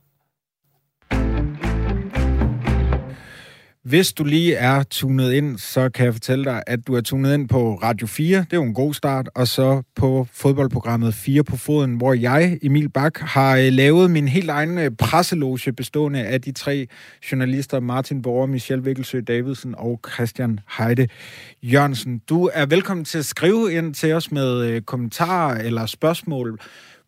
Hvis 3.93 4.13
du 4.13 4.25
lige 4.25 4.55
er 4.55 4.83
tunet 4.83 5.33
ind, 5.33 5.59
så 5.59 5.89
kan 5.89 6.05
jeg 6.05 6.15
fortælle 6.15 6.45
dig, 6.45 6.63
at 6.67 6.87
du 6.87 6.95
er 6.95 7.01
tunet 7.01 7.35
ind 7.35 7.49
på 7.49 7.75
Radio 7.75 8.07
4. 8.07 8.39
Det 8.39 8.53
er 8.53 8.57
jo 8.57 8.63
en 8.63 8.75
god 8.75 8.95
start. 8.95 9.31
Og 9.35 9.49
så 9.49 9.83
på 9.97 10.27
fodboldprogrammet 10.33 11.15
4 11.15 11.45
på 11.45 11.57
foden, 11.57 11.97
hvor 11.97 12.15
jeg, 12.15 12.59
Emil 12.63 12.89
Bak, 12.89 13.19
har 13.19 13.57
øh, 13.57 13.73
lavet 13.73 14.11
min 14.11 14.29
helt 14.29 14.51
egen 14.51 14.79
øh, 14.79 14.91
presseloge 14.99 15.73
bestående 15.73 16.25
af 16.25 16.41
de 16.41 16.53
tre 16.53 16.87
journalister, 17.33 17.81
Martin 17.81 18.23
Borger, 18.23 18.47
Michel 18.47 18.85
Vikkelsø 18.85 19.21
Davidsen 19.21 19.75
og 19.79 20.01
Christian 20.15 20.61
Heide 20.79 21.09
Jørgensen. 21.63 22.19
Du 22.29 22.51
er 22.55 22.67
velkommen 22.67 23.05
til 23.05 23.19
at 23.19 23.25
skrive 23.25 23.73
ind 23.73 23.95
til 23.95 24.13
os 24.13 24.33
med 24.33 24.67
øh, 24.67 24.83
kommentarer 24.83 25.59
eller 25.59 25.87
spørgsmål 25.87 26.61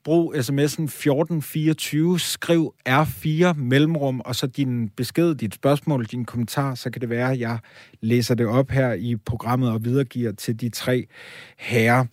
Brug 0.05 0.35
sms'en 0.35 0.85
1424, 0.85 2.19
skriv 2.19 2.75
R4 2.89 3.53
mellemrum, 3.53 4.21
og 4.21 4.37
så 4.37 4.47
din 4.47 4.89
besked, 4.89 5.35
dit 5.35 5.55
spørgsmål, 5.55 6.05
din 6.05 6.25
kommentar, 6.25 6.75
så 6.75 6.91
kan 6.91 7.01
det 7.01 7.11
være, 7.11 7.33
at 7.33 7.41
jeg 7.41 7.59
læser 8.01 8.35
det 8.35 8.47
op 8.47 8.71
her 8.71 8.93
i 8.93 9.17
programmet 9.17 9.71
og 9.71 9.85
videregiver 9.85 10.33
til 10.33 10.61
de 10.61 10.69
tre 10.69 11.07
herrer. 11.59 12.05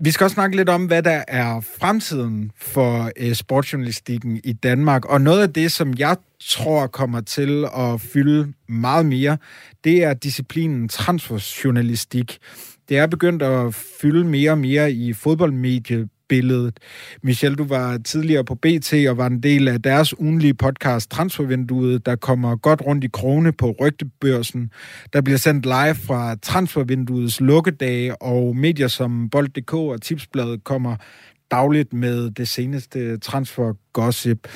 Vi 0.00 0.10
skal 0.10 0.24
også 0.24 0.34
snakke 0.34 0.56
lidt 0.56 0.68
om, 0.68 0.86
hvad 0.86 1.02
der 1.02 1.24
er 1.28 1.60
fremtiden 1.60 2.50
for 2.56 3.10
øh, 3.16 3.34
sportsjournalistikken 3.34 4.40
i 4.44 4.52
Danmark. 4.52 5.04
Og 5.04 5.20
noget 5.20 5.42
af 5.42 5.52
det, 5.52 5.72
som 5.72 5.94
jeg 5.98 6.16
tror 6.40 6.86
kommer 6.86 7.20
til 7.20 7.64
at 7.76 8.00
fylde 8.00 8.52
meget 8.68 9.06
mere, 9.06 9.38
det 9.84 10.04
er 10.04 10.14
disciplinen 10.14 10.88
transferjournalistik. 10.88 12.38
Det 12.88 12.98
er 12.98 13.06
begyndt 13.06 13.42
at 13.42 13.74
fylde 13.74 14.24
mere 14.24 14.50
og 14.50 14.58
mere 14.58 14.92
i 14.92 15.12
fodboldmediet 15.12 16.08
billedet. 16.28 16.80
Michel, 17.22 17.54
du 17.54 17.64
var 17.64 17.98
tidligere 17.98 18.44
på 18.44 18.54
BT 18.54 18.94
og 19.08 19.16
var 19.16 19.26
en 19.26 19.42
del 19.42 19.68
af 19.68 19.82
deres 19.82 20.20
ugenlige 20.20 20.54
podcast 20.54 21.10
Transfervinduet, 21.10 22.06
der 22.06 22.16
kommer 22.16 22.56
godt 22.56 22.82
rundt 22.86 23.04
i 23.04 23.08
krone 23.12 23.52
på 23.52 23.76
rygtebørsen. 23.80 24.70
Der 25.12 25.20
bliver 25.20 25.38
sendt 25.38 25.66
live 25.66 25.94
fra 25.94 26.34
Transfervinduets 26.42 27.40
lukkedage, 27.40 28.22
og 28.22 28.56
medier 28.56 28.88
som 28.88 29.30
Bold.dk 29.30 29.74
og 29.74 30.02
Tipsbladet 30.02 30.64
kommer 30.64 30.96
dagligt 31.54 31.92
med 31.92 32.30
det 32.30 32.48
seneste 32.48 33.18
transfer-gossip. 33.18 34.48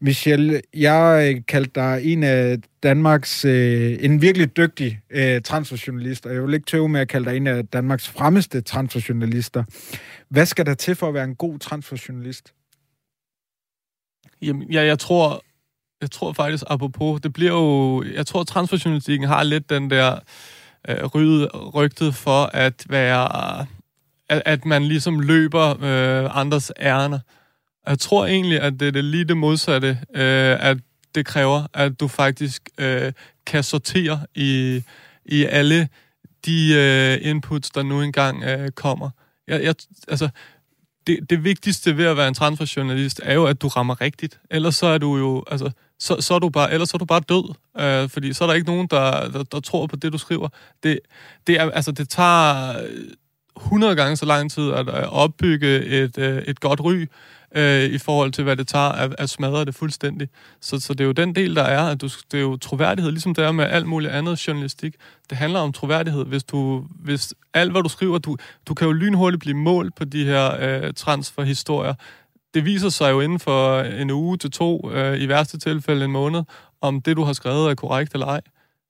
Michel, 0.00 0.60
jeg 0.74 1.34
øh, 1.36 1.42
kaldte 1.48 1.70
dig 1.74 2.00
en 2.04 2.22
af 2.22 2.58
Danmarks, 2.82 3.44
øh, 3.44 3.98
en 4.00 4.22
virkelig 4.22 4.56
dygtig 4.56 5.00
øh, 5.10 5.42
transferjournalist, 5.42 6.26
og 6.26 6.34
jeg 6.34 6.42
vil 6.42 6.54
ikke 6.54 6.66
tøve 6.66 6.88
med 6.88 7.00
at 7.00 7.08
kalde 7.08 7.30
dig 7.30 7.36
en 7.36 7.46
af 7.46 7.66
Danmarks 7.66 8.08
fremmeste 8.08 8.60
transferjournalister. 8.60 9.64
Hvad 10.28 10.46
skal 10.46 10.66
der 10.66 10.74
til 10.74 10.94
for 10.94 11.08
at 11.08 11.14
være 11.14 11.24
en 11.24 11.34
god 11.34 11.58
transferjournalist? 11.58 12.54
Jamen, 14.42 14.72
ja, 14.72 14.82
jeg 14.84 14.98
tror, 14.98 15.42
jeg 16.00 16.10
tror 16.10 16.32
faktisk, 16.32 16.64
apropos, 16.66 17.20
det 17.20 17.32
bliver 17.32 17.52
jo, 17.52 18.02
jeg 18.14 18.26
tror, 18.26 18.44
transferjournalistikken 18.44 19.28
har 19.28 19.42
lidt 19.42 19.70
den 19.70 19.90
der 19.90 20.18
øh, 20.88 21.04
ryddet 21.04 21.74
rygtet 21.74 22.14
for 22.14 22.50
at 22.54 22.86
være 22.88 23.66
at, 24.28 24.42
at 24.44 24.64
man 24.64 24.84
ligesom 24.84 25.20
løber 25.20 25.82
øh, 25.82 26.40
andres 26.40 26.72
ærner. 26.80 27.18
Jeg 27.86 27.98
tror 27.98 28.26
egentlig, 28.26 28.60
at 28.60 28.72
det 28.80 28.88
er 28.88 28.92
det 28.92 29.04
lige 29.04 29.24
det 29.24 29.36
modsatte, 29.36 29.88
øh, 30.14 30.56
at 30.60 30.76
det 31.14 31.26
kræver, 31.26 31.66
at 31.74 32.00
du 32.00 32.08
faktisk 32.08 32.68
øh, 32.78 33.12
kan 33.46 33.62
sortere 33.62 34.20
i, 34.34 34.82
i 35.24 35.44
alle 35.44 35.88
de 36.46 36.74
øh, 36.74 37.28
inputs, 37.30 37.70
der 37.70 37.82
nu 37.82 38.02
engang 38.02 38.44
øh, 38.44 38.70
kommer. 38.70 39.10
Jeg, 39.48 39.62
jeg, 39.62 39.74
altså, 40.08 40.28
det, 41.06 41.30
det 41.30 41.44
vigtigste 41.44 41.96
ved 41.96 42.04
at 42.04 42.16
være 42.16 42.28
en 42.28 42.34
transferjournalist 42.34 43.20
er 43.24 43.34
jo, 43.34 43.44
at 43.46 43.62
du 43.62 43.68
rammer 43.68 44.00
rigtigt. 44.00 44.40
Ellers 44.50 44.76
så 44.76 44.86
er 44.86 44.98
du 44.98 45.16
jo, 45.16 45.44
altså, 45.50 45.70
så, 45.98 46.20
så 46.20 46.34
er 46.34 46.38
du 46.38 46.48
bare, 46.48 46.72
ellers 46.72 46.88
så 46.88 46.96
er 46.96 46.98
du 46.98 47.04
bare 47.04 47.20
død. 47.20 47.54
Øh, 47.78 48.08
fordi 48.08 48.32
så 48.32 48.44
er 48.44 48.48
der 48.48 48.54
ikke 48.54 48.66
nogen, 48.66 48.86
der, 48.90 49.28
der, 49.30 49.42
der 49.42 49.60
tror 49.60 49.86
på 49.86 49.96
det, 49.96 50.12
du 50.12 50.18
skriver. 50.18 50.48
Det, 50.82 51.00
det, 51.46 51.60
er, 51.60 51.70
altså, 51.70 51.92
det 51.92 52.08
tager 52.08 52.74
100 53.64 53.96
gange 53.96 54.16
så 54.16 54.26
lang 54.26 54.50
tid 54.50 54.72
at 54.72 54.88
opbygge 55.08 55.84
et, 55.84 56.18
øh, 56.18 56.42
et 56.42 56.60
godt 56.60 56.80
ry, 56.80 57.06
øh, 57.54 57.84
i 57.84 57.98
forhold 57.98 58.32
til, 58.32 58.44
hvad 58.44 58.56
det 58.56 58.68
tager 58.68 58.88
at, 58.88 59.14
at 59.18 59.30
smadre 59.30 59.64
det 59.64 59.74
fuldstændig. 59.74 60.28
Så, 60.60 60.80
så 60.80 60.94
det 60.94 61.00
er 61.00 61.04
jo 61.04 61.12
den 61.12 61.34
del, 61.34 61.56
der 61.56 61.62
er, 61.62 61.82
at 61.82 62.00
du, 62.00 62.08
det 62.32 62.38
er 62.38 62.42
jo 62.42 62.56
troværdighed, 62.56 63.10
ligesom 63.10 63.34
det 63.34 63.44
er 63.44 63.52
med 63.52 63.64
alt 63.64 63.86
muligt 63.86 64.12
andet 64.12 64.48
journalistik. 64.48 64.94
Det 65.30 65.38
handler 65.38 65.60
om 65.60 65.72
troværdighed. 65.72 66.24
Hvis, 66.24 66.44
du, 66.44 66.84
hvis 66.90 67.34
alt, 67.54 67.72
hvad 67.72 67.82
du 67.82 67.88
skriver, 67.88 68.18
du, 68.18 68.36
du 68.66 68.74
kan 68.74 68.86
jo 68.86 68.92
lynhurtigt 68.92 69.40
blive 69.40 69.56
målt 69.56 69.94
på 69.94 70.04
de 70.04 70.24
her 70.24 70.56
øh, 70.60 70.92
transferhistorier. 70.94 71.94
Det 72.54 72.64
viser 72.64 72.88
sig 72.88 73.10
jo 73.10 73.20
inden 73.20 73.38
for 73.38 73.80
en 73.80 74.10
uge 74.10 74.36
til 74.36 74.50
to, 74.50 74.90
øh, 74.92 75.20
i 75.20 75.28
værste 75.28 75.58
tilfælde 75.58 76.04
en 76.04 76.12
måned, 76.12 76.42
om 76.80 77.00
det, 77.00 77.16
du 77.16 77.24
har 77.24 77.32
skrevet, 77.32 77.70
er 77.70 77.74
korrekt 77.74 78.12
eller 78.12 78.26
ej. 78.26 78.40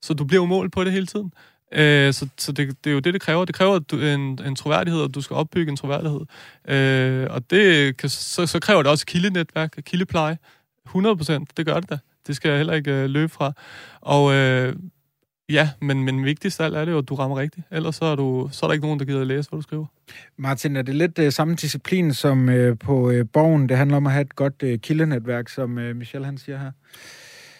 Så 0.01 0.13
du 0.13 0.23
bliver 0.25 0.41
jo 0.41 0.45
målt 0.45 0.73
på 0.73 0.83
det 0.83 0.91
hele 0.91 1.05
tiden. 1.05 1.31
Øh, 1.71 2.13
så 2.13 2.27
så 2.37 2.51
det, 2.51 2.83
det 2.83 2.89
er 2.89 2.93
jo 2.93 2.99
det, 2.99 3.13
det 3.13 3.21
kræver. 3.21 3.45
Det 3.45 3.55
kræver 3.55 3.79
du, 3.79 3.99
en, 3.99 4.39
en 4.45 4.55
troværdighed, 4.55 5.01
og 5.01 5.15
du 5.15 5.21
skal 5.21 5.35
opbygge 5.35 5.69
en 5.69 5.77
troværdighed. 5.77 6.21
Øh, 6.67 7.27
og 7.29 7.51
det 7.51 7.97
kan, 7.97 8.09
så, 8.09 8.45
så 8.45 8.59
kræver 8.59 8.83
det 8.83 8.91
også 8.91 9.05
kildenetværk, 9.05 9.75
kildepleje. 9.85 10.37
100 10.85 11.17
procent, 11.17 11.57
det 11.57 11.65
gør 11.65 11.79
det 11.79 11.89
da. 11.89 11.97
Det 12.27 12.35
skal 12.35 12.49
jeg 12.49 12.57
heller 12.57 12.73
ikke 12.73 12.91
øh, 12.91 13.09
løbe 13.09 13.29
fra. 13.29 13.53
Og 14.01 14.33
øh, 14.33 14.75
ja, 15.49 15.69
men, 15.81 16.03
men 16.03 16.25
vigtigst 16.25 16.59
af 16.59 16.65
alt 16.65 16.75
er 16.75 16.85
det 16.85 16.91
jo, 16.91 16.97
at 16.97 17.09
du 17.09 17.15
rammer 17.15 17.39
rigtigt. 17.39 17.67
Ellers 17.71 17.95
så 17.95 18.05
er, 18.05 18.15
du, 18.15 18.49
så 18.51 18.65
er 18.65 18.67
der 18.67 18.73
ikke 18.73 18.85
nogen, 18.85 18.99
der 18.99 19.05
gider 19.05 19.21
at 19.21 19.27
læse, 19.27 19.49
hvad 19.49 19.57
du 19.57 19.61
skriver. 19.61 19.85
Martin, 20.37 20.75
er 20.75 20.81
det 20.81 20.95
lidt 20.95 21.19
øh, 21.19 21.31
samme 21.31 21.55
disciplin 21.55 22.13
som 22.13 22.49
øh, 22.49 22.77
på 22.77 23.09
øh, 23.09 23.25
borgen? 23.33 23.69
Det 23.69 23.77
handler 23.77 23.97
om 23.97 24.07
at 24.07 24.13
have 24.13 24.21
et 24.21 24.35
godt 24.35 24.63
øh, 24.63 24.79
kildenetværk, 24.79 25.49
som 25.49 25.77
øh, 25.77 25.95
Michel 25.95 26.25
han 26.25 26.37
siger 26.37 26.57
her. 26.57 26.71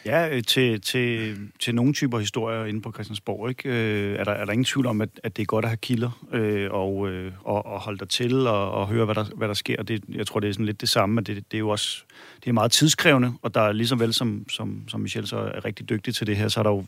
Ja, 0.05 0.35
øh, 0.35 0.43
til, 0.43 0.81
til, 0.81 1.37
til 1.59 1.75
nogle 1.75 1.93
typer 1.93 2.19
historier 2.19 2.65
inde 2.65 2.81
på 2.81 2.91
Christiansborg, 2.91 3.49
ikke? 3.49 3.69
Øh, 3.69 4.19
er, 4.19 4.23
der, 4.23 4.31
er 4.31 4.45
der 4.45 4.51
ingen 4.51 4.65
tvivl 4.65 4.85
om, 4.85 5.01
at, 5.01 5.09
at 5.23 5.37
det 5.37 5.41
er 5.41 5.45
godt 5.45 5.65
at 5.65 5.69
have 5.69 5.77
kilder 5.77 6.25
øh, 6.33 6.71
og, 6.71 7.09
øh, 7.09 7.31
og, 7.43 7.65
og 7.65 7.79
holde 7.79 7.99
dig 7.99 8.09
til 8.09 8.47
og, 8.47 8.71
og 8.71 8.87
høre, 8.87 9.05
hvad 9.05 9.15
der, 9.15 9.25
hvad 9.35 9.47
der 9.47 9.53
sker. 9.53 9.83
Det, 9.83 10.03
jeg 10.09 10.27
tror, 10.27 10.39
det 10.39 10.49
er 10.49 10.53
sådan 10.53 10.65
lidt 10.65 10.81
det 10.81 10.89
samme, 10.89 11.15
men 11.15 11.23
det, 11.23 11.35
det 11.51 11.57
er 11.57 11.59
jo 11.59 11.69
også 11.69 12.03
det 12.43 12.49
er 12.49 12.53
meget 12.53 12.71
tidskrævende, 12.71 13.33
og 13.41 13.53
der 13.53 13.61
er 13.61 13.71
ligesom 13.71 13.99
vel, 13.99 14.13
som, 14.13 14.49
som, 14.49 14.83
som 14.87 15.01
Michel 15.01 15.27
så 15.27 15.37
er 15.37 15.65
rigtig 15.65 15.89
dygtig 15.89 16.15
til 16.15 16.27
det 16.27 16.37
her, 16.37 16.47
så 16.47 16.59
er 16.59 16.63
der 16.63 16.71
jo 16.71 16.85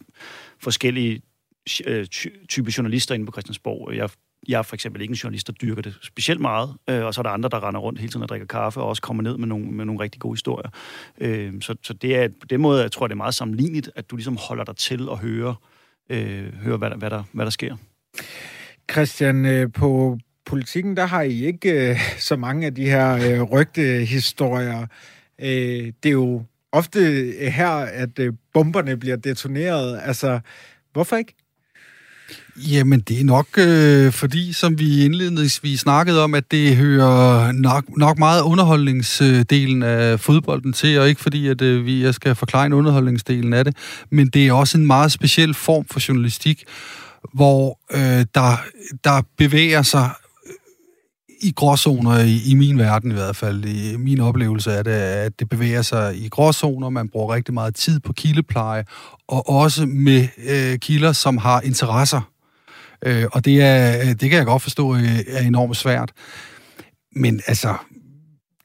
forskellige 0.60 1.22
øh, 1.86 2.06
type 2.50 2.72
journalister 2.78 3.16
inde 3.16 3.26
på 3.26 3.32
Christiansborg. 3.32 3.96
Jeg 3.96 4.10
jeg 4.48 4.58
er 4.58 4.62
for 4.62 4.76
eksempel 4.76 5.02
ikke 5.02 5.12
en 5.12 5.16
journalist, 5.16 5.48
der 5.48 5.54
dyrker 5.54 5.82
det 5.82 5.96
specielt 6.02 6.42
meget, 6.42 6.76
øh, 6.90 7.06
og 7.06 7.14
så 7.14 7.22
er 7.22 7.24
der 7.24 7.30
andre, 7.30 7.50
der 7.50 7.68
render 7.68 7.80
rundt 7.80 8.00
hele 8.00 8.12
tiden 8.12 8.24
og 8.24 8.30
drikker 8.30 8.48
kaffe, 8.48 8.80
og 8.80 8.88
også 8.88 9.02
kommer 9.02 9.24
ned 9.24 9.38
med 9.38 9.48
nogle, 9.48 9.66
med 9.66 9.86
nogle 9.86 10.02
rigtig 10.02 10.22
gode 10.22 10.34
historier. 10.34 10.70
Øh, 11.18 11.54
så, 11.62 11.76
så 11.84 11.94
det 11.94 12.16
er 12.16 12.28
på 12.28 12.46
den 12.50 12.62
måde, 12.62 12.82
jeg 12.82 12.92
tror, 12.92 13.08
det 13.08 13.14
er 13.14 13.18
meget 13.18 13.36
sammenligneligt, 13.36 13.90
at 13.96 14.12
du 14.12 14.16
ligesom 14.16 14.38
holder 14.38 14.64
dig 14.64 14.76
til 14.76 15.08
at 15.12 15.18
høre, 15.18 15.56
øh, 16.10 16.54
høre 16.54 16.78
hvad, 16.78 16.90
der, 16.90 16.98
hvad, 16.98 17.10
der, 17.10 17.24
hvad 17.32 17.46
der 17.46 17.52
sker. 17.52 17.76
Christian, 18.92 19.46
øh, 19.46 19.72
på 19.72 20.18
politikken, 20.46 20.98
der 20.98 21.06
har 21.06 21.22
I 21.22 21.46
ikke 21.46 21.90
øh, 21.90 21.98
så 22.20 22.36
mange 22.36 22.66
af 22.66 22.76
de 22.76 22.86
her 22.86 23.14
øh, 23.14 23.42
rygtehistorier. 23.42 24.86
Øh, 25.42 25.94
det 26.04 26.06
er 26.06 26.12
jo 26.12 26.44
ofte 26.72 27.00
her, 27.52 27.70
at 27.70 28.20
øh, 28.20 28.34
bomberne 28.54 28.98
bliver 28.98 29.16
detoneret. 29.16 30.00
Altså, 30.04 30.40
hvorfor 30.94 31.16
ikke? 31.16 31.34
Jamen, 32.70 33.00
det 33.00 33.20
er 33.20 33.24
nok 33.24 33.48
øh, 33.58 34.12
fordi, 34.12 34.54
som 34.54 34.80
vi 34.80 35.06
indledningsvis 35.06 35.80
snakkede 35.80 36.24
om, 36.24 36.34
at 36.36 36.52
det 36.52 36.76
hører 36.76 37.52
nok, 37.52 37.84
nok 37.98 38.20
meget 38.20 38.42
underholdningsdelen 38.42 39.84
af 39.84 40.20
fodbolden 40.20 40.74
til, 40.74 41.00
og 41.00 41.10
ikke 41.10 41.22
fordi, 41.22 41.48
at 41.48 41.62
øh, 41.62 41.86
vi 41.86 42.04
jeg 42.04 42.14
skal 42.14 42.36
forklare 42.36 42.76
underholdningsdelen 42.76 43.54
af 43.54 43.66
det, 43.66 43.78
men 44.10 44.28
det 44.28 44.48
er 44.48 44.54
også 44.54 44.78
en 44.78 44.88
meget 44.88 45.12
speciel 45.12 45.54
form 45.54 45.86
for 45.86 46.08
journalistik, 46.08 46.64
hvor 47.34 47.80
øh, 47.94 48.26
der, 48.36 48.62
der 49.04 49.22
bevæger 49.38 49.82
sig 49.82 50.10
øh, 50.48 50.54
i 51.42 51.52
gråzoner, 51.56 52.20
i, 52.20 52.40
i 52.46 52.56
min 52.56 52.80
verden 52.80 53.12
i 53.12 53.14
hvert 53.14 53.36
fald, 53.36 53.66
i 53.66 53.98
min 53.98 54.20
oplevelse 54.20 54.72
er 54.72 54.84
det, 54.84 54.92
at 54.92 55.40
det 55.40 55.50
bevæger 55.50 55.82
sig 55.82 56.18
i 56.18 56.30
gråzoner, 56.30 56.90
man 56.90 57.10
bruger 57.10 57.34
rigtig 57.34 57.54
meget 57.54 57.76
tid 57.76 58.00
på 58.00 58.14
kildepleje, 58.14 58.86
og 59.28 59.50
også 59.50 59.86
med 59.86 60.28
øh, 60.50 60.80
kilder, 60.80 61.12
som 61.12 61.38
har 61.38 61.62
interesser. 61.62 62.31
Øh, 63.06 63.26
og 63.32 63.46
det, 63.46 63.62
er, 63.62 64.00
øh, 64.00 64.08
det 64.08 64.20
kan 64.20 64.34
jeg 64.34 64.46
godt 64.46 64.62
forstå 64.62 64.96
øh, 64.96 65.20
er 65.28 65.42
enormt 65.42 65.78
svært. 65.78 66.12
Men 67.16 67.42
altså, 67.48 67.76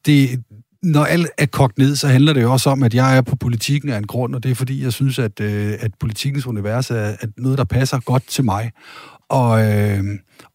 det, 0.06 0.44
når 0.82 1.04
alt 1.04 1.26
er 1.38 1.46
kogt 1.46 1.78
ned, 1.78 1.96
så 1.96 2.08
handler 2.08 2.32
det 2.32 2.42
jo 2.42 2.52
også 2.52 2.70
om, 2.70 2.82
at 2.82 2.94
jeg 2.94 3.16
er 3.16 3.22
på 3.22 3.36
politikken 3.36 3.88
af 3.88 3.98
en 3.98 4.06
grund, 4.06 4.34
og 4.34 4.42
det 4.42 4.50
er 4.50 4.54
fordi, 4.54 4.84
jeg 4.84 4.92
synes, 4.92 5.18
at, 5.18 5.40
øh, 5.40 5.74
at 5.80 5.90
politikens 6.00 6.46
univers 6.46 6.90
er 6.90 7.16
at 7.20 7.28
noget, 7.36 7.58
der 7.58 7.64
passer 7.64 8.00
godt 8.00 8.28
til 8.28 8.44
mig. 8.44 8.72
Og, 9.28 9.64
øh, 9.64 10.04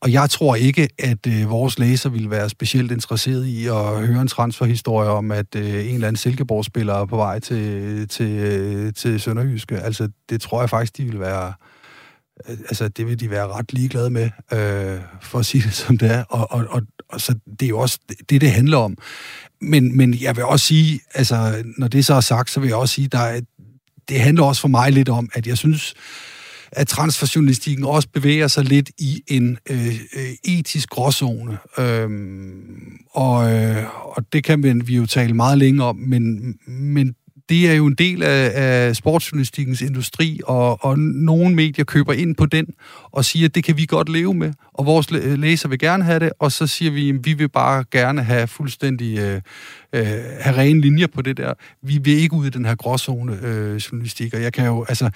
og 0.02 0.12
jeg 0.12 0.30
tror 0.30 0.56
ikke, 0.56 0.88
at 1.00 1.28
øh, 1.28 1.50
vores 1.50 1.80
læser 1.80 2.10
vil 2.10 2.30
være 2.30 2.50
specielt 2.50 2.92
interesseret 2.92 3.46
i 3.46 3.68
at 3.68 4.08
høre 4.08 4.22
en 4.22 4.28
transferhistorie 4.28 5.10
om, 5.10 5.32
at 5.32 5.56
øh, 5.56 5.64
en 5.64 5.94
eller 5.94 6.08
anden 6.08 6.18
Silkeborg-spiller 6.18 6.94
er 6.94 7.06
på 7.06 7.16
vej 7.16 7.40
til, 7.40 8.08
til, 8.08 8.30
øh, 8.32 8.94
til 8.94 9.20
Sønderjyske. 9.20 9.80
Altså, 9.80 10.10
det 10.30 10.42
tror 10.42 10.62
jeg 10.62 10.70
faktisk, 10.70 10.98
de 10.98 11.06
vil 11.06 11.20
være 11.20 11.54
altså, 12.48 12.88
det 12.88 13.08
vil 13.08 13.20
de 13.20 13.30
være 13.30 13.48
ret 13.48 13.74
ligeglade 13.74 14.10
med, 14.10 14.30
øh, 14.54 15.00
for 15.22 15.40
at 15.40 15.46
sige 15.46 15.64
det 15.64 15.74
som 15.74 15.98
det 15.98 16.12
er. 16.12 16.24
Og, 16.24 16.52
og, 16.52 16.66
og, 16.70 16.82
og 17.10 17.22
så 17.22 17.36
det 17.60 17.66
er 17.66 17.70
jo 17.70 17.80
også 17.80 18.00
det, 18.30 18.42
det 18.42 18.52
handler 18.52 18.78
om. 18.78 18.98
Men, 19.62 19.98
men 19.98 20.22
jeg 20.22 20.36
vil 20.36 20.46
også 20.46 20.66
sige, 20.66 21.00
altså, 21.14 21.64
når 21.78 21.88
det 21.88 22.06
så 22.06 22.14
er 22.14 22.22
sagt, 22.22 22.50
så 22.50 22.60
vil 22.60 22.68
jeg 22.68 22.78
også 22.78 22.96
sige, 22.96 23.08
der 23.08 23.20
er, 23.20 23.42
det 24.10 24.20
handler 24.20 24.44
også 24.44 24.62
for 24.62 24.68
mig 24.68 24.92
lidt 24.92 25.10
om, 25.10 25.30
at 25.34 25.48
jeg 25.48 25.58
synes, 25.58 25.94
at 26.72 26.88
transferjournalistikken 26.88 27.86
også 27.86 28.08
bevæger 28.14 28.48
sig 28.48 28.64
lidt 28.64 28.92
i 28.98 29.22
en 29.28 29.58
øh, 29.70 29.88
øh, 30.16 30.34
etisk 30.44 30.90
gråzone. 30.90 31.58
Øhm, 31.78 32.98
og, 33.14 33.54
øh, 33.54 33.86
og 34.18 34.34
det 34.34 34.44
kan 34.44 34.88
vi 34.88 34.96
jo 34.96 35.06
tale 35.06 35.34
meget 35.34 35.58
længe 35.58 35.84
om, 35.84 35.96
men, 35.96 36.56
men 36.68 37.16
det 37.52 37.70
er 37.70 37.74
jo 37.74 37.86
en 37.86 37.94
del 37.94 38.24
af, 38.24 38.52
af 38.56 38.96
sportsjournalistikkens 38.96 39.82
industri, 39.82 40.40
og, 40.44 40.86
og 40.86 41.00
nogle 41.00 41.56
medier 41.56 41.86
køber 41.86 42.14
ind 42.14 42.36
på 42.36 42.46
den 42.46 42.66
og 43.12 43.26
siger, 43.26 43.46
at 43.46 43.56
det 43.56 43.64
kan 43.64 43.78
vi 43.78 43.86
godt 43.86 44.10
leve 44.10 44.34
med, 44.34 44.54
og 44.74 44.86
vores 44.86 45.12
læser 45.12 45.70
vil 45.70 45.80
gerne 45.80 46.04
have 46.04 46.20
det, 46.20 46.32
og 46.40 46.52
så 46.52 46.68
siger 46.68 46.92
vi, 46.92 47.10
at 47.10 47.16
vi 47.24 47.34
vil 47.34 47.50
bare 47.50 47.84
gerne 47.92 48.24
have 48.24 48.48
fuldstændig 48.48 49.20
øh, 49.20 49.42
øh, 49.94 50.04
have 50.40 50.58
rene 50.58 50.82
linjer 50.82 51.08
på 51.08 51.22
det 51.22 51.38
der. 51.38 51.54
Vi 51.84 51.98
vil 51.98 52.14
ikke 52.14 52.36
ud 52.36 52.46
i 52.46 52.50
den 52.50 52.66
her 52.66 52.76
gråzone 52.76 53.40
øh, 53.44 53.76
journalistik, 53.76 54.34
og 54.34 54.42
jeg 54.42 54.54
kan 54.54 54.66
jo, 54.66 54.86
altså, 54.90 55.10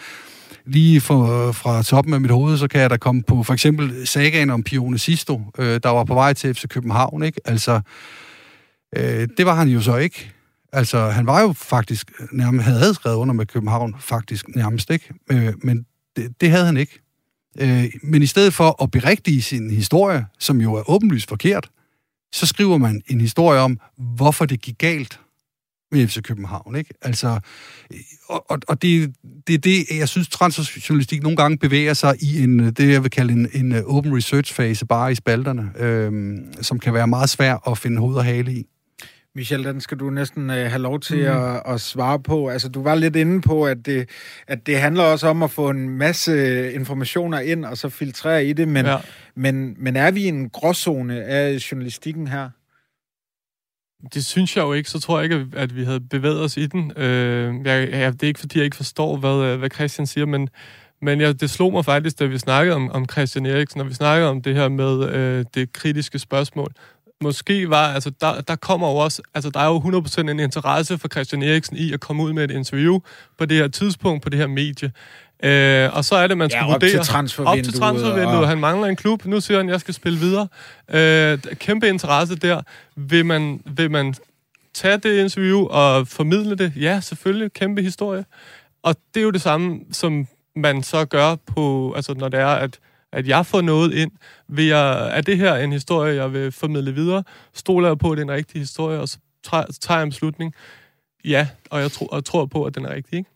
lige 0.66 1.02
fra, 1.02 1.52
fra 1.52 1.84
toppen 1.84 2.14
af 2.14 2.22
mit 2.22 2.32
hoved, 2.32 2.58
så 2.58 2.68
kan 2.68 2.82
jeg 2.82 2.90
da 2.90 2.98
komme 2.98 3.24
på 3.24 3.44
for 3.44 3.54
eksempel 3.54 4.08
sagaen 4.08 4.50
om 4.50 4.64
Pione 4.64 4.98
Sisto, 4.98 5.42
øh, 5.58 5.80
der 5.84 5.90
var 5.90 6.04
på 6.04 6.14
vej 6.14 6.34
til 6.34 6.54
FC 6.54 6.68
København, 6.68 7.24
ikke? 7.24 7.42
Altså, 7.46 7.82
øh, 8.98 9.28
det 9.38 9.46
var 9.46 9.56
han 9.56 9.68
jo 9.68 9.82
så 9.82 9.98
ikke. 9.98 10.35
Altså, 10.76 11.10
han 11.10 11.26
var 11.26 11.42
jo 11.42 11.54
faktisk 11.54 12.12
øh, 12.20 12.28
nærmest, 12.32 12.66
havde 12.68 12.94
skrevet 12.94 13.16
under 13.16 13.34
med 13.34 13.46
København, 13.46 13.96
faktisk 14.00 14.56
nærmest 14.56 14.90
ikke, 14.90 15.14
øh, 15.32 15.54
men 15.64 15.86
det, 16.16 16.42
det 16.42 16.52
havde 16.52 16.66
han 16.66 16.78
ikke. 16.78 17.02
Øh, 17.60 17.86
men 18.04 18.22
i 18.22 18.26
stedet 18.26 18.54
for 18.54 18.84
at 18.84 18.92
berigtige 18.92 19.42
sin 19.42 19.72
historie, 19.72 20.26
som 20.40 20.62
jo 20.62 20.74
er 20.74 20.90
åbenlyst 20.90 21.30
forkert, 21.30 21.70
så 22.34 22.46
skriver 22.46 22.78
man 22.78 23.02
en 23.08 23.22
historie 23.22 23.60
om, 23.60 23.80
hvorfor 23.98 24.46
det 24.46 24.62
gik 24.62 24.78
galt 24.78 25.20
med 25.92 26.08
FC 26.08 26.22
København. 26.22 26.76
Ikke? 26.76 26.94
Altså, 27.02 27.40
øh, 27.94 28.00
og 28.30 28.52
og, 28.52 28.60
og 28.68 28.82
det, 28.82 29.16
det 29.48 29.54
er 29.54 29.60
det, 29.60 29.86
jeg 29.98 30.10
synes, 30.10 30.28
transjournalistik 30.28 31.24
nogle 31.24 31.38
gange 31.38 31.58
bevæger 31.58 31.94
sig 31.94 32.16
i 32.24 32.44
en, 32.44 32.60
øh, 32.60 32.72
det 32.72 32.92
jeg 32.94 33.04
vil 33.04 33.12
kalde 33.12 33.34
en, 33.34 33.50
en 33.54 33.84
open 33.86 34.16
research 34.16 34.54
fase, 34.54 34.86
bare 34.86 35.12
i 35.12 35.16
spalterne, 35.16 35.72
øh, 35.78 36.38
som 36.62 36.80
kan 36.80 36.94
være 36.94 37.08
meget 37.08 37.30
svær 37.30 37.70
at 37.72 37.78
finde 37.78 38.00
hoved 38.00 38.16
og 38.16 38.26
hale 38.26 38.54
i. 38.54 38.66
Michel, 39.36 39.64
den 39.64 39.82
skal 39.82 39.98
du 39.98 40.10
næsten 40.10 40.50
uh, 40.50 40.56
have 40.56 40.82
lov 40.82 41.00
til 41.00 41.18
mm. 41.18 41.38
at, 41.38 41.64
at 41.66 41.82
svare 41.82 42.20
på. 42.20 42.50
Altså, 42.50 42.70
du 42.70 42.84
var 42.84 42.96
lidt 42.96 43.16
inde 43.16 43.42
på, 43.42 43.66
at 43.66 43.86
det, 43.86 44.10
at 44.48 44.68
det 44.68 44.80
handler 44.80 45.04
også 45.04 45.28
om 45.28 45.44
at 45.44 45.52
få 45.52 45.70
en 45.70 45.90
masse 45.90 46.74
informationer 46.74 47.40
ind, 47.40 47.66
og 47.66 47.78
så 47.78 47.90
filtrere 47.90 48.46
i 48.46 48.54
det, 48.54 48.68
men, 48.68 48.86
ja. 48.86 48.98
men, 49.36 49.76
men 49.78 49.96
er 49.96 50.12
vi 50.12 50.24
i 50.24 50.28
en 50.28 50.50
gråzone 50.50 51.24
af 51.24 51.72
journalistikken 51.72 52.28
her? 52.28 52.50
Det 54.14 54.26
synes 54.26 54.58
jeg 54.58 54.64
jo 54.64 54.74
ikke. 54.74 54.90
Så 54.90 55.00
tror 55.00 55.20
jeg 55.20 55.24
ikke, 55.24 55.58
at 55.58 55.76
vi 55.76 55.84
havde 55.84 56.00
bevæget 56.00 56.42
os 56.42 56.58
i 56.58 56.66
den. 56.66 56.92
Øh, 56.98 57.56
jeg, 57.66 57.90
jeg, 57.92 58.14
det 58.14 58.24
er 58.24 58.28
ikke, 58.28 58.40
fordi 58.40 58.58
jeg 58.58 58.66
ikke 58.66 58.78
forstår, 58.78 59.18
hvad, 59.18 59.36
øh, 59.36 59.60
hvad 59.60 59.70
Christian 59.70 60.08
siger, 60.08 60.26
men, 60.26 60.50
men 61.02 61.22
jeg, 61.22 61.42
det 61.42 61.50
slog 61.50 61.72
mig 61.72 61.86
faktisk, 61.86 62.20
da 62.20 62.26
vi 62.26 62.38
snakkede 62.38 62.76
om, 62.76 62.92
om 62.92 63.06
Christian 63.12 63.46
Eriksen, 63.46 63.82
og 63.82 63.90
vi 63.90 63.94
snakkede 63.94 64.30
om 64.30 64.42
det 64.42 64.56
her 64.56 64.70
med 64.70 65.10
øh, 65.10 65.46
det 65.54 65.74
kritiske 65.74 66.20
spørgsmål 66.20 66.74
måske 67.24 67.70
var, 67.70 67.94
altså 67.94 68.12
der, 68.22 68.42
der 68.42 68.56
kommer 68.56 68.90
jo 68.90 68.96
også, 68.96 69.22
altså 69.34 69.50
der 69.50 69.60
er 69.60 69.68
jo 69.68 69.80
100% 69.80 70.20
en 70.22 70.40
interesse 70.40 70.98
for 70.98 71.08
Christian 71.08 71.44
Eriksen 71.44 71.78
i 71.78 71.94
at 71.94 72.00
komme 72.00 72.24
ud 72.24 72.34
med 72.34 72.44
et 72.44 72.52
interview 72.52 73.00
på 73.38 73.46
det 73.46 73.58
her 73.58 73.68
tidspunkt, 73.68 74.24
på 74.24 74.30
det 74.30 74.40
her 74.40 74.48
medie. 74.48 74.92
Øh, 75.44 75.96
og 75.96 76.06
så 76.06 76.16
er 76.16 76.28
det, 76.28 76.38
man 76.38 76.50
skal 76.50 76.60
ja, 76.60 76.66
op 76.66 76.72
vurdere... 76.72 76.90
Til 76.90 77.00
transfervinduet, 77.00 77.60
op 77.60 77.72
til 77.72 77.80
transfervinduet. 77.80 78.38
Og... 78.38 78.48
Han 78.48 78.58
mangler 78.58 78.88
en 78.88 78.96
klub. 78.96 79.26
Nu 79.26 79.42
siger 79.42 79.58
han, 79.58 79.70
at 79.70 79.72
jeg 79.72 79.80
skal 79.80 79.94
spille 79.94 80.20
videre. 80.20 80.48
Øh, 80.94 81.40
kæmpe 81.56 81.88
interesse 81.88 82.36
der. 82.36 82.62
Vil 82.96 83.26
man, 83.26 83.62
vil 83.66 83.92
man 83.92 84.16
tage 84.74 84.98
det 84.98 85.20
interview 85.20 85.66
og 85.66 86.08
formidle 86.08 86.56
det? 86.56 86.74
Ja, 86.76 87.00
selvfølgelig. 87.00 87.54
Kæmpe 87.54 87.82
historie. 87.82 88.26
Og 88.84 88.96
det 89.14 89.20
er 89.20 89.24
jo 89.24 89.32
det 89.32 89.42
samme, 89.42 89.80
som 89.92 90.28
man 90.56 90.84
så 90.84 91.06
gør 91.06 91.36
på, 91.36 91.94
altså 91.96 92.14
når 92.14 92.30
det 92.30 92.40
er, 92.40 92.48
at 92.48 92.80
at 93.16 93.28
jeg 93.28 93.46
får 93.46 93.62
noget 93.62 93.94
ind. 93.94 94.12
Vil 94.48 94.66
jeg, 94.66 95.18
er 95.18 95.22
det 95.22 95.38
her 95.38 95.56
en 95.56 95.72
historie, 95.72 96.16
jeg 96.16 96.34
vil 96.34 96.52
formidle 96.52 96.94
videre? 96.94 97.24
Stoler 97.54 97.88
jeg 97.88 97.98
på, 97.98 98.12
at 98.12 98.18
det 98.18 98.22
er 98.22 98.26
en 98.26 98.38
rigtig 98.38 98.62
historie, 98.62 99.00
og 99.00 99.10
så 99.10 99.18
tager 99.82 99.98
jeg 99.98 100.04
en 100.04 100.10
beslutning? 100.10 100.54
Ja, 101.26 101.48
og 101.70 101.82
jeg 101.82 101.92
tror, 101.92 102.08
og 102.08 102.26
tror 102.26 102.46
på, 102.46 102.64
at 102.64 102.76
den 102.76 102.86
er 102.86 102.94
rigtig. 102.94 103.18
Ikke? 103.18 103.30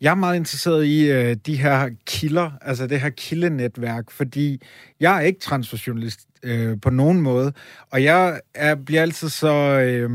Jeg 0.00 0.10
er 0.10 0.14
meget 0.14 0.36
interesseret 0.36 0.84
i 0.84 1.10
øh, 1.10 1.36
de 1.46 1.56
her 1.56 1.90
kilder, 2.06 2.50
altså 2.62 2.86
det 2.86 3.00
her 3.00 3.10
kildenetværk, 3.10 4.10
fordi 4.10 4.62
jeg 5.00 5.16
er 5.16 5.20
ikke 5.20 5.40
transferjournalist 5.40 6.20
øh, 6.42 6.80
på 6.82 6.90
nogen 6.90 7.20
måde, 7.20 7.52
og 7.90 8.04
jeg 8.04 8.40
er, 8.54 8.74
bliver 8.74 9.02
altid 9.02 9.28
så... 9.28 9.52
Øh, 9.80 10.10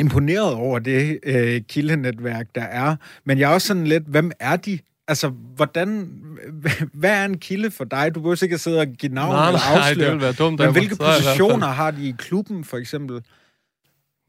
imponeret 0.00 0.54
over 0.54 0.78
det 0.78 1.18
øh, 1.22 1.60
kildenetværk, 1.68 2.46
der 2.54 2.62
er. 2.62 2.96
Men 3.24 3.38
jeg 3.38 3.50
er 3.50 3.54
også 3.54 3.68
sådan 3.68 3.86
lidt, 3.86 4.04
hvem 4.06 4.30
er 4.40 4.56
de? 4.56 4.78
Altså, 5.08 5.28
hvordan, 5.28 6.10
hvad 7.00 7.10
er 7.10 7.24
en 7.24 7.38
kilde 7.38 7.70
for 7.70 7.84
dig? 7.84 8.14
Du 8.14 8.20
behøver 8.20 8.36
sikkert 8.36 8.60
sidde 8.60 8.80
og 8.80 8.86
give 8.86 9.14
navn 9.14 9.32
nej, 9.32 9.46
eller 9.46 9.60
afsløre. 9.60 9.94
Nej, 9.94 10.04
det 10.04 10.12
vil 10.12 10.20
være 10.20 10.32
dumt. 10.32 10.60
Men 10.60 10.72
hvilke 10.72 10.96
positioner 10.96 11.66
har 11.66 11.90
de 11.90 12.08
i 12.08 12.14
klubben, 12.18 12.64
for 12.64 12.76
eksempel? 12.76 13.22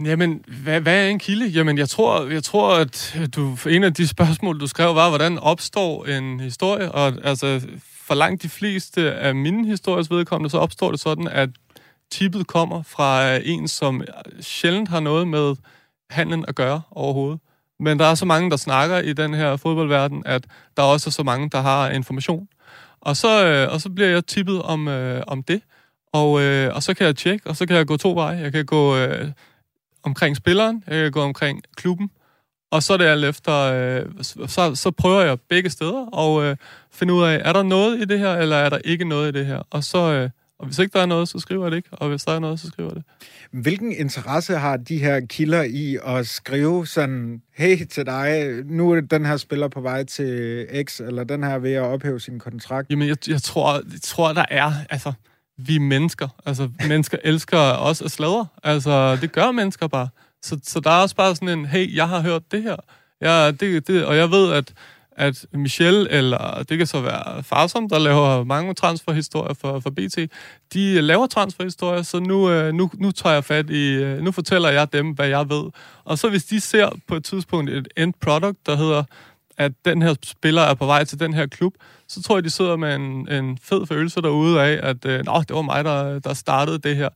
Jamen, 0.06 0.44
hvad, 0.64 0.82
hvad 0.82 1.06
er 1.06 1.08
en 1.08 1.20
kilde? 1.20 1.48
Jamen, 1.48 1.78
jeg 1.78 1.90
tror, 1.90 2.26
jeg 2.26 2.44
tror, 2.44 2.76
at 2.76 3.20
du, 3.36 3.58
en 3.70 3.84
af 3.84 3.94
de 3.94 4.08
spørgsmål, 4.08 4.60
du 4.60 4.68
skrev, 4.68 4.96
var, 4.96 5.10
hvordan 5.10 5.40
opstår 5.40 6.06
en 6.06 6.40
historie? 6.40 6.92
Og 6.92 7.14
altså, 7.24 7.62
for 7.82 8.16
langt 8.16 8.44
de 8.44 8.50
fleste 8.50 9.14
af 9.14 9.36
mine 9.36 9.68
historiers 9.68 10.12
vedkommende, 10.12 10.50
så 10.50 10.58
opstår 10.58 10.92
det 10.92 11.00
sådan, 11.00 11.28
at 11.28 11.50
tippet 12.12 12.48
kommer 12.48 12.84
fra 12.84 13.36
en, 13.36 13.68
som 13.68 14.04
sjældent 14.42 14.90
har 14.90 15.00
noget 15.00 15.28
med 15.28 15.56
handlen 16.10 16.46
at 16.48 16.56
gøre 16.56 16.82
overhovedet. 16.92 17.40
Men 17.80 18.00
der 18.00 18.06
er 18.06 18.16
så 18.16 18.26
mange, 18.26 18.50
der 18.50 18.58
snakker 18.58 19.00
i 19.00 19.14
den 19.14 19.34
her 19.34 19.58
fodboldverden, 19.58 20.24
at 20.26 20.46
der 20.78 20.84
er 20.84 20.88
også 20.88 21.12
så 21.12 21.24
mange, 21.24 21.50
der 21.50 21.62
har 21.62 21.90
information. 21.90 22.48
Og 23.02 23.18
så, 23.18 23.46
øh, 23.46 23.74
og 23.74 23.82
så 23.82 23.90
bliver 23.90 24.10
jeg 24.10 24.26
tippet 24.26 24.62
om, 24.62 24.88
øh, 24.88 25.24
om 25.28 25.44
det. 25.44 25.62
Og, 26.14 26.42
øh, 26.42 26.76
og 26.76 26.84
så 26.84 26.94
kan 26.94 27.06
jeg 27.06 27.16
tjekke, 27.16 27.50
og 27.50 27.56
så 27.56 27.66
kan 27.66 27.76
jeg 27.76 27.88
gå 27.88 27.98
to 27.98 28.14
veje. 28.14 28.38
Jeg 28.38 28.52
kan 28.52 28.66
gå 28.66 28.98
øh, 28.98 29.32
omkring 30.04 30.36
spilleren, 30.36 30.84
jeg 30.88 31.04
kan 31.04 31.12
gå 31.12 31.22
omkring 31.22 31.62
klubben, 31.76 32.10
og 32.72 32.84
så 32.84 32.94
er 32.94 32.98
det 32.98 33.06
alt 33.06 33.26
efter, 33.26 33.54
øh, 33.54 34.06
så, 34.48 34.76
så 34.76 34.92
prøver 34.92 35.22
jeg 35.22 35.40
begge 35.50 35.70
steder 35.70 36.06
og 36.06 36.44
øh, 36.44 36.56
finde 36.92 37.14
ud 37.14 37.24
af, 37.24 37.42
er 37.46 37.54
der 37.54 37.64
noget 37.64 38.02
i 38.02 38.06
det 38.06 38.20
her, 38.20 38.36
eller 38.36 38.56
er 38.56 38.70
der 38.70 38.78
ikke 38.86 39.06
noget 39.06 39.36
i 39.36 39.40
det 39.40 39.46
her? 39.46 39.62
Og 39.70 39.84
så, 39.84 40.12
øh, 40.12 40.30
og 40.60 40.66
hvis 40.66 40.80
ikke 40.80 40.94
der 40.94 41.02
er 41.02 41.06
noget, 41.06 41.28
så 41.28 41.40
skriver 41.40 41.66
jeg 41.66 41.72
det 41.72 41.78
ikke, 41.78 41.90
og 41.92 42.10
hvis 42.10 42.24
der 42.24 42.32
er 42.32 42.40
noget, 42.40 42.60
så 42.60 42.68
skriver 42.68 42.90
jeg 42.90 42.96
det. 42.96 43.04
Hvilken 43.64 43.92
interesse 43.92 44.56
har 44.56 44.78
de 44.78 44.98
her 44.98 45.20
kilder 45.20 45.64
i 45.64 45.98
at 46.06 46.28
skrive 46.28 46.88
sådan, 46.88 47.42
hey 47.54 47.86
til 47.86 48.06
dig, 48.06 48.54
nu 48.66 48.92
er 48.92 49.02
den 49.02 49.26
her 49.26 49.38
spiller 49.38 49.68
på 49.68 49.82
vej 49.82 50.04
til 50.04 50.68
X, 50.84 51.00
eller 51.00 51.24
den 51.24 51.44
her 51.44 51.58
ved 51.58 51.74
at 51.74 51.82
ophæve 51.82 52.20
sin 52.20 52.40
kontrakt? 52.40 52.90
Jamen, 52.90 53.08
jeg, 53.08 53.30
jeg, 53.30 53.42
tror, 53.42 53.74
jeg 53.74 54.02
tror, 54.04 54.34
der 54.34 54.46
er, 54.50 54.72
altså, 54.90 55.14
vi 55.58 55.76
er 55.76 55.80
mennesker. 55.80 56.28
Altså, 56.46 56.70
mennesker 56.88 57.18
elsker 57.32 57.58
også 57.58 58.04
at 58.04 58.12
sladre. 58.12 58.48
Altså, 58.64 59.16
det 59.16 59.32
gør 59.32 59.52
mennesker 59.52 59.88
bare. 59.88 60.10
Så, 60.42 60.60
så 60.64 60.80
der 60.80 60.90
er 60.92 61.02
også 61.02 61.16
bare 61.16 61.36
sådan 61.36 61.60
en, 61.60 61.66
hey, 61.66 61.96
jeg 61.96 62.08
har 62.10 62.22
hørt 62.22 62.52
det 62.52 62.64
her. 62.64 62.76
Ja, 63.22 63.52
det, 63.52 63.88
det, 63.88 64.06
og 64.06 64.18
jeg 64.18 64.32
ved, 64.32 64.54
at, 64.54 64.74
at 65.20 65.46
Michelle, 65.54 66.12
eller 66.12 66.64
det 66.70 66.78
kan 66.78 66.88
så 66.88 67.02
være 67.02 67.44
Farsom, 67.44 67.90
der 67.90 68.00
laver 68.00 68.44
mange 68.44 68.74
transferhistorier 68.74 69.54
for, 69.54 69.80
for 69.80 69.90
BT, 69.90 70.18
de 70.74 71.02
laver 71.02 71.28
transferhistorier, 71.28 72.02
så 72.02 72.20
nu, 72.20 72.50
øh, 72.50 72.74
nu, 72.74 72.90
nu 72.94 73.12
tager 73.12 73.34
jeg 73.34 73.44
fat 73.44 73.70
i, 73.70 73.94
øh, 73.94 74.22
nu 74.22 74.32
fortæller 74.32 74.70
jeg 74.70 74.94
dem, 74.94 75.10
hvad 75.12 75.28
jeg 75.28 75.50
ved. 75.50 75.64
Og 76.04 76.18
så 76.18 76.30
hvis 76.30 76.44
de 76.44 76.60
ser 76.60 76.90
på 77.08 77.16
et 77.16 77.24
tidspunkt 77.24 77.70
et 77.70 77.88
end 77.98 78.14
product, 78.22 78.66
der 78.66 78.76
hedder, 78.76 79.04
at 79.58 79.72
den 79.86 80.02
her 80.02 80.16
spiller 80.24 80.62
er 80.62 80.74
på 80.74 80.86
vej 80.86 81.04
til 81.04 81.20
den 81.20 81.34
her 81.34 81.48
klub, 81.48 81.74
så 82.08 82.22
tror 82.22 82.38
jeg, 82.38 82.44
de 82.44 82.50
sidder 82.50 82.76
med 82.76 82.96
en, 82.96 83.32
en 83.32 83.58
fed 83.58 83.86
følelse 83.86 84.22
derude 84.22 84.62
af, 84.62 84.80
at 84.90 85.06
øh, 85.06 85.26
Nå, 85.26 85.44
det 85.48 85.56
var 85.56 85.62
mig, 85.62 85.84
der, 85.84 86.20
der 86.20 86.34
startede 86.34 86.80
det 86.80 86.96
her. 86.96 87.10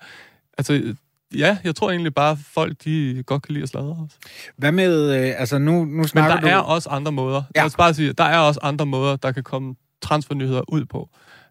Altså, 0.57 0.95
ja, 1.35 1.57
jeg 1.63 1.75
tror 1.75 1.91
egentlig 1.91 2.13
bare, 2.13 2.31
at 2.31 2.37
folk 2.53 2.73
de 2.83 3.23
godt 3.25 3.41
kan 3.41 3.53
lide 3.53 3.63
at 3.63 3.69
sladre 3.69 3.95
også. 4.03 4.17
Hvad 4.57 4.71
med, 4.71 5.15
øh, 5.15 5.33
altså 5.37 5.57
nu, 5.57 5.85
nu 5.85 6.03
snakker 6.03 6.35
Men 6.35 6.43
der 6.43 6.49
du... 6.49 6.55
er 6.57 6.61
også 6.61 6.89
andre 6.89 7.11
måder. 7.11 7.43
Ja. 7.55 7.61
Jeg 7.61 7.63
vil 7.63 7.77
bare 7.77 7.93
sige, 7.93 8.13
der 8.13 8.23
er 8.23 8.39
også 8.39 8.59
andre 8.63 8.85
måder, 8.85 9.15
der 9.15 9.31
kan 9.31 9.43
komme 9.43 9.75
transfernyheder 10.01 10.61
ud 10.67 10.85
på. 10.85 11.09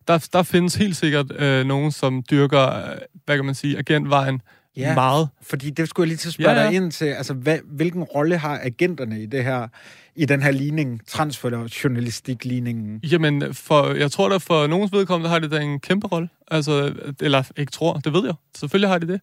Der, 0.09 0.29
der 0.33 0.43
findes 0.43 0.75
helt 0.75 0.97
sikkert 0.97 1.33
øh, 1.37 1.67
nogen, 1.67 1.93
som 1.93 2.23
dyrker, 2.31 2.69
øh, 2.69 2.97
hvad 3.25 3.37
kan 3.37 3.45
man 3.45 3.55
sige, 3.55 3.79
agentvejen 3.79 4.43
ja, 4.77 4.95
meget. 4.95 5.29
fordi 5.43 5.71
det 5.71 5.89
skulle 5.89 6.05
jeg 6.05 6.09
lige 6.09 6.19
til 6.19 6.29
at 6.29 6.35
spørge 6.35 6.51
ja, 6.51 6.63
ja. 6.63 6.67
dig 6.67 6.75
ind 6.77 6.93
til. 6.93 7.05
Altså, 7.05 7.35
hvad, 7.35 7.59
hvilken 7.65 8.03
rolle 8.03 8.39
har 8.39 8.61
agenterne 8.63 9.23
i 9.23 9.27
det 9.27 9.45
her? 9.45 9.69
i 10.17 10.25
den 10.25 10.43
her 10.43 10.51
ligning, 10.51 11.01
transferjournalistik-ligningen? 11.07 13.01
Jamen, 13.03 13.55
for, 13.55 13.95
jeg 13.95 14.11
tror 14.11 14.29
da 14.29 14.37
for 14.37 14.67
nogens 14.67 14.93
vedkommende 14.93 15.31
har 15.31 15.39
det 15.39 15.51
da 15.51 15.61
en 15.61 15.81
kæmpe 15.81 16.07
rolle. 16.07 16.29
Altså, 16.51 16.95
eller 17.21 17.43
ikke 17.57 17.73
tror, 17.73 17.95
det 17.95 18.13
ved 18.13 18.25
jeg. 18.25 18.35
Selvfølgelig 18.57 18.89
har 18.91 18.99
det 18.99 19.09
det. 19.09 19.21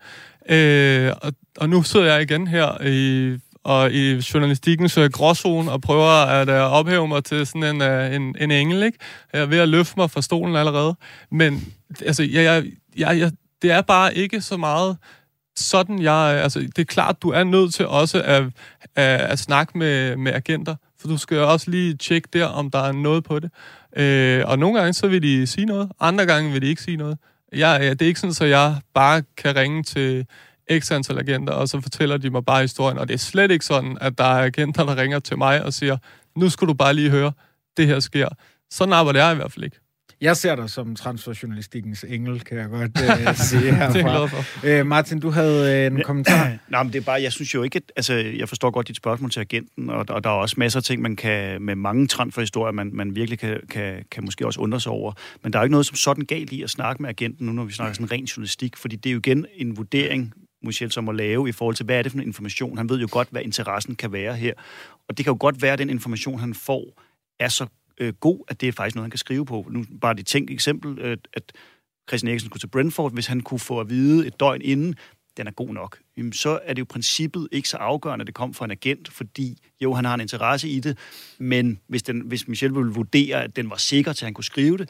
Øh, 0.56 1.14
og, 1.22 1.34
og 1.58 1.70
nu 1.70 1.84
sidder 1.84 2.14
jeg 2.14 2.22
igen 2.22 2.48
her 2.48 2.88
i 2.88 3.38
og 3.64 3.92
i 3.92 4.22
journalistikkens 4.34 4.98
uh, 4.98 5.06
gråzone 5.06 5.72
og 5.72 5.82
prøver 5.82 6.26
at 6.26 6.50
uh, 6.50 6.56
ophæve 6.56 7.08
mig 7.08 7.24
til 7.24 7.48
sådan 7.48 7.64
en, 7.64 7.82
uh, 7.82 8.16
en, 8.16 8.36
en 8.40 8.52
engel, 8.52 8.84
ikke? 8.84 8.98
Jeg 9.34 9.42
er 9.42 9.46
ved 9.46 9.58
at 9.58 9.70
løfte 9.70 9.94
mig 9.98 10.12
fra 10.12 10.22
stolen 10.22 10.56
allerede. 10.56 10.96
Men 11.32 11.74
altså, 12.06 12.24
jeg, 12.24 12.44
jeg, 12.44 12.66
jeg, 12.98 13.20
jeg, 13.20 13.32
det 13.62 13.72
er 13.72 13.82
bare 13.82 14.16
ikke 14.16 14.42
så 14.42 14.58
meget 14.58 14.98
sådan, 15.60 16.02
jeg... 16.02 16.40
Altså, 16.44 16.60
det 16.60 16.80
er 16.80 16.84
klart, 16.86 17.22
du 17.22 17.30
er 17.30 17.44
nødt 17.44 17.74
til 17.74 17.88
også 17.88 18.22
at, 18.22 18.44
at, 18.96 19.22
at 19.22 19.40
snakke 19.40 19.78
med, 19.78 20.16
med 20.16 20.34
agenter, 20.34 20.76
for 21.00 21.08
du 21.08 21.18
skal 21.18 21.38
også 21.38 21.72
lige 21.72 21.94
tjekke 21.94 22.30
der, 22.34 22.46
om 22.46 22.72
der 22.72 22.80
er 22.80 22.92
noget 22.92 23.24
på 23.24 23.40
det. 23.40 23.52
Øh, 23.98 24.44
og 24.46 24.60
nogle 24.60 24.80
gange, 24.80 24.94
så 24.94 25.08
vil 25.08 25.24
de 25.24 25.48
sige 25.48 25.66
noget, 25.66 25.90
andre 26.00 26.26
gange 26.26 26.52
vil 26.52 26.62
de 26.62 26.68
ikke 26.68 26.82
sige 26.82 26.98
noget. 26.98 27.18
Jeg, 27.54 27.80
ja, 27.82 27.90
det 27.90 28.02
er 28.02 28.06
ikke 28.06 28.20
sådan, 28.20 28.48
at 28.48 28.50
jeg 28.50 28.76
bare 28.94 29.24
kan 29.38 29.56
ringe 29.56 29.84
til 29.84 30.26
x 30.80 30.92
antal 30.92 31.20
agenter, 31.20 31.54
og 31.54 31.68
så 31.68 31.82
fortæller 31.82 32.18
de 32.18 32.30
mig 32.30 32.46
bare 32.46 32.62
historien. 32.62 32.98
Og 32.98 33.08
det 33.08 33.14
er 33.14 33.18
slet 33.18 33.52
ikke 33.52 33.66
sådan, 33.66 33.98
at 34.02 34.18
der 34.18 34.24
er 34.24 34.46
agenter, 34.46 34.86
der 34.86 34.98
ringer 34.98 35.20
til 35.20 35.38
mig 35.38 35.64
og 35.64 35.74
siger, 35.74 35.98
nu 36.36 36.50
skal 36.50 36.68
du 36.68 36.74
bare 36.74 36.94
lige 36.94 37.10
høre, 37.10 37.32
det 37.78 37.88
her 37.88 38.00
sker. 38.00 38.30
Sådan 38.72 38.94
arbejder 38.94 39.24
jeg 39.24 39.34
i 39.34 39.36
hvert 39.36 39.52
fald 39.52 39.66
ikke. 39.66 39.80
Jeg 40.22 40.38
ser 40.38 40.56
dig 40.56 40.70
som 40.70 40.96
transferjournalistikkens 40.96 42.06
engel, 42.08 42.40
kan 42.40 42.58
jeg 42.58 42.70
godt 42.70 42.92
uh, 43.30 43.36
sige 43.50 43.76
herfra. 43.76 44.30
det 44.68 44.82
uh, 44.82 44.88
Martin, 44.88 45.20
du 45.20 45.30
havde 45.30 45.88
uh, 45.92 45.98
en 45.98 46.04
kommentar. 46.04 46.52
Nej, 46.70 46.84
men 46.84 46.94
det 46.94 47.00
er 47.00 47.04
bare, 47.04 47.22
jeg 47.22 47.32
synes 47.32 47.54
jo 47.54 47.64
ikke, 47.64 47.76
at, 47.76 47.92
altså, 47.96 48.14
jeg 48.14 48.50
forstår 48.50 48.72
godt 48.72 48.88
dit 48.88 48.96
spørgsmål 48.96 49.32
til 49.32 49.40
agenten, 49.40 49.90
og, 49.90 50.06
og 50.10 50.24
der 50.24 50.30
er 50.30 50.34
også 50.34 50.56
masser 50.58 50.80
af 50.80 50.84
ting, 50.84 51.02
man 51.02 51.16
kan, 51.16 51.62
med 51.62 51.76
mange 51.76 52.08
transferhistorier, 52.08 52.72
man, 52.72 52.90
man 52.94 53.16
virkelig 53.16 53.40
kan, 53.40 53.60
kan, 53.70 54.06
kan 54.12 54.26
måske 54.26 54.46
også 54.46 54.62
undre 54.62 54.80
sig 54.80 54.92
over. 54.92 55.14
Men 55.44 55.54
der 55.54 55.60
er 55.60 55.64
jo 55.64 55.66
ikke 55.66 55.72
noget 55.72 55.86
som 55.86 55.96
sådan 55.96 56.26
galt 56.26 56.52
i 56.52 56.64
at 56.64 56.70
snakke 56.70 57.02
med 57.02 57.10
agenten, 57.10 57.46
nu 57.46 57.54
når 57.54 57.64
vi 57.64 57.74
snakker 57.74 57.94
sådan 57.94 58.12
ren 58.12 58.24
journalistik, 58.24 58.78
fordi 58.78 58.96
det 58.96 59.10
er 59.10 59.14
jo 59.14 59.20
igen 59.20 59.46
en 59.56 59.78
vurdering, 59.78 60.34
Michel 60.64 60.92
som 60.92 61.10
at 61.10 61.16
lave 61.16 61.50
i 61.50 61.52
forhold 61.52 61.76
til, 61.76 61.86
hvad 61.86 61.98
er 61.98 62.02
det 62.02 62.12
for 62.12 62.20
en 62.20 62.26
information? 62.26 62.78
Han 62.78 62.90
ved 62.90 63.00
jo 63.00 63.08
godt, 63.12 63.28
hvad 63.32 63.42
interessen 63.42 63.96
kan 63.96 64.12
være 64.12 64.36
her. 64.36 64.54
Og 65.10 65.18
det 65.18 65.26
kan 65.26 65.32
jo 65.34 65.38
godt 65.40 65.62
være, 65.62 65.74
at 65.74 65.80
den 65.80 65.90
information, 65.90 66.40
han 66.40 66.54
får, 66.54 67.02
er 67.40 67.50
så 67.50 67.66
øh, 68.00 68.14
god, 68.14 68.40
at 68.48 68.62
det 68.62 68.68
er 68.68 68.72
faktisk 68.72 68.96
noget, 68.96 69.04
han 69.04 69.12
kan 69.12 69.18
skrive 69.18 69.46
på. 69.46 69.68
Nu 69.70 69.86
bare 70.02 70.14
det 70.14 70.26
tænkt 70.26 70.52
eksempel, 70.52 71.00
øh, 71.00 71.18
at 71.34 71.54
Christian 72.10 72.30
Eriksen 72.30 72.50
skulle 72.50 72.62
til 72.62 72.68
Brentford, 72.68 73.14
hvis 73.14 73.28
han 73.28 73.42
kunne 73.42 73.60
få 73.60 73.80
at 73.80 73.90
vide 73.90 74.28
et 74.28 74.40
døgn 74.40 74.62
inden, 74.62 74.96
den 75.38 75.48
er 75.48 75.52
god 75.52 75.70
nok, 75.70 76.00
jamen, 76.18 76.34
så 76.34 76.60
er 76.64 76.74
det 76.74 76.80
jo 76.80 76.86
princippet 76.90 77.48
ikke 77.52 77.70
så 77.70 77.78
afgørende, 77.78 78.24
at 78.24 78.28
det 78.28 78.36
kom 78.36 78.54
fra 78.54 78.66
en 78.66 78.72
agent, 78.72 79.12
fordi 79.12 79.58
jo, 79.82 79.94
han 79.94 80.06
har 80.06 80.14
en 80.14 80.22
interesse 80.22 80.70
i 80.70 80.80
det, 80.80 80.98
men 81.38 81.80
hvis, 81.88 82.04
den, 82.04 82.22
hvis 82.22 82.48
Michel 82.48 82.76
ville 82.76 82.92
vurdere, 82.92 83.44
at 83.44 83.56
den 83.56 83.70
var 83.70 83.76
sikker 83.76 84.14
til, 84.14 84.26
at 84.26 84.28
han 84.28 84.34
kunne 84.34 84.44
skrive 84.44 84.78
det, 84.78 84.90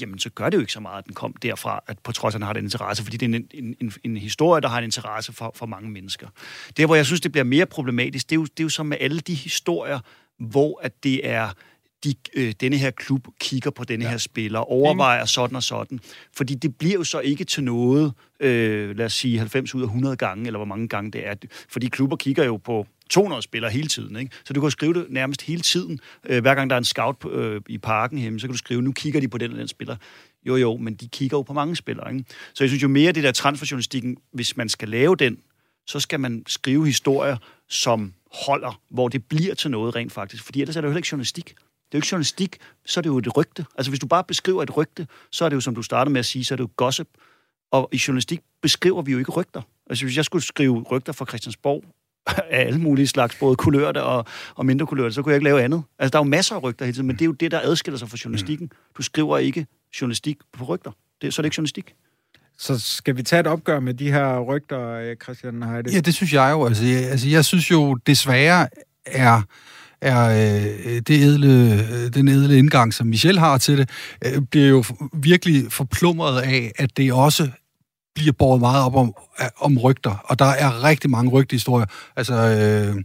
jamen 0.00 0.18
så 0.18 0.30
gør 0.30 0.50
det 0.50 0.56
jo 0.56 0.60
ikke 0.60 0.72
så 0.72 0.80
meget, 0.80 0.98
at 0.98 1.04
den 1.06 1.14
kom 1.14 1.32
derfra, 1.32 1.80
at 1.86 1.98
på 1.98 2.12
trods 2.12 2.34
af, 2.34 2.38
at 2.38 2.42
han 2.42 2.46
har 2.46 2.52
den 2.52 2.64
interesse, 2.64 3.02
fordi 3.02 3.16
det 3.16 3.30
er 3.30 3.38
en, 3.38 3.48
en, 3.54 3.76
en, 3.80 3.92
en 4.04 4.16
historie, 4.16 4.60
der 4.60 4.68
har 4.68 4.78
en 4.78 4.84
interesse 4.84 5.32
for, 5.32 5.52
for 5.54 5.66
mange 5.66 5.90
mennesker. 5.90 6.28
Det, 6.76 6.86
hvor 6.86 6.94
jeg 6.94 7.06
synes, 7.06 7.20
det 7.20 7.32
bliver 7.32 7.44
mere 7.44 7.66
problematisk, 7.66 8.30
det 8.30 8.36
er 8.36 8.40
jo, 8.40 8.44
det 8.44 8.60
er 8.60 8.64
jo 8.64 8.68
som 8.68 8.86
med 8.86 8.96
alle 9.00 9.20
de 9.20 9.34
historier, 9.34 10.00
hvor 10.38 10.80
at 10.82 11.04
det 11.04 11.28
er 11.28 11.50
de, 12.04 12.14
øh, 12.34 12.54
denne 12.60 12.76
her 12.76 12.90
klub 12.90 13.28
kigger 13.40 13.70
på 13.70 13.84
denne 13.84 14.04
ja. 14.04 14.10
her 14.10 14.18
spiller, 14.18 14.58
overvejer 14.58 15.24
sådan 15.24 15.56
og 15.56 15.62
sådan. 15.62 16.00
Fordi 16.36 16.54
det 16.54 16.76
bliver 16.76 16.94
jo 16.94 17.04
så 17.04 17.20
ikke 17.20 17.44
til 17.44 17.64
noget, 17.64 18.12
øh, 18.40 18.96
lad 18.96 19.06
os 19.06 19.12
sige 19.12 19.38
90 19.38 19.74
ud 19.74 19.82
af 19.82 19.86
100 19.86 20.16
gange, 20.16 20.46
eller 20.46 20.58
hvor 20.58 20.66
mange 20.66 20.88
gange 20.88 21.10
det 21.10 21.26
er. 21.26 21.34
Fordi 21.68 21.86
klubber 21.86 22.16
kigger 22.16 22.44
jo 22.44 22.56
på 22.56 22.86
200 23.10 23.42
spillere 23.42 23.70
hele 23.70 23.88
tiden. 23.88 24.16
Ikke? 24.16 24.36
Så 24.44 24.52
du 24.52 24.60
kan 24.60 24.70
skrive 24.70 24.94
det 24.94 25.06
nærmest 25.10 25.42
hele 25.42 25.60
tiden. 25.60 26.00
Øh, 26.26 26.42
hver 26.42 26.54
gang 26.54 26.70
der 26.70 26.76
er 26.76 26.78
en 26.78 26.84
scout 26.84 27.18
på, 27.18 27.30
øh, 27.30 27.60
i 27.68 27.78
parken 27.78 28.18
hjemme, 28.18 28.40
så 28.40 28.46
kan 28.46 28.52
du 28.52 28.58
skrive, 28.58 28.82
nu 28.82 28.92
kigger 28.92 29.20
de 29.20 29.28
på 29.28 29.38
den 29.38 29.50
eller 29.50 29.58
den 29.58 29.68
spiller. 29.68 29.96
Jo, 30.46 30.56
jo, 30.56 30.76
men 30.76 30.94
de 30.94 31.08
kigger 31.08 31.38
jo 31.38 31.42
på 31.42 31.52
mange 31.52 31.76
spillere. 31.76 32.12
Ikke? 32.12 32.24
Så 32.54 32.64
jeg 32.64 32.70
synes 32.70 32.82
jo 32.82 32.88
mere, 32.88 33.12
det 33.12 33.22
der 33.22 33.32
transferjournalistikken, 33.32 34.16
hvis 34.32 34.56
man 34.56 34.68
skal 34.68 34.88
lave 34.88 35.16
den, 35.16 35.38
så 35.86 36.00
skal 36.00 36.20
man 36.20 36.42
skrive 36.46 36.86
historier, 36.86 37.36
som 37.68 38.12
holder, 38.46 38.80
hvor 38.90 39.08
det 39.08 39.24
bliver 39.24 39.54
til 39.54 39.70
noget 39.70 39.96
rent 39.96 40.12
faktisk. 40.12 40.44
Fordi 40.44 40.60
ellers 40.60 40.76
er 40.76 40.80
det 40.80 40.86
jo 40.86 40.90
heller 40.90 40.98
ikke 40.98 41.08
journalistik. 41.12 41.54
Det 41.94 41.98
er 41.98 42.00
jo 42.00 42.02
ikke 42.02 42.12
journalistik, 42.12 42.56
så 42.86 43.00
er 43.00 43.02
det 43.02 43.08
jo 43.08 43.18
et 43.18 43.36
rygte. 43.36 43.66
Altså 43.76 43.90
hvis 43.90 44.00
du 44.00 44.06
bare 44.06 44.24
beskriver 44.24 44.62
et 44.62 44.76
rygte, 44.76 45.06
så 45.30 45.44
er 45.44 45.48
det 45.48 45.56
jo, 45.56 45.60
som 45.60 45.74
du 45.74 45.82
startede 45.82 46.12
med 46.12 46.18
at 46.18 46.26
sige, 46.26 46.44
så 46.44 46.54
er 46.54 46.56
det 46.56 46.62
jo 46.64 46.68
gossip. 46.76 47.08
Og 47.70 47.88
i 47.92 48.00
journalistik 48.08 48.40
beskriver 48.62 49.02
vi 49.02 49.12
jo 49.12 49.18
ikke 49.18 49.30
rygter. 49.30 49.62
Altså 49.90 50.04
hvis 50.04 50.16
jeg 50.16 50.24
skulle 50.24 50.44
skrive 50.44 50.82
rygter 50.82 51.12
fra 51.12 51.24
Christiansborg, 51.24 51.84
af 52.50 52.66
alle 52.66 52.78
mulige 52.78 53.06
slags, 53.06 53.36
både 53.40 53.56
kulørte 53.56 54.02
og, 54.02 54.24
og 54.54 54.66
mindre 54.66 54.86
kulørte, 54.86 55.14
så 55.14 55.22
kunne 55.22 55.30
jeg 55.30 55.36
ikke 55.36 55.44
lave 55.44 55.62
andet. 55.62 55.82
Altså, 55.98 56.10
der 56.10 56.18
er 56.18 56.24
jo 56.24 56.28
masser 56.28 56.56
af 56.56 56.62
rygter 56.62 56.84
hele 56.84 56.94
tiden, 56.94 57.06
men 57.06 57.16
det 57.16 57.22
er 57.22 57.26
jo 57.26 57.32
det, 57.32 57.50
der 57.50 57.60
adskiller 57.60 57.98
sig 57.98 58.10
fra 58.10 58.16
journalistikken. 58.24 58.70
Du 58.98 59.02
skriver 59.02 59.38
ikke 59.38 59.66
journalistik 60.00 60.38
på 60.52 60.64
rygter. 60.64 60.90
Det, 61.22 61.34
så 61.34 61.40
er 61.40 61.42
det 61.42 61.46
ikke 61.46 61.56
journalistik. 61.56 61.94
Så 62.58 62.80
skal 62.80 63.16
vi 63.16 63.22
tage 63.22 63.40
et 63.40 63.46
opgør 63.46 63.80
med 63.80 63.94
de 63.94 64.12
her 64.12 64.40
rygter, 64.40 65.14
Christian 65.22 65.62
Heide? 65.62 65.92
Ja, 65.92 66.00
det 66.00 66.14
synes 66.14 66.32
jeg 66.32 66.50
jo. 66.52 66.66
Altså, 66.66 66.84
jeg, 66.84 67.04
altså, 67.04 67.28
jeg 67.28 67.44
synes 67.44 67.70
jo, 67.70 67.94
desværre 67.94 68.68
er 69.06 69.42
er 70.04 70.28
øh, 70.28 71.00
det 71.00 71.10
edle, 71.10 71.48
øh, 71.48 72.14
den 72.14 72.28
edle 72.28 72.58
indgang, 72.58 72.94
som 72.94 73.06
Michel 73.06 73.38
har 73.38 73.58
til 73.58 73.78
det, 73.78 73.90
øh, 74.24 74.42
bliver 74.50 74.68
jo 74.68 74.84
virkelig 75.12 75.72
forplumret 75.72 76.40
af, 76.40 76.72
at 76.78 76.96
det 76.96 77.12
også 77.12 77.48
bliver 78.14 78.32
båret 78.32 78.60
meget 78.60 78.84
op 78.84 78.94
om, 78.94 79.14
om 79.60 79.78
rygter. 79.78 80.24
Og 80.24 80.38
der 80.38 80.44
er 80.44 80.84
rigtig 80.84 81.10
mange 81.10 81.30
rygtehistorier. 81.30 81.86
Altså, 82.16 82.34
øh, 82.34 83.04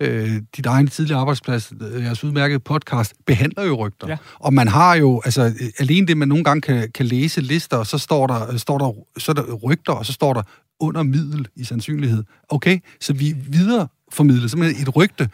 øh, 0.00 0.42
dit 0.56 0.66
egen 0.66 0.86
tidligere 0.86 1.20
arbejdsplads, 1.20 1.72
øh, 1.80 2.02
jeres 2.04 2.24
udmærkede 2.24 2.60
podcast, 2.60 3.14
behandler 3.26 3.64
jo 3.64 3.74
rygter. 3.74 4.08
Ja. 4.08 4.16
Og 4.34 4.54
man 4.54 4.68
har 4.68 4.94
jo, 4.94 5.22
altså 5.24 5.52
alene 5.78 6.06
det, 6.06 6.16
man 6.16 6.28
nogle 6.28 6.44
gange 6.44 6.60
kan, 6.60 6.90
kan 6.94 7.06
læse 7.06 7.40
lister, 7.40 7.82
så 7.82 7.98
står 7.98 8.26
der, 8.26 8.56
står 8.56 8.78
der, 8.78 8.92
så 9.20 9.32
er 9.32 9.34
der 9.34 9.52
rygter, 9.54 9.92
og 9.92 10.06
så 10.06 10.12
står 10.12 10.32
der 10.32 10.42
under 10.80 11.02
middel 11.02 11.48
i 11.56 11.64
sandsynlighed. 11.64 12.24
Okay, 12.48 12.78
så 13.00 13.12
vi 13.12 13.34
videre 13.48 13.88
formidler 14.12 14.48
simpelthen 14.48 14.82
et 14.82 14.96
rygte, 14.96 15.28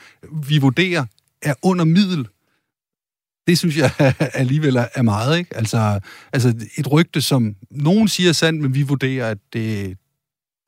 vi 0.49 0.59
vurderer 0.59 1.05
er 1.43 1.55
under 1.62 1.85
middel. 1.85 2.29
Det 3.47 3.59
synes 3.59 3.77
jeg 3.77 3.91
alligevel 4.35 4.77
er 4.95 5.03
meget, 5.03 5.39
ikke? 5.39 5.57
Altså, 5.57 6.01
altså 6.33 6.66
et 6.79 6.93
rygte, 6.93 7.23
som 7.23 7.57
nogen 7.70 8.09
siger 8.09 8.29
er 8.29 8.33
sandt, 8.33 8.61
men 8.61 8.75
vi 8.75 8.83
vurderer, 8.83 9.31
at 9.31 9.39
det, 9.53 9.97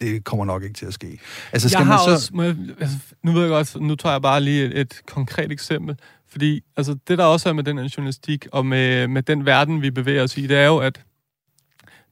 det 0.01 0.25
kommer 0.25 0.45
nok 0.45 0.63
ikke 0.63 0.75
til 0.75 0.87
at 0.87 0.95
ske. 0.95 1.19
Altså, 1.53 1.69
skal 1.69 1.79
jeg 1.79 1.87
man 1.87 1.99
så... 1.99 2.13
Også, 2.13 2.31
må 2.35 2.43
jeg, 2.43 2.57
altså, 2.81 2.97
nu 3.23 3.33
ved 3.33 3.41
jeg 3.41 3.51
godt, 3.51 3.81
nu 3.81 3.95
tager 3.95 4.15
jeg 4.15 4.23
bare 4.23 4.41
lige 4.41 4.65
et, 4.65 4.79
et 4.79 5.01
konkret 5.07 5.53
eksempel. 5.53 5.97
Fordi 6.29 6.61
altså, 6.77 6.97
det, 7.09 7.19
der 7.19 7.25
også 7.25 7.49
er 7.49 7.53
med 7.53 7.65
den 7.65 7.79
journalistik, 7.79 8.47
og 8.53 8.67
med, 8.67 9.09
med 9.09 9.23
den 9.23 9.47
verden, 9.47 9.83
vi 9.83 9.91
bevæger 9.91 10.23
os 10.23 10.37
i, 10.37 10.47
det 10.47 10.57
er 10.57 10.67
jo, 10.67 10.79
at 10.79 11.05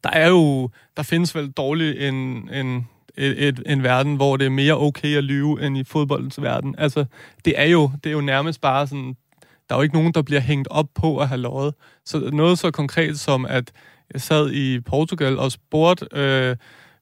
der 0.05 0.11
er 0.11 0.28
jo, 0.28 0.70
der 0.97 1.03
findes 1.03 1.34
vel 1.34 1.51
dårligt 1.51 1.99
en, 1.99 2.49
en, 2.53 2.88
et, 3.16 3.48
et, 3.48 3.62
en 3.66 3.82
verden, 3.82 4.16
hvor 4.16 4.36
det 4.36 4.46
er 4.46 4.50
mere 4.50 4.78
okay 4.78 5.16
at 5.16 5.24
lyve, 5.24 5.66
end 5.66 5.78
i 5.78 5.84
fodboldens 5.84 6.42
verden. 6.42 6.74
Altså, 6.78 7.04
det 7.44 7.54
er 7.56 7.64
jo, 7.64 7.90
det 8.04 8.10
er 8.10 8.14
jo 8.14 8.20
nærmest 8.20 8.60
bare 8.60 8.86
sådan, 8.86 9.16
der 9.68 9.74
er 9.74 9.78
jo 9.78 9.82
ikke 9.82 9.94
nogen, 9.94 10.12
der 10.14 10.22
bliver 10.22 10.40
hængt 10.40 10.68
op 10.70 10.86
på 10.94 11.18
at 11.18 11.28
have 11.28 11.40
løjet. 11.40 11.74
Så 12.04 12.30
noget 12.32 12.58
så 12.58 12.70
konkret 12.70 13.18
som, 13.18 13.46
at 13.46 13.72
jeg 14.12 14.20
sad 14.20 14.50
i 14.50 14.80
Portugal 14.80 15.38
og 15.38 15.52
spurgte 15.52 16.06
øh, 16.12 16.56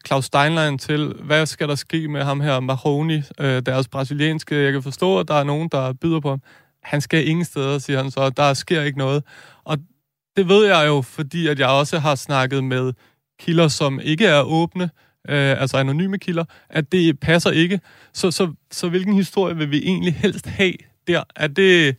Claus 0.06 0.24
Steinlein 0.24 0.78
til, 0.78 1.14
hvad 1.22 1.46
skal 1.46 1.68
der 1.68 1.74
ske 1.74 2.08
med 2.08 2.22
ham 2.22 2.40
her, 2.40 2.61
Mahoney, 2.61 3.22
øh, 3.40 3.62
deres 3.66 3.88
brasilianske, 3.88 4.56
jeg 4.56 4.72
kan 4.72 4.82
forstå, 4.82 5.18
at 5.18 5.28
der 5.28 5.34
er 5.34 5.44
nogen, 5.44 5.68
der 5.72 5.92
byder 5.92 6.20
på 6.20 6.28
ham. 6.28 6.42
Han 6.82 7.00
skal 7.00 7.28
ingen 7.28 7.44
steder, 7.44 7.78
siger 7.78 8.02
han 8.02 8.11
så, 8.11 8.30
der 8.30 8.54
sker 8.54 8.82
ikke 8.82 8.98
noget. 8.98 9.24
Og 9.64 9.78
det 10.36 10.48
ved 10.48 10.66
jeg 10.66 10.84
jo, 10.86 11.02
fordi 11.02 11.46
at 11.46 11.58
jeg 11.58 11.68
også 11.68 11.98
har 11.98 12.14
snakket 12.14 12.64
med 12.64 12.92
kilder, 13.40 13.68
som 13.68 14.00
ikke 14.00 14.26
er 14.26 14.42
åbne, 14.42 14.90
øh, 15.28 15.60
altså 15.60 15.76
anonyme 15.76 16.18
kilder, 16.18 16.44
at 16.70 16.92
det 16.92 17.20
passer 17.20 17.50
ikke. 17.50 17.80
Så, 18.12 18.30
så, 18.30 18.52
så 18.70 18.88
hvilken 18.88 19.14
historie 19.14 19.56
vil 19.56 19.70
vi 19.70 19.78
egentlig 19.78 20.14
helst 20.14 20.46
have 20.46 20.74
der? 21.06 21.22
Er 21.36 21.46
det, 21.46 21.96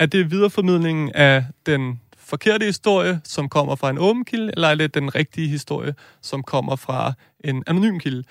er 0.00 0.06
det 0.06 0.30
videreformidlingen 0.30 1.12
af 1.14 1.44
den 1.66 2.00
forkerte 2.18 2.66
historie, 2.66 3.20
som 3.24 3.48
kommer 3.48 3.74
fra 3.74 3.90
en 3.90 3.98
åben 3.98 4.24
kilde, 4.24 4.52
eller 4.54 4.68
er 4.68 4.74
det 4.74 4.94
den 4.94 5.14
rigtige 5.14 5.48
historie, 5.48 5.94
som 6.22 6.42
kommer 6.42 6.76
fra 6.76 7.12
en 7.44 7.62
anonym 7.66 7.98
kilde? 7.98 8.24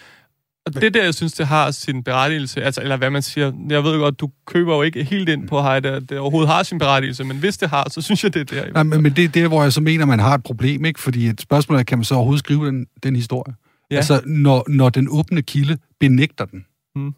Og 0.65 0.73
det 0.73 0.83
er 0.83 0.89
der, 0.89 1.03
jeg 1.03 1.13
synes, 1.13 1.33
det 1.33 1.47
har 1.47 1.71
sin 1.71 2.03
berettigelse, 2.03 2.63
altså, 2.63 2.81
eller 2.81 2.97
hvad 2.97 3.09
man 3.09 3.21
siger. 3.21 3.51
Jeg 3.69 3.83
ved 3.83 3.99
godt, 3.99 4.19
du 4.19 4.29
køber 4.45 4.75
jo 4.75 4.81
ikke 4.81 5.03
helt 5.03 5.29
ind 5.29 5.47
på, 5.47 5.59
at 5.59 5.83
det, 5.83 6.09
det 6.09 6.19
overhovedet 6.19 6.49
har 6.49 6.63
sin 6.63 6.79
berettigelse, 6.79 7.23
men 7.23 7.37
hvis 7.37 7.57
det 7.57 7.69
har, 7.69 7.89
så 7.89 8.01
synes 8.01 8.23
jeg, 8.23 8.33
det 8.33 8.39
er 8.39 8.63
der. 8.63 8.73
Nej, 8.73 8.83
men, 8.83 9.03
men 9.03 9.13
det 9.13 9.23
er 9.23 9.29
der, 9.29 9.47
hvor 9.47 9.63
jeg 9.63 9.73
så 9.73 9.81
mener, 9.81 10.05
man 10.05 10.19
har 10.19 10.33
et 10.33 10.43
problem, 10.43 10.85
ikke? 10.85 10.99
Fordi 10.99 11.27
et 11.27 11.41
spørgsmål 11.41 11.79
er, 11.79 11.83
kan 11.83 11.97
man 11.97 12.05
så 12.05 12.15
overhovedet 12.15 12.39
skrive 12.39 12.67
den, 12.67 12.85
den 13.03 13.15
historie? 13.15 13.55
Ja. 13.91 13.95
Altså, 13.95 14.21
når, 14.25 14.65
når 14.67 14.89
den 14.89 15.07
åbne 15.09 15.41
kilde 15.41 15.77
benægter 15.99 16.45
den. 16.45 16.65
Hmm. 16.95 17.13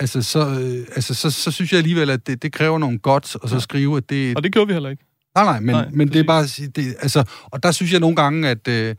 Altså, 0.00 0.22
så, 0.22 0.38
øh, 0.38 0.86
altså 0.96 1.14
så, 1.14 1.30
så 1.30 1.50
synes 1.50 1.72
jeg 1.72 1.78
alligevel, 1.78 2.10
at 2.10 2.26
det, 2.26 2.42
det 2.42 2.52
kræver 2.52 2.78
nogle 2.78 2.98
godt 2.98 3.36
at 3.42 3.48
så 3.48 3.56
ja. 3.56 3.60
skrive, 3.60 3.96
at 3.96 4.10
det... 4.10 4.36
Og 4.36 4.42
det 4.42 4.52
gjorde 4.52 4.66
vi 4.66 4.72
heller 4.72 4.90
ikke. 4.90 5.04
Nej, 5.34 5.44
nej, 5.44 5.60
men, 5.60 5.74
nej, 5.74 5.88
men 5.92 6.08
det 6.08 6.16
er 6.16 6.24
bare... 6.24 6.42
Det, 6.76 6.96
altså, 7.00 7.24
og 7.44 7.62
der 7.62 7.72
synes 7.72 7.92
jeg 7.92 8.00
nogle 8.00 8.16
gange, 8.16 8.48
at... 8.48 8.68
Øh, 8.68 8.94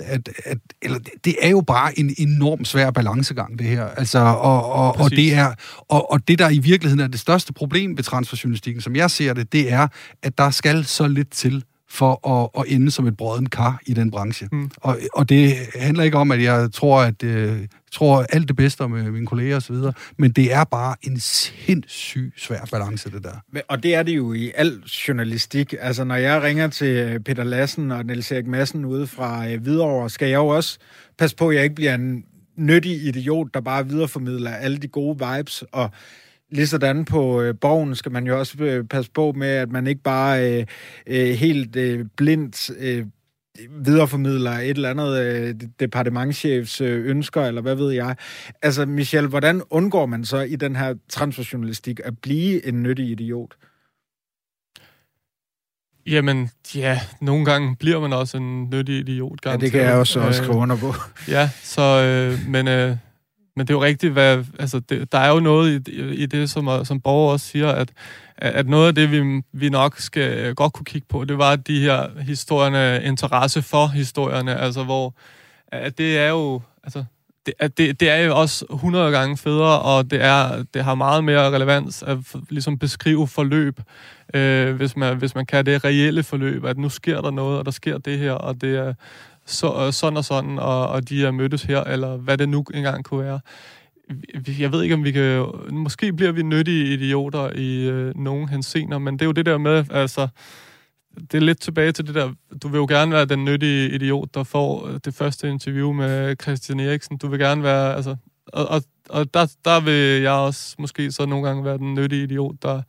at, 0.00 0.28
at 0.44 0.58
eller, 0.82 0.98
det 1.24 1.36
er 1.40 1.48
jo 1.48 1.60
bare 1.60 1.98
en 1.98 2.14
enorm 2.18 2.64
svær 2.64 2.90
balancegang, 2.90 3.58
det 3.58 3.66
her. 3.66 3.84
Altså, 3.84 4.18
og, 4.18 4.72
og, 4.72 4.96
og, 4.96 5.10
det 5.10 5.34
er, 5.34 5.54
og, 5.88 6.12
og 6.12 6.28
det, 6.28 6.38
der 6.38 6.50
i 6.50 6.58
virkeligheden 6.58 7.00
er 7.00 7.08
det 7.08 7.20
største 7.20 7.52
problem 7.52 7.96
ved 7.96 8.04
transferjournalistikken, 8.04 8.82
som 8.82 8.96
jeg 8.96 9.10
ser 9.10 9.34
det, 9.34 9.52
det 9.52 9.72
er, 9.72 9.88
at 10.22 10.38
der 10.38 10.50
skal 10.50 10.84
så 10.84 11.08
lidt 11.08 11.30
til, 11.30 11.64
for 11.90 12.28
at, 12.28 12.60
at 12.60 12.74
ende 12.74 12.90
som 12.90 13.06
et 13.06 13.16
brøden 13.16 13.48
kar 13.48 13.80
i 13.86 13.94
den 13.94 14.10
branche. 14.10 14.48
Mm. 14.52 14.70
Og, 14.76 14.98
og 15.14 15.28
det 15.28 15.54
handler 15.74 16.04
ikke 16.04 16.16
om, 16.16 16.30
at 16.30 16.42
jeg 16.42 16.68
tror, 16.72 17.00
at 17.00 17.22
øh, 17.22 17.58
tror 17.92 18.22
alt 18.22 18.48
det 18.48 18.56
bedste 18.56 18.80
om 18.80 18.94
øh, 18.94 19.12
mine 19.12 19.26
kolleger 19.26 19.56
osv., 19.56 19.76
men 20.16 20.30
det 20.30 20.52
er 20.52 20.64
bare 20.64 20.96
en 21.02 21.20
sindssyg 21.20 22.32
svær 22.36 22.68
balance, 22.70 23.10
det 23.10 23.24
der. 23.24 23.62
Og 23.68 23.82
det 23.82 23.94
er 23.94 24.02
det 24.02 24.16
jo 24.16 24.32
i 24.32 24.52
al 24.54 24.82
journalistik. 25.08 25.74
Altså, 25.80 26.04
når 26.04 26.16
jeg 26.16 26.42
ringer 26.42 26.68
til 26.68 26.96
øh, 26.96 27.20
Peter 27.20 27.44
Lassen 27.44 27.92
og 27.92 28.06
Niels 28.06 28.32
Erik 28.32 28.46
Madsen 28.46 28.84
ude 28.84 29.06
fra 29.06 29.48
øh, 29.48 29.62
Hvidovre, 29.62 30.10
skal 30.10 30.28
jeg 30.28 30.36
jo 30.36 30.46
også 30.46 30.78
passe 31.18 31.36
på, 31.36 31.48
at 31.48 31.56
jeg 31.56 31.64
ikke 31.64 31.74
bliver 31.74 31.94
en 31.94 32.24
nyttig 32.56 33.06
idiot, 33.06 33.54
der 33.54 33.60
bare 33.60 33.88
videreformidler 33.88 34.50
alle 34.50 34.78
de 34.78 34.88
gode 34.88 35.18
vibes, 35.26 35.64
og 35.72 35.90
Ligesådan 36.50 37.04
på 37.04 37.42
øh, 37.42 37.54
borgen 37.60 37.94
skal 37.94 38.12
man 38.12 38.26
jo 38.26 38.38
også 38.38 38.56
øh, 38.60 38.84
passe 38.84 39.10
på 39.10 39.32
med, 39.36 39.48
at 39.48 39.70
man 39.70 39.86
ikke 39.86 40.02
bare 40.02 40.52
øh, 40.52 40.66
øh, 41.06 41.28
helt 41.28 41.76
øh, 41.76 42.06
blindt 42.16 42.70
øh, 42.78 43.06
videreformidler 43.70 44.50
et 44.50 44.70
eller 44.70 44.90
andet 44.90 45.20
øh, 45.24 45.54
departementchefs 45.80 46.80
øh, 46.80 47.06
ønsker, 47.06 47.42
eller 47.42 47.62
hvad 47.62 47.74
ved 47.74 47.92
jeg. 47.92 48.16
Altså, 48.62 48.86
Michel, 48.86 49.26
hvordan 49.26 49.62
undgår 49.70 50.06
man 50.06 50.24
så 50.24 50.40
i 50.40 50.56
den 50.56 50.76
her 50.76 50.94
transferjournalistik 51.08 52.00
at 52.04 52.18
blive 52.18 52.66
en 52.66 52.82
nyttig 52.82 53.10
idiot? 53.10 53.56
Jamen, 56.06 56.50
ja, 56.74 57.00
nogle 57.20 57.44
gange 57.44 57.76
bliver 57.76 58.00
man 58.00 58.12
også 58.12 58.36
en 58.36 58.70
nyttig 58.70 58.98
idiot. 58.98 59.38
Ja, 59.44 59.56
det 59.56 59.70
kan 59.70 59.80
jeg 59.80 59.94
også, 59.94 60.20
også 60.20 60.42
skrive 60.42 60.58
under 60.58 60.76
på. 60.76 60.94
Ja, 61.28 61.50
så, 61.62 61.82
øh, 61.82 62.50
men, 62.50 62.68
øh, 62.68 62.96
men 63.58 63.66
det 63.66 63.70
er 63.70 63.78
jo 63.78 63.82
rigtigt, 63.82 64.12
hvad, 64.12 64.44
altså, 64.58 64.80
det, 64.80 65.12
der 65.12 65.18
er 65.18 65.32
jo 65.32 65.40
noget 65.40 65.88
i, 65.88 66.00
i 66.00 66.26
det, 66.26 66.50
som, 66.50 66.84
som 66.84 67.00
borger 67.00 67.32
også 67.32 67.46
siger, 67.46 67.68
at, 67.68 67.92
at 68.36 68.68
noget 68.68 68.88
af 68.88 68.94
det, 68.94 69.10
vi, 69.10 69.42
vi 69.52 69.68
nok 69.68 69.98
skal 69.98 70.38
øh, 70.38 70.54
godt 70.54 70.72
kunne 70.72 70.84
kigge 70.84 71.06
på, 71.08 71.24
det 71.24 71.38
var 71.38 71.56
de 71.56 71.80
her 71.80 72.20
historierne, 72.20 73.02
interesse 73.04 73.62
for 73.62 73.86
historierne, 73.86 74.56
altså 74.56 74.84
hvor 74.84 75.14
at 75.72 75.98
det 75.98 76.18
er 76.18 76.28
jo, 76.28 76.60
altså, 76.84 77.04
det, 77.46 77.54
at 77.58 77.78
det, 77.78 78.00
det 78.00 78.10
er 78.10 78.16
jo 78.16 78.36
også 78.36 78.66
100 78.72 79.10
gange 79.10 79.36
federe, 79.36 79.80
og 79.80 80.10
det, 80.10 80.24
er, 80.24 80.64
det 80.74 80.84
har 80.84 80.94
meget 80.94 81.24
mere 81.24 81.50
relevans 81.50 82.02
at 82.02 82.18
ligesom 82.50 82.78
beskrive 82.78 83.28
forløb, 83.28 83.80
øh, 84.34 84.74
hvis, 84.76 84.96
man, 84.96 85.16
hvis 85.16 85.34
man 85.34 85.46
kan 85.46 85.66
det 85.66 85.84
reelle 85.84 86.22
forløb, 86.22 86.64
at 86.64 86.78
nu 86.78 86.88
sker 86.88 87.20
der 87.20 87.30
noget, 87.30 87.58
og 87.58 87.64
der 87.64 87.70
sker 87.70 87.98
det 87.98 88.18
her, 88.18 88.32
og 88.32 88.60
det 88.60 88.76
er 88.76 88.94
så, 89.48 89.86
øh, 89.86 89.92
sådan 89.92 90.16
og 90.16 90.24
sådan, 90.24 90.58
og, 90.58 90.88
og 90.88 91.08
de 91.08 91.26
er 91.26 91.30
mødtes 91.30 91.62
her, 91.62 91.84
eller 91.84 92.16
hvad 92.16 92.38
det 92.38 92.48
nu 92.48 92.64
engang 92.74 93.04
kunne 93.04 93.24
være. 93.24 93.40
Jeg 94.58 94.72
ved 94.72 94.82
ikke, 94.82 94.94
om 94.94 95.04
vi 95.04 95.12
kan... 95.12 95.46
Måske 95.70 96.12
bliver 96.12 96.32
vi 96.32 96.42
nyttige 96.42 96.94
idioter 96.94 97.50
i 97.56 97.88
øh, 97.88 98.16
nogen 98.16 98.48
hensener, 98.48 98.98
men 98.98 99.14
det 99.14 99.22
er 99.22 99.26
jo 99.26 99.32
det 99.32 99.46
der 99.46 99.58
med, 99.58 99.84
altså... 99.90 100.28
Det 101.32 101.34
er 101.34 101.42
lidt 101.42 101.60
tilbage 101.60 101.92
til 101.92 102.06
det 102.06 102.14
der, 102.14 102.32
du 102.62 102.68
vil 102.68 102.78
jo 102.78 102.86
gerne 102.86 103.12
være 103.12 103.24
den 103.24 103.44
nyttige 103.44 103.90
idiot, 103.90 104.34
der 104.34 104.42
får 104.42 104.86
øh, 104.86 105.00
det 105.04 105.14
første 105.14 105.48
interview 105.48 105.92
med 105.92 106.36
Christian 106.42 106.80
Eriksen. 106.80 107.18
Du 107.18 107.28
vil 107.28 107.38
gerne 107.38 107.62
være, 107.62 107.96
altså... 107.96 108.16
Og, 108.46 108.68
og, 108.68 108.82
og 109.08 109.34
der, 109.34 109.54
der 109.64 109.80
vil 109.80 110.22
jeg 110.22 110.32
også 110.32 110.76
måske 110.78 111.12
så 111.12 111.26
nogle 111.26 111.46
gange 111.46 111.64
være 111.64 111.78
den 111.78 111.94
nyttige 111.94 112.22
idiot, 112.22 112.54
der, 112.62 112.82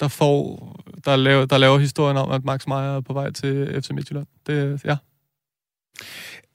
der 0.00 0.08
får, 0.08 0.76
der 1.04 1.16
laver, 1.16 1.46
der 1.46 1.58
laver 1.58 1.78
historien 1.78 2.16
om, 2.16 2.30
at 2.30 2.44
Max 2.44 2.66
Meyer 2.66 2.96
er 2.96 3.00
på 3.00 3.12
vej 3.12 3.30
til 3.30 3.82
FC 3.82 3.90
Midtjylland. 3.90 4.26
Det, 4.46 4.84
ja. 4.84 4.96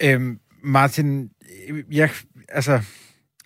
Øhm, 0.04 0.40
Martin, 0.64 1.30
jeg, 1.92 2.10
altså, 2.50 2.82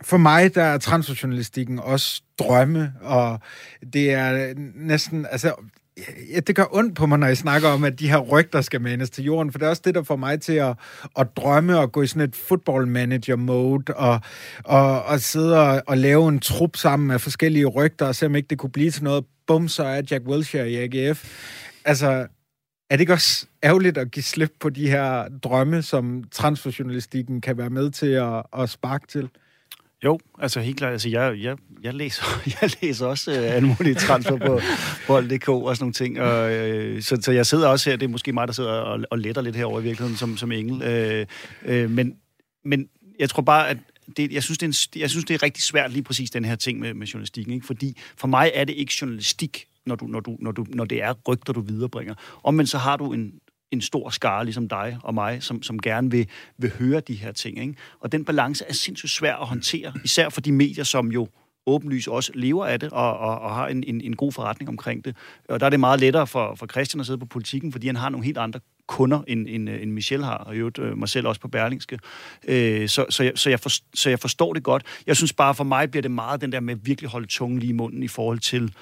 for 0.04 0.18
mig, 0.18 0.56
der 0.56 0.64
er 0.64 0.78
transjournalistikken 0.78 1.80
også 1.80 2.22
drømme, 2.40 2.94
og 3.02 3.40
det 3.94 4.14
er 4.14 4.54
næsten, 4.76 5.26
altså, 5.32 5.54
ja, 6.34 6.40
det 6.40 6.56
gør 6.56 6.66
ondt 6.72 6.96
på 6.96 7.06
mig, 7.06 7.20
når 7.20 7.28
jeg 7.28 7.38
snakker 7.38 7.70
om, 7.70 7.84
at 7.84 8.00
de 8.00 8.10
her 8.10 8.18
rygter 8.18 8.62
skal 8.62 8.82
manes 8.82 9.10
til 9.10 9.24
jorden, 9.24 9.52
for 9.52 9.60
det 9.60 9.66
er 9.66 9.70
også 9.70 9.82
det, 9.86 9.96
der 9.96 10.04
får 10.04 10.16
mig 10.16 10.42
til 10.42 10.54
at, 10.54 10.76
at 11.20 11.28
drømme 11.38 11.80
og 11.80 11.92
gå 11.92 12.02
i 12.02 12.08
sådan 12.08 12.22
et 12.22 12.36
football 12.36 12.88
manager 12.88 13.36
mode, 13.36 13.94
og, 13.94 14.22
og, 14.64 15.04
og 15.04 15.20
sidde 15.20 15.62
og, 15.62 15.84
og 15.88 15.98
lave 15.98 16.30
en 16.30 16.40
trup 16.40 16.76
sammen 16.76 17.08
med 17.08 17.20
forskellige 17.20 17.66
rygter, 17.66 18.06
og 18.06 18.16
se 18.16 18.26
om 18.26 18.36
ikke 18.36 18.48
det 18.48 18.58
kunne 18.58 18.72
blive 18.72 18.92
til 18.92 19.04
noget. 19.04 19.26
Bum, 19.48 19.68
så 19.68 19.84
er 19.84 20.02
Jack 20.12 20.26
Wilshere 20.28 20.70
i 20.70 20.76
AGF. 20.76 21.26
Altså, 21.86 22.28
er 22.90 22.96
det 22.96 23.00
ikke 23.00 23.14
også 23.14 23.46
ærgerligt 23.64 23.98
at 23.98 24.12
give 24.12 24.24
slip 24.24 24.54
på 24.60 24.70
de 24.70 24.90
her 24.90 25.30
drømme, 25.44 25.82
som 25.82 26.24
transferjournalistikken 26.32 27.42
kan 27.42 27.58
være 27.58 27.70
med 27.70 27.92
til 27.92 28.08
at, 28.08 28.44
at 28.58 28.70
sparke 28.70 29.08
til? 29.08 29.30
Jo, 30.04 30.20
altså 30.40 30.60
helt 30.60 30.78
klart. 30.78 30.92
Altså, 30.92 31.10
jeg, 31.10 31.36
jeg, 31.42 31.58
jeg, 31.84 31.94
læser, 31.94 32.24
jeg 32.62 32.70
læser 32.82 33.06
også 33.06 33.32
øh, 33.32 33.56
alle 33.56 33.68
mulige 33.68 33.96
transfer 33.96 34.38
på 34.38 34.62
bold.dk 35.08 35.50
og 35.50 35.76
sådan 35.76 35.84
nogle 35.84 35.94
ting. 35.94 36.22
Og, 36.22 36.54
øh, 36.54 37.02
så, 37.02 37.18
så 37.22 37.32
jeg 37.32 37.46
sidder 37.46 37.68
også 37.68 37.90
her, 37.90 37.98
det 37.98 38.06
er 38.06 38.10
måske 38.10 38.34
mig, 38.34 38.48
der 38.48 38.54
sidder 38.54 38.72
og, 38.72 39.00
og 39.12 39.20
letter 39.20 39.42
lidt 39.42 39.56
herover 39.56 39.80
i 39.80 39.84
virkeligheden 39.84 40.18
som, 40.18 40.38
som 40.38 40.52
engel. 40.52 40.82
Øh, 40.82 41.26
øh, 41.66 41.90
men, 41.90 42.16
men 42.66 42.90
jeg 43.20 43.30
tror 43.30 43.42
bare, 43.42 43.70
at 43.70 43.78
det, 44.18 44.32
jeg, 44.32 44.44
synes, 44.44 44.58
det 44.58 44.66
er 44.66 44.68
en, 44.96 45.02
jeg 45.02 45.10
synes, 45.10 45.26
det 45.26 45.34
er 45.34 45.44
rigtig 45.44 45.64
svært 45.64 45.92
lige 45.92 46.04
præcis 46.04 46.32
den 46.32 46.46
her 46.46 46.56
ting 46.56 46.80
med, 46.80 46.94
med 46.94 47.08
journalistikken. 47.08 47.54
Ikke? 47.54 47.66
Fordi 47.66 47.98
for 48.18 48.28
mig 48.28 48.52
er 48.54 48.64
det 48.64 48.74
ikke 48.74 48.94
journalistik, 49.02 49.68
når, 49.88 49.96
du, 49.96 50.08
når, 50.08 50.20
du, 50.20 50.38
når, 50.40 50.52
du, 50.52 50.66
når 50.70 50.86
det 50.86 51.04
er 51.04 51.14
rygter, 51.28 51.54
du 51.54 51.62
viderebringer. 51.62 52.52
men 52.52 52.68
så 52.68 52.78
har 52.78 52.98
du 52.98 53.14
en, 53.14 53.34
en 53.72 53.82
stor 53.82 54.10
skare, 54.10 54.46
ligesom 54.46 54.70
dig 54.70 54.98
og 55.04 55.14
mig, 55.14 55.44
som, 55.44 55.64
som 55.64 55.80
gerne 55.80 56.12
vil, 56.12 56.28
vil 56.58 56.72
høre 56.80 57.00
de 57.00 57.14
her 57.14 57.32
ting. 57.32 57.60
Ikke? 57.60 57.76
Og 58.00 58.12
den 58.12 58.26
balance 58.26 58.66
er 58.68 58.74
sindssygt 58.74 59.12
svær 59.12 59.36
at 59.36 59.48
håndtere, 59.48 59.94
især 60.04 60.30
for 60.30 60.42
de 60.42 60.52
medier, 60.52 60.84
som 60.84 61.12
jo 61.12 61.28
åbenlyst 61.68 62.08
også 62.08 62.32
lever 62.36 62.66
af 62.66 62.80
det 62.80 62.90
og, 62.92 63.18
og, 63.18 63.40
og 63.40 63.56
har 63.56 63.68
en, 63.68 63.84
en, 63.88 64.02
en 64.02 64.16
god 64.16 64.32
forretning 64.32 64.70
omkring 64.70 65.06
det. 65.06 65.16
Og 65.50 65.60
der 65.60 65.66
er 65.66 65.70
det 65.70 65.80
meget 65.80 66.00
lettere 66.00 66.28
for, 66.28 66.56
for 66.56 66.68
Christian 66.68 67.00
at 67.00 67.06
sidde 67.06 67.20
på 67.20 67.26
politikken, 67.26 67.72
fordi 67.72 67.88
han 67.88 67.96
har 67.96 68.10
nogle 68.10 68.26
helt 68.26 68.38
andre 68.38 68.60
kunder, 68.88 69.22
end, 69.28 69.48
end, 69.50 69.70
end 69.70 69.92
Michel 69.92 70.24
har, 70.24 70.38
og 70.38 70.56
i 70.56 70.58
øvrigt 70.58 70.80
øh, 70.80 70.98
mig 70.98 71.10
selv 71.10 71.28
også 71.28 71.42
på 71.42 71.48
Berlingske. 71.48 72.00
Øh, 72.48 72.90
så, 72.90 73.06
så, 73.10 73.24
jeg, 73.24 73.32
så, 73.36 73.50
jeg 73.50 73.60
for, 73.60 73.70
så 73.96 74.10
jeg 74.10 74.20
forstår 74.20 74.54
det 74.54 74.64
godt. 74.64 74.84
Jeg 75.08 75.16
synes 75.16 75.34
bare, 75.34 75.56
for 75.56 75.64
mig 75.64 75.92
bliver 75.92 76.02
det 76.02 76.12
meget 76.12 76.42
den 76.42 76.52
der 76.52 76.60
med 76.60 76.74
at 76.74 76.86
virkelig 76.86 77.10
holde 77.10 77.28
tungen 77.28 77.60
lige 77.60 77.70
i 77.70 77.74
munden 77.74 78.04
i 78.04 78.08
forhold 78.08 78.40
til, 78.40 78.74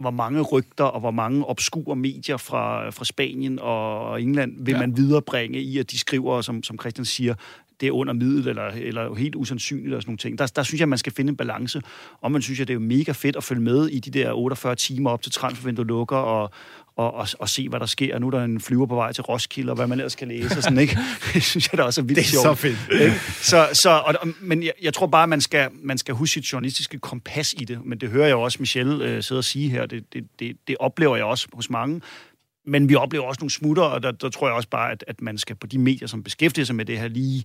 hvor 0.00 0.10
mange 0.10 0.42
rygter 0.42 0.84
og 0.84 1.00
hvor 1.00 1.10
mange 1.10 1.46
obskure 1.46 1.96
medier 1.96 2.36
fra, 2.36 2.90
fra 2.90 3.04
Spanien 3.04 3.58
og 3.58 4.22
England 4.22 4.64
vil 4.64 4.72
ja. 4.72 4.78
man 4.80 4.96
viderebringe 4.96 5.60
i, 5.60 5.78
at 5.78 5.90
de 5.90 5.98
skriver, 5.98 6.40
som, 6.40 6.62
som 6.62 6.78
Christian 6.78 7.04
siger, 7.04 7.34
det 7.80 7.86
er 7.86 7.92
under 7.92 8.12
middel, 8.12 8.48
eller, 8.48 8.62
eller 8.62 9.14
helt 9.14 9.34
usandsynligt, 9.34 9.94
og 9.94 10.02
sådan 10.02 10.10
nogle 10.10 10.18
ting. 10.18 10.38
Der, 10.38 10.46
der 10.46 10.62
synes 10.62 10.80
jeg, 10.80 10.88
man 10.88 10.98
skal 10.98 11.12
finde 11.12 11.30
en 11.30 11.36
balance. 11.36 11.82
Og 12.20 12.32
man 12.32 12.42
synes 12.42 12.58
jeg, 12.58 12.68
det 12.68 12.74
er 12.74 12.78
mega 12.78 13.12
fedt 13.12 13.36
at 13.36 13.44
følge 13.44 13.62
med 13.62 13.88
i 13.88 14.00
de 14.00 14.10
der 14.10 14.32
48 14.32 14.74
timer 14.74 15.10
op 15.10 15.22
til 15.22 15.32
transfervinduet 15.32 15.88
lukker, 15.88 16.16
og, 16.16 16.50
og, 16.96 17.14
og, 17.14 17.28
og 17.38 17.48
se, 17.48 17.68
hvad 17.68 17.80
der 17.80 17.86
sker. 17.86 18.18
Nu 18.18 18.26
er 18.26 18.30
der 18.30 18.44
en 18.44 18.60
flyver 18.60 18.86
på 18.86 18.94
vej 18.94 19.12
til 19.12 19.22
Roskilde, 19.22 19.72
og 19.72 19.76
hvad 19.76 19.86
man 19.86 19.98
ellers 19.98 20.14
kan 20.14 20.28
læse. 20.28 20.56
Og 20.56 20.62
sådan, 20.62 20.78
ikke? 20.78 20.98
det 21.34 21.42
synes 21.42 21.72
jeg 21.72 21.78
da 21.78 21.82
også 21.82 22.00
er 22.00 22.04
vildt 22.04 22.26
sjovt. 22.26 22.62
Det 22.62 22.70
er 22.70 22.76
sjovt. 22.76 22.88
så 22.88 23.18
fedt. 23.18 23.46
så, 23.46 23.68
så, 23.72 23.90
og, 23.90 24.28
men 24.40 24.62
jeg, 24.62 24.72
jeg 24.82 24.94
tror 24.94 25.06
bare, 25.06 25.26
man 25.26 25.40
skal, 25.40 25.68
man 25.82 25.98
skal 25.98 26.14
huske 26.14 26.32
sit 26.32 26.52
journalistiske 26.52 26.98
kompas 26.98 27.54
i 27.58 27.64
det. 27.64 27.84
Men 27.84 27.98
det 27.98 28.08
hører 28.08 28.26
jeg 28.26 28.36
også 28.36 28.56
Michelle 28.60 29.04
øh, 29.04 29.22
sidde 29.22 29.38
og 29.38 29.44
sige 29.44 29.70
her. 29.70 29.86
Det, 29.86 30.12
det, 30.12 30.24
det, 30.38 30.56
det 30.68 30.76
oplever 30.80 31.16
jeg 31.16 31.24
også 31.24 31.48
hos 31.52 31.70
mange. 31.70 32.00
Men 32.66 32.88
vi 32.88 32.94
oplever 32.94 33.24
også 33.24 33.40
nogle 33.40 33.50
smutter, 33.50 33.82
og 33.82 34.02
der, 34.02 34.10
der 34.10 34.30
tror 34.30 34.46
jeg 34.46 34.56
også 34.56 34.68
bare, 34.68 34.92
at, 34.92 35.04
at 35.06 35.20
man 35.20 35.38
skal 35.38 35.56
på 35.56 35.66
de 35.66 35.78
medier, 35.78 36.08
som 36.08 36.22
beskæftiger 36.22 36.64
sig 36.64 36.76
med 36.76 36.84
det 36.84 36.98
her, 36.98 37.08
lige 37.08 37.44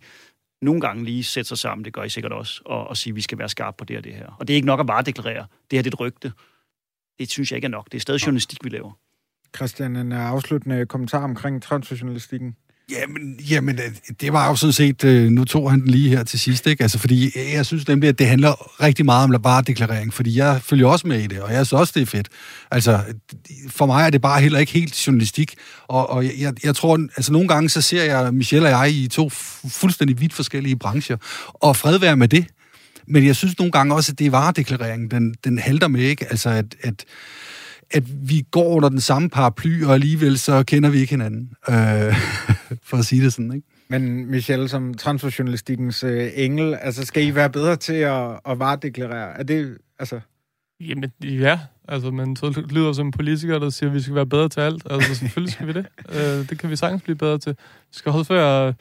nogle 0.61 0.82
gange 0.82 1.05
lige 1.05 1.24
sætte 1.24 1.47
sig 1.47 1.57
sammen, 1.57 1.86
det 1.86 1.93
gør 1.93 2.03
I 2.03 2.09
sikkert 2.09 2.34
også, 2.34 2.61
og, 2.65 2.88
og 2.88 2.97
sige, 2.97 3.11
at 3.11 3.15
vi 3.15 3.22
skal 3.22 3.38
være 3.38 3.49
skarpe 3.49 3.78
på 3.78 3.86
det 3.86 3.97
og 3.97 4.03
det 4.03 4.13
her. 4.13 4.36
Og 4.39 4.47
det 4.47 4.53
er 4.53 4.55
ikke 4.55 4.65
nok 4.65 4.80
at 4.80 4.88
bare 4.88 5.01
deklarere. 5.01 5.45
Det 5.72 5.78
her 5.78 5.84
det 5.84 5.93
er 5.93 5.95
et 5.95 5.99
rygte. 5.99 6.32
Det 7.20 7.30
synes 7.30 7.51
jeg 7.51 7.57
ikke 7.57 7.65
er 7.65 7.70
nok. 7.70 7.86
Det 7.86 7.97
er 7.97 8.01
stadig 8.01 8.26
journalistik, 8.26 8.63
vi 8.63 8.70
laver. 8.70 8.91
Christian, 9.55 9.95
en 9.95 10.11
afsluttende 10.11 10.86
kommentar 10.86 11.24
omkring 11.24 11.61
transferjournalistikken. 11.63 12.55
Jamen, 12.92 13.40
jamen, 13.50 13.76
øh, 13.76 13.92
det 14.22 14.34
var 14.34 14.50
jo 14.50 14.56
sådan 14.56 14.74
set, 14.74 15.04
øh, 15.04 15.30
nu 15.30 15.46
tog 15.46 15.72
han 15.72 15.82
den 15.82 15.90
lige 15.90 16.10
her 16.10 16.24
til 16.24 16.40
sidst, 16.40 16.68
ikke? 16.68 16.84
Altså, 16.84 17.00
fordi 17.00 17.26
øh, 17.26 17.54
jeg 17.54 17.66
synes 17.66 17.88
nemlig, 17.88 18.08
at 18.08 18.20
det 18.20 18.28
handler 18.28 18.82
rigtig 18.84 19.06
meget 19.06 19.24
om 19.24 19.44
varedeklarering, 19.44 20.14
fordi 20.14 20.38
jeg 20.38 20.62
følger 20.64 20.88
også 20.88 21.08
med 21.08 21.20
i 21.20 21.28
det, 21.28 21.42
og 21.42 21.54
jeg 21.54 21.66
synes 21.66 21.80
også, 21.80 21.94
det 21.96 22.02
er 22.02 22.06
fedt. 22.06 22.28
Altså, 22.72 23.00
for 23.68 23.86
mig 23.86 24.06
er 24.06 24.10
det 24.10 24.22
bare 24.22 24.42
heller 24.42 24.60
ikke 24.60 24.72
helt 24.72 25.08
journalistik, 25.08 25.56
og, 25.88 26.10
og 26.10 26.26
jeg, 26.26 26.54
jeg 26.64 26.76
tror, 26.76 27.00
altså 27.18 27.32
nogle 27.32 27.48
gange, 27.48 27.70
så 27.70 27.82
ser 27.82 28.04
jeg 28.04 28.34
Michelle 28.34 28.68
og 28.68 28.72
jeg 28.72 28.92
i 28.92 29.08
to 29.08 29.30
fuldstændig 29.30 30.22
vidt 30.22 30.34
forskellige 30.34 30.76
brancher, 30.76 31.18
og 31.54 31.76
fred 31.76 32.00
være 32.00 32.18
med 32.18 32.28
det. 32.28 32.46
Men 33.08 33.26
jeg 33.26 33.36
synes 33.36 33.60
nogle 33.60 33.72
gange 33.72 33.96
også, 33.96 34.12
at 34.12 34.20
det 34.20 34.28
er 34.28 34.32
varedeklareringen, 34.32 35.12
den, 35.12 35.36
den 35.44 35.58
halter 35.58 35.88
med, 35.88 36.02
ikke? 36.02 36.26
Altså, 36.30 36.50
at, 36.50 36.66
at 36.82 37.06
at 37.92 38.30
vi 38.30 38.46
går 38.52 38.76
under 38.76 38.90
den 38.90 39.02
samme 39.02 39.30
paraply, 39.30 39.84
og 39.84 39.94
alligevel 39.94 40.40
så 40.40 40.64
kender 40.64 40.90
vi 40.90 40.98
ikke 40.98 41.14
hinanden, 41.14 41.52
øh, 41.70 41.76
for 42.90 42.98
at 42.98 43.06
sige 43.06 43.24
det 43.24 43.34
sådan, 43.34 43.54
ikke? 43.54 43.68
Men 43.90 44.26
Michelle, 44.26 44.68
som 44.68 44.94
transferjournalistikkens 44.94 46.04
øh, 46.04 46.30
engel, 46.36 46.76
altså 46.82 47.06
skal 47.06 47.28
I 47.28 47.36
være 47.36 47.50
bedre 47.50 47.76
til 47.76 47.94
at, 47.94 48.40
at 48.46 48.60
varedeklarere? 48.60 49.40
Er 49.40 49.44
det, 49.44 49.78
altså... 50.00 50.20
Jamen, 50.82 51.12
ja. 51.24 51.60
Altså, 51.88 52.12
men 52.12 52.36
så 52.36 52.64
lyder 52.70 52.94
som 52.94 53.06
en 53.06 53.12
politiker, 53.12 53.60
der 53.60 53.70
siger, 53.70 53.90
at 53.90 53.96
vi 53.96 54.02
skal 54.02 54.16
være 54.16 54.26
bedre 54.26 54.50
til 54.50 54.60
alt. 54.60 54.88
Altså, 54.90 55.16
selvfølgelig 55.16 55.54
skal 55.54 55.68
vi 55.68 55.74
det. 55.74 55.86
Øh, 56.16 56.50
det 56.50 56.60
kan 56.60 56.70
vi 56.70 56.76
sagtens 56.76 57.02
blive 57.02 57.16
bedre 57.16 57.38
til. 57.38 57.56
Vi 57.60 57.94
skal 57.94 58.12
holde 58.12 58.26
før 58.26 58.74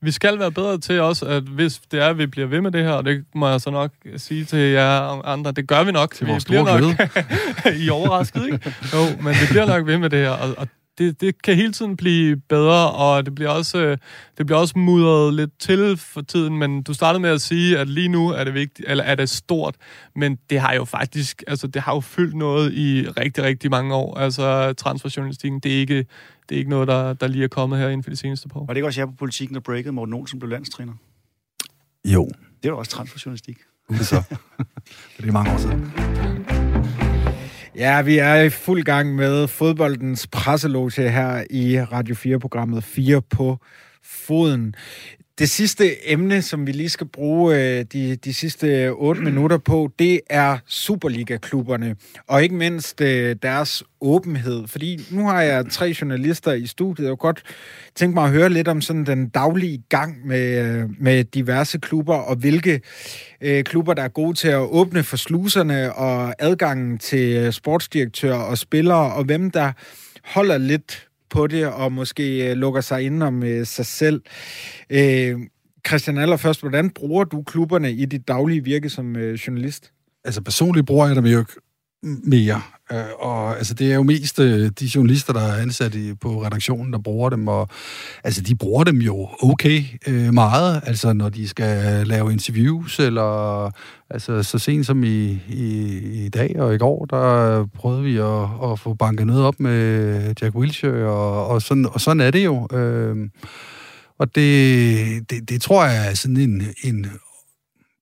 vi 0.00 0.10
skal 0.10 0.38
være 0.38 0.52
bedre 0.52 0.78
til 0.78 1.00
også, 1.00 1.26
at 1.26 1.42
hvis 1.42 1.80
det 1.90 2.02
er, 2.02 2.06
at 2.06 2.18
vi 2.18 2.26
bliver 2.26 2.46
ved 2.46 2.60
med 2.60 2.70
det 2.70 2.84
her, 2.84 2.92
og 2.92 3.04
det 3.04 3.24
må 3.34 3.48
jeg 3.48 3.60
så 3.60 3.70
nok 3.70 3.90
sige 4.16 4.44
til 4.44 4.58
jer 4.58 5.26
andre, 5.26 5.52
det 5.52 5.68
gør 5.68 5.84
vi 5.84 5.92
nok. 5.92 6.14
Til 6.14 6.26
vi 6.26 6.30
vores 6.30 6.44
bliver 6.44 6.80
nok 6.80 6.94
I 7.84 7.90
overrasket, 7.90 8.44
ikke? 8.44 8.74
Jo, 8.94 9.22
men 9.22 9.34
vi 9.34 9.46
bliver 9.50 9.66
nok 9.66 9.86
ved 9.86 9.98
med 9.98 10.10
det 10.10 10.18
her, 10.18 10.30
og, 10.30 10.54
og 10.58 10.68
det, 10.98 11.20
det 11.20 11.42
kan 11.42 11.54
hele 11.54 11.72
tiden 11.72 11.96
blive 11.96 12.36
bedre, 12.36 12.90
og 12.92 13.26
det 13.26 13.34
bliver 13.34 13.50
også, 13.50 13.96
det 14.38 14.46
bliver 14.46 14.58
også 14.58 14.78
mudret 14.78 15.34
lidt 15.34 15.50
til 15.58 15.96
for 15.96 16.20
tiden, 16.20 16.58
men 16.58 16.82
du 16.82 16.94
startede 16.94 17.22
med 17.22 17.30
at 17.30 17.40
sige, 17.40 17.78
at 17.78 17.88
lige 17.88 18.08
nu 18.08 18.28
er 18.28 18.44
det 18.44 18.54
vigtigt, 18.54 18.88
eller 18.88 19.04
er 19.04 19.14
det 19.14 19.28
stort, 19.28 19.74
men 20.16 20.38
det 20.50 20.60
har 20.60 20.74
jo 20.74 20.84
faktisk, 20.84 21.42
altså 21.46 21.66
det 21.66 21.82
har 21.82 21.94
jo 21.94 22.00
fyldt 22.00 22.34
noget 22.34 22.72
i 22.72 23.08
rigtig, 23.08 23.44
rigtig 23.44 23.70
mange 23.70 23.94
år. 23.94 24.18
Altså 24.18 24.72
transferjournalistikken, 24.72 25.60
det 25.60 25.74
er 25.74 25.80
ikke, 25.80 26.06
det 26.48 26.54
er 26.54 26.58
ikke 26.58 26.70
noget, 26.70 26.88
der, 26.88 27.12
der 27.12 27.26
lige 27.26 27.44
er 27.44 27.48
kommet 27.48 27.78
her 27.78 27.88
inden 27.88 28.02
for 28.02 28.10
de 28.10 28.16
seneste 28.16 28.48
par 28.48 28.60
år. 28.60 28.66
Var 28.66 28.74
det 28.74 28.78
ikke 28.78 28.86
også 28.86 29.00
her 29.00 29.06
på 29.06 29.12
politikken, 29.18 29.54
der 29.54 29.60
breakede 29.60 29.92
Morten 29.92 30.14
Olsen 30.14 30.38
blev 30.38 30.50
landstræner? 30.50 30.92
Jo. 32.04 32.30
Det 32.62 32.70
var 32.70 32.76
også 32.76 32.90
transferjournalistik. 32.90 33.58
Så. 34.00 34.22
det 35.16 35.28
er 35.28 35.32
mange 35.32 35.52
år 35.52 35.58
siden. 35.58 36.57
Ja, 37.78 38.02
vi 38.02 38.16
er 38.18 38.34
i 38.34 38.50
fuld 38.50 38.82
gang 38.82 39.14
med 39.14 39.48
fodboldens 39.48 40.26
presseloge 40.26 41.10
her 41.10 41.44
i 41.50 41.80
Radio 41.80 42.14
4-programmet 42.14 42.84
4 42.84 43.22
på 43.22 43.58
foden. 44.02 44.74
Det 45.38 45.50
sidste 45.50 46.10
emne, 46.10 46.42
som 46.42 46.66
vi 46.66 46.72
lige 46.72 46.88
skal 46.88 47.06
bruge 47.06 47.56
øh, 47.56 47.84
de, 47.92 48.16
de 48.16 48.34
sidste 48.34 48.90
otte 48.90 49.20
minutter 49.30 49.58
på, 49.58 49.90
det 49.98 50.20
er 50.30 50.58
Superliga-klubberne, 50.66 51.96
og 52.26 52.42
ikke 52.42 52.54
mindst 52.54 53.00
øh, 53.00 53.36
deres 53.42 53.82
åbenhed. 54.00 54.66
Fordi 54.66 55.06
nu 55.10 55.26
har 55.26 55.42
jeg 55.42 55.66
tre 55.70 55.94
journalister 56.00 56.52
i 56.52 56.66
studiet, 56.66 57.10
og 57.10 57.18
godt 57.18 57.42
tænke 57.94 58.14
mig 58.14 58.24
at 58.24 58.30
høre 58.30 58.48
lidt 58.48 58.68
om 58.68 58.80
sådan 58.80 59.06
den 59.06 59.28
daglige 59.28 59.82
gang 59.88 60.26
med, 60.26 60.66
øh, 60.66 60.88
med 61.00 61.24
diverse 61.24 61.78
klubber, 61.78 62.16
og 62.16 62.36
hvilke 62.36 62.80
øh, 63.40 63.64
klubber, 63.64 63.94
der 63.94 64.02
er 64.02 64.08
gode 64.08 64.34
til 64.34 64.48
at 64.48 64.58
åbne 64.58 65.02
for 65.02 65.16
sluserne 65.16 65.92
og 65.94 66.34
adgangen 66.38 66.98
til 66.98 67.36
øh, 67.36 67.52
sportsdirektører 67.52 68.38
og 68.38 68.58
spillere, 68.58 69.12
og 69.12 69.24
hvem 69.24 69.50
der 69.50 69.72
holder 70.24 70.58
lidt 70.58 71.07
på 71.30 71.46
det, 71.46 71.66
og 71.66 71.92
måske 71.92 72.50
øh, 72.50 72.56
lukker 72.56 72.80
sig 72.80 73.02
ind 73.02 73.22
om 73.22 73.42
øh, 73.42 73.66
sig 73.66 73.86
selv. 73.86 74.22
Øh, 74.90 75.38
Christian, 75.86 76.18
allerførst, 76.18 76.60
hvordan 76.60 76.90
bruger 76.90 77.24
du 77.24 77.42
klubberne 77.42 77.92
i 77.92 78.04
dit 78.04 78.28
daglige 78.28 78.64
virke 78.64 78.90
som 78.90 79.16
øh, 79.16 79.34
journalist? 79.34 79.92
Altså 80.24 80.42
personligt 80.42 80.86
bruger 80.86 81.06
jeg 81.06 81.16
dem 81.16 81.24
jo 81.24 81.38
ikke 81.38 81.52
mere. 82.02 82.62
Øh, 82.92 83.04
og 83.18 83.56
altså, 83.56 83.74
det 83.74 83.90
er 83.90 83.94
jo 83.94 84.02
mest 84.02 84.38
øh, 84.38 84.70
de 84.80 84.90
journalister, 84.94 85.32
der 85.32 85.40
er 85.40 85.62
ansat 85.62 85.94
i, 85.94 86.14
på 86.14 86.44
redaktionen, 86.44 86.92
der 86.92 86.98
bruger 86.98 87.30
dem, 87.30 87.48
og 87.48 87.68
altså, 88.24 88.40
de 88.40 88.54
bruger 88.54 88.84
dem 88.84 88.96
jo 88.98 89.28
okay 89.42 89.82
øh, 90.06 90.34
meget, 90.34 90.80
altså 90.86 91.12
når 91.12 91.28
de 91.28 91.48
skal 91.48 92.06
lave 92.06 92.32
interviews, 92.32 92.98
eller 92.98 93.70
altså 94.10 94.42
så 94.42 94.58
sent 94.58 94.86
som 94.86 95.04
i, 95.04 95.38
i, 95.48 95.98
i 96.24 96.28
dag 96.28 96.60
og 96.60 96.74
i 96.74 96.78
går, 96.78 97.04
der 97.04 97.66
prøvede 97.66 98.02
vi 98.02 98.16
at, 98.16 98.70
at 98.72 98.78
få 98.78 98.94
banket 98.94 99.26
noget 99.26 99.44
op 99.44 99.60
med 99.60 100.34
Jack 100.42 100.54
Wilshere, 100.54 101.10
og, 101.10 101.46
og, 101.46 101.62
sådan, 101.62 101.86
og 101.92 102.00
sådan 102.00 102.20
er 102.20 102.30
det 102.30 102.44
jo. 102.44 102.68
Øh, 102.72 103.16
og 104.18 104.34
det, 104.34 105.30
det, 105.30 105.48
det 105.48 105.62
tror 105.62 105.84
jeg 105.84 106.10
er 106.10 106.14
sådan 106.14 106.36
en, 106.36 106.62
en 106.84 107.06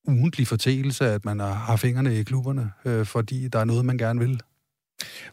ugentlig 0.07 0.47
fortælelse, 0.47 1.07
at 1.07 1.25
man 1.25 1.41
har 1.41 1.77
fingrene 1.77 2.19
i 2.19 2.23
klubberne, 2.23 2.71
øh, 2.85 3.07
fordi 3.07 3.49
der 3.49 3.59
er 3.59 3.65
noget, 3.65 3.85
man 3.85 3.99
gerne 3.99 4.21
vil. 4.21 4.41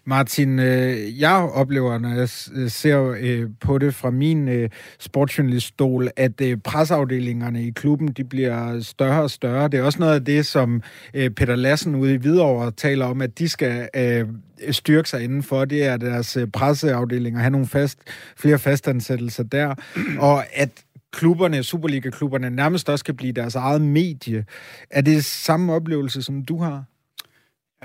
Martin, 0.06 0.60
øh, 0.60 1.20
jeg 1.22 1.50
oplever, 1.54 1.98
når 1.98 2.10
jeg 2.10 2.30
øh, 2.54 2.70
ser 2.70 3.16
øh, 3.20 3.50
på 3.60 3.78
det 3.78 3.96
fra 3.96 4.12
min 4.12 4.48
øh, 4.48 4.70
sportsjournaliststol, 5.00 6.10
at 6.16 6.42
øh, 6.42 6.58
presafdelingerne 6.58 7.64
i 7.64 7.70
klubben 7.70 8.08
de 8.08 8.24
bliver 8.24 8.82
større 8.82 9.22
og 9.24 9.32
større. 9.32 9.68
Det 9.68 9.80
er 9.80 9.84
også 9.84 10.00
noget 10.00 10.16
af 10.16 10.26
det, 10.26 10.46
som 10.46 10.82
øh, 11.14 11.30
Peter 11.30 11.56
Lassen 11.56 11.96
ude 11.96 12.14
i 12.14 12.18
Hvidovre 12.18 12.72
taler 12.72 13.06
om, 13.06 13.22
at 13.22 13.40
de 13.40 13.50
skal 13.50 13.90
øh, 13.96 14.28
styrke 14.72 15.10
sig 15.10 15.24
indenfor. 15.24 15.66
Det 15.66 15.86
er 15.86 15.98
deres 15.98 16.38
øh, 16.38 16.48
presseafdelinger, 16.48 17.40
have 17.40 17.52
nogle 17.52 17.68
fast, 17.68 18.00
flere 18.38 18.60
fastansættelser 18.60 19.44
der, 19.44 19.76
og 20.20 20.44
at 20.54 20.70
klubberne, 21.14 21.64
Superliga-klubberne, 21.64 22.50
nærmest 22.50 22.90
også 22.90 23.06
kan 23.06 23.16
blive 23.16 23.34
deres 23.34 23.56
eget 23.56 23.82
medie. 23.82 24.46
Er 24.90 25.02
det 25.02 25.26
samme 25.26 25.74
oplevelse, 25.74 26.22
som 26.22 26.46
du 26.46 26.58
har? 26.58 26.84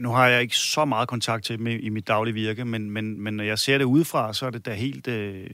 Nu 0.00 0.10
har 0.10 0.28
jeg 0.28 0.42
ikke 0.42 0.56
så 0.56 0.84
meget 0.84 1.08
kontakt 1.08 1.44
til 1.44 1.58
dem 1.58 1.66
i, 1.66 1.74
i 1.74 1.88
mit 1.88 2.08
daglige 2.08 2.34
virke, 2.34 2.64
men, 2.64 2.90
men, 2.90 3.20
men 3.20 3.34
når 3.34 3.44
jeg 3.44 3.58
ser 3.58 3.78
det 3.78 3.84
udefra, 3.84 4.32
så 4.32 4.46
er 4.46 4.50
det 4.50 4.66
da 4.66 4.74
helt, 4.74 5.08
øh, 5.08 5.46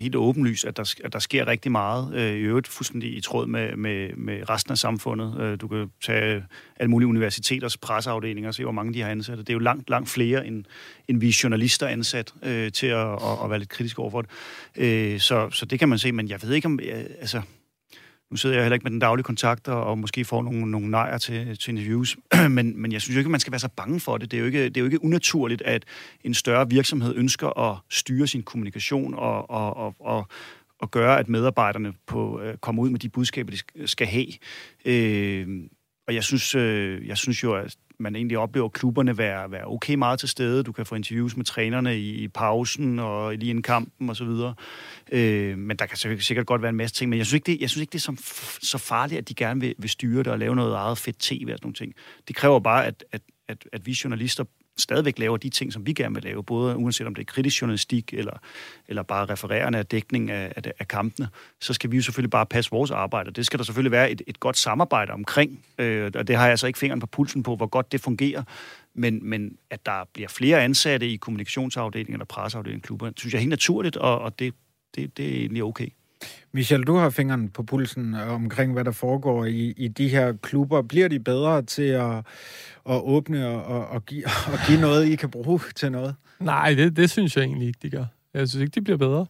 helt 0.00 0.16
åbenlyst, 0.16 0.64
at 0.64 0.76
der, 0.76 0.94
at 1.04 1.12
der 1.12 1.18
sker 1.18 1.46
rigtig 1.46 1.72
meget. 1.72 2.14
Øh, 2.14 2.36
I 2.36 2.40
øvrigt 2.40 2.68
fuldstændig 2.68 3.16
i 3.16 3.20
tråd 3.20 3.46
med, 3.46 3.76
med, 3.76 4.16
med 4.16 4.50
resten 4.50 4.72
af 4.72 4.78
samfundet. 4.78 5.40
Øh, 5.40 5.60
du 5.60 5.68
kan 5.68 5.90
tage 6.04 6.34
øh, 6.34 6.42
alle 6.76 6.90
mulige 6.90 7.08
universiteters 7.08 7.76
presseafdelinger 7.76 8.48
og 8.48 8.54
se, 8.54 8.62
hvor 8.62 8.72
mange 8.72 8.94
de 8.94 9.02
har 9.02 9.10
ansat. 9.10 9.38
Det 9.38 9.50
er 9.50 9.54
jo 9.54 9.58
langt, 9.58 9.90
langt 9.90 10.08
flere, 10.08 10.46
end, 10.46 10.64
end 11.08 11.20
vi 11.20 11.34
journalister 11.42 11.86
ansat 11.86 12.34
øh, 12.42 12.72
til 12.72 12.86
at, 12.86 13.12
at, 13.12 13.44
at 13.44 13.50
være 13.50 13.58
lidt 13.58 13.70
kritisk 13.70 13.98
overfor 13.98 14.22
det. 14.22 14.30
Øh, 14.76 15.20
så, 15.20 15.50
så 15.50 15.66
det 15.66 15.78
kan 15.78 15.88
man 15.88 15.98
se, 15.98 16.12
men 16.12 16.28
jeg 16.28 16.42
ved 16.42 16.52
ikke 16.52 16.66
om... 16.66 16.80
Øh, 16.82 17.04
altså, 17.20 17.42
nu 18.30 18.36
sidder 18.36 18.56
jeg 18.56 18.64
heller 18.64 18.74
ikke 18.74 18.84
med 18.84 18.90
den 18.90 18.98
daglige 18.98 19.24
kontakt, 19.24 19.68
og, 19.68 19.98
måske 19.98 20.24
får 20.24 20.42
nogle, 20.42 20.70
nogle 20.70 20.90
nejer 20.90 21.18
til, 21.18 21.58
til 21.58 21.70
interviews, 21.70 22.16
men, 22.50 22.82
men 22.82 22.92
jeg 22.92 23.02
synes 23.02 23.14
jo 23.14 23.18
ikke, 23.20 23.30
man 23.30 23.40
skal 23.40 23.50
være 23.50 23.58
så 23.58 23.68
bange 23.76 24.00
for 24.00 24.18
det. 24.18 24.30
Det 24.30 24.36
er, 24.36 24.40
jo 24.40 24.46
ikke, 24.46 24.64
det 24.64 24.76
er 24.76 24.80
jo 24.80 24.84
ikke 24.84 25.04
unaturligt, 25.04 25.62
at 25.62 25.84
en 26.24 26.34
større 26.34 26.70
virksomhed 26.70 27.14
ønsker 27.16 27.58
at 27.58 27.78
styre 27.90 28.26
sin 28.26 28.42
kommunikation 28.42 29.14
og, 29.14 29.50
og, 29.50 29.76
og, 29.76 29.94
og, 30.00 30.28
og 30.78 30.90
gøre, 30.90 31.18
at 31.18 31.28
medarbejderne 31.28 31.92
på, 32.06 32.40
øh, 32.40 32.56
kommer 32.56 32.82
ud 32.82 32.90
med 32.90 32.98
de 32.98 33.08
budskaber, 33.08 33.52
de 33.52 33.86
skal 33.86 34.06
have. 34.06 34.26
Øh, 34.84 35.48
og 36.06 36.14
jeg 36.14 36.24
synes, 36.24 36.54
øh, 36.54 37.06
jeg 37.06 37.18
synes 37.18 37.42
jo, 37.42 37.54
at 37.54 37.76
man 37.98 38.16
egentlig 38.16 38.38
oplever 38.38 38.68
klubberne 38.68 39.18
være, 39.18 39.50
være 39.50 39.66
okay 39.66 39.94
meget 39.94 40.18
til 40.18 40.28
stede. 40.28 40.62
Du 40.62 40.72
kan 40.72 40.86
få 40.86 40.94
interviews 40.94 41.36
med 41.36 41.44
trænerne 41.44 41.98
i, 41.98 42.10
i 42.10 42.28
pausen 42.28 42.98
og 42.98 43.34
lige 43.34 43.50
inden 43.50 43.62
kampen 43.62 44.10
osv. 44.10 44.28
Øh, 45.12 45.58
men 45.58 45.76
der 45.76 45.86
kan 45.86 46.20
sikkert 46.20 46.46
godt 46.46 46.62
være 46.62 46.68
en 46.68 46.76
masse 46.76 46.96
ting, 46.96 47.08
men 47.08 47.18
jeg 47.18 47.26
synes 47.26 47.34
ikke, 47.34 47.52
det, 47.52 47.60
jeg 47.60 47.70
synes 47.70 47.80
ikke, 47.80 47.92
det 47.92 47.98
er 47.98 48.12
så, 48.12 48.58
så 48.62 48.78
farligt, 48.78 49.18
at 49.18 49.28
de 49.28 49.34
gerne 49.34 49.60
vil, 49.60 49.74
vil 49.78 49.90
styre 49.90 50.18
det 50.18 50.26
og 50.26 50.38
lave 50.38 50.56
noget 50.56 50.74
eget 50.74 50.98
fedt 50.98 51.18
tv 51.18 51.32
og 51.32 51.38
sådan 51.38 51.58
nogle 51.62 51.74
ting. 51.74 51.94
Det 52.28 52.36
kræver 52.36 52.60
bare, 52.60 52.86
at, 52.86 53.04
at, 53.12 53.22
at, 53.48 53.68
at 53.72 53.86
vi 53.86 53.96
journalister 54.04 54.44
stadigvæk 54.78 55.18
laver 55.18 55.36
de 55.36 55.48
ting, 55.48 55.72
som 55.72 55.86
vi 55.86 55.92
gerne 55.92 56.14
vil 56.14 56.24
lave, 56.24 56.44
både 56.44 56.76
uanset 56.76 57.06
om 57.06 57.14
det 57.14 57.22
er 57.22 57.32
kritisk 57.32 57.62
journalistik 57.62 58.14
eller, 58.14 58.38
eller 58.88 59.02
bare 59.02 59.26
refererende 59.26 59.78
af 59.78 59.86
dækning 59.86 60.30
af, 60.30 60.52
af, 60.56 60.72
af 60.78 60.88
kampene, 60.88 61.28
så 61.60 61.74
skal 61.74 61.90
vi 61.90 61.96
jo 61.96 62.02
selvfølgelig 62.02 62.30
bare 62.30 62.46
passe 62.46 62.70
vores 62.70 62.90
arbejde. 62.90 63.30
Det 63.30 63.46
skal 63.46 63.58
der 63.58 63.64
selvfølgelig 63.64 63.92
være 63.92 64.10
et, 64.10 64.22
et 64.26 64.40
godt 64.40 64.56
samarbejde 64.56 65.12
omkring, 65.12 65.64
øh, 65.78 66.10
og 66.14 66.28
det 66.28 66.36
har 66.36 66.48
jeg 66.48 66.58
så 66.58 66.66
ikke 66.66 66.78
fingeren 66.78 67.00
på 67.00 67.06
pulsen 67.06 67.42
på, 67.42 67.56
hvor 67.56 67.66
godt 67.66 67.92
det 67.92 68.00
fungerer, 68.00 68.42
men, 68.94 69.20
men 69.22 69.58
at 69.70 69.86
der 69.86 70.04
bliver 70.12 70.28
flere 70.28 70.62
ansatte 70.62 71.08
i 71.08 71.16
kommunikationsafdelingen 71.16 72.14
eller 72.14 72.24
presseafdelingen 72.24 72.82
klubber, 72.82 73.10
synes 73.16 73.32
jeg 73.32 73.38
er 73.38 73.40
helt 73.40 73.50
naturligt, 73.50 73.96
og, 73.96 74.18
og 74.18 74.38
det, 74.38 74.54
det, 74.94 75.16
det 75.16 75.26
er 75.26 75.40
egentlig 75.40 75.64
okay. 75.64 75.88
Michel, 76.52 76.82
du 76.82 76.96
har 76.96 77.10
fingeren 77.10 77.48
på 77.48 77.62
pulsen 77.62 78.14
omkring, 78.14 78.72
hvad 78.72 78.84
der 78.84 78.90
foregår 78.90 79.44
i, 79.44 79.74
i 79.76 79.88
de 79.88 80.08
her 80.08 80.32
klubber. 80.32 80.82
Bliver 80.82 81.08
de 81.08 81.20
bedre 81.20 81.62
til 81.62 81.82
at, 81.82 82.16
at 82.88 83.02
åbne 83.02 83.48
og, 83.48 83.64
og, 83.64 83.88
og, 83.88 84.06
give, 84.06 84.24
og 84.52 84.58
give 84.66 84.80
noget, 84.80 85.08
I 85.08 85.16
kan 85.16 85.30
bruge 85.30 85.60
til 85.76 85.92
noget? 85.92 86.14
Nej, 86.40 86.74
det, 86.74 86.96
det 86.96 87.10
synes 87.10 87.36
jeg 87.36 87.44
egentlig 87.44 87.68
ikke, 87.68 87.78
de 87.82 87.90
gør. 87.90 88.04
Jeg 88.34 88.48
synes 88.48 88.62
ikke, 88.62 88.74
de 88.74 88.84
bliver 88.84 88.96
bedre. 88.96 89.26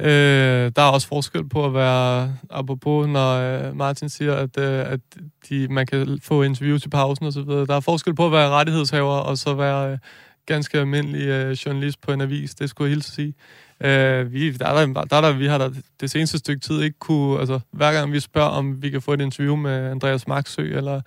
Øh, 0.00 0.72
der 0.76 0.82
er 0.82 0.90
også 0.90 1.08
forskel 1.08 1.48
på 1.48 1.66
at 1.66 1.74
være, 1.74 2.36
apropos 2.50 3.08
når 3.08 3.36
øh, 3.36 3.76
Martin 3.76 4.08
siger, 4.08 4.34
at, 4.34 4.58
øh, 4.58 4.92
at 4.92 5.00
de, 5.48 5.68
man 5.68 5.86
kan 5.86 6.18
få 6.22 6.42
interviews 6.42 6.84
i 6.84 6.88
pausen 6.88 7.26
og 7.26 7.32
så 7.32 7.42
videre. 7.42 7.66
Der 7.66 7.76
er 7.76 7.80
forskel 7.80 8.14
på 8.14 8.26
at 8.26 8.32
være 8.32 8.48
rettighedshaver 8.48 9.16
og 9.16 9.38
så 9.38 9.54
være 9.54 9.92
øh, 9.92 9.98
ganske 10.46 10.78
almindelig 10.78 11.26
øh, 11.26 11.52
journalist 11.52 12.00
på 12.00 12.12
en 12.12 12.20
avis. 12.20 12.54
Det 12.54 12.70
skulle 12.70 12.88
jeg 12.88 12.94
hilse 12.94 13.10
at 13.10 13.14
sige. 13.14 13.34
Øh, 13.84 14.32
vi, 14.32 14.50
der, 14.50 14.66
er 14.66 14.86
der, 14.86 15.04
der, 15.04 15.20
der, 15.20 15.32
vi 15.32 15.46
har 15.46 15.58
der 15.58 15.70
det 16.00 16.10
seneste 16.10 16.38
stykke 16.38 16.60
tid 16.60 16.82
ikke 16.82 16.98
kunne... 16.98 17.40
Altså, 17.40 17.60
hver 17.70 17.92
gang 17.92 18.12
vi 18.12 18.20
spørger, 18.20 18.48
om 18.48 18.82
vi 18.82 18.90
kan 18.90 19.02
få 19.02 19.12
et 19.12 19.20
interview 19.20 19.56
med 19.56 19.90
Andreas 19.90 20.28
Maxø, 20.28 20.62
eller 20.62 21.00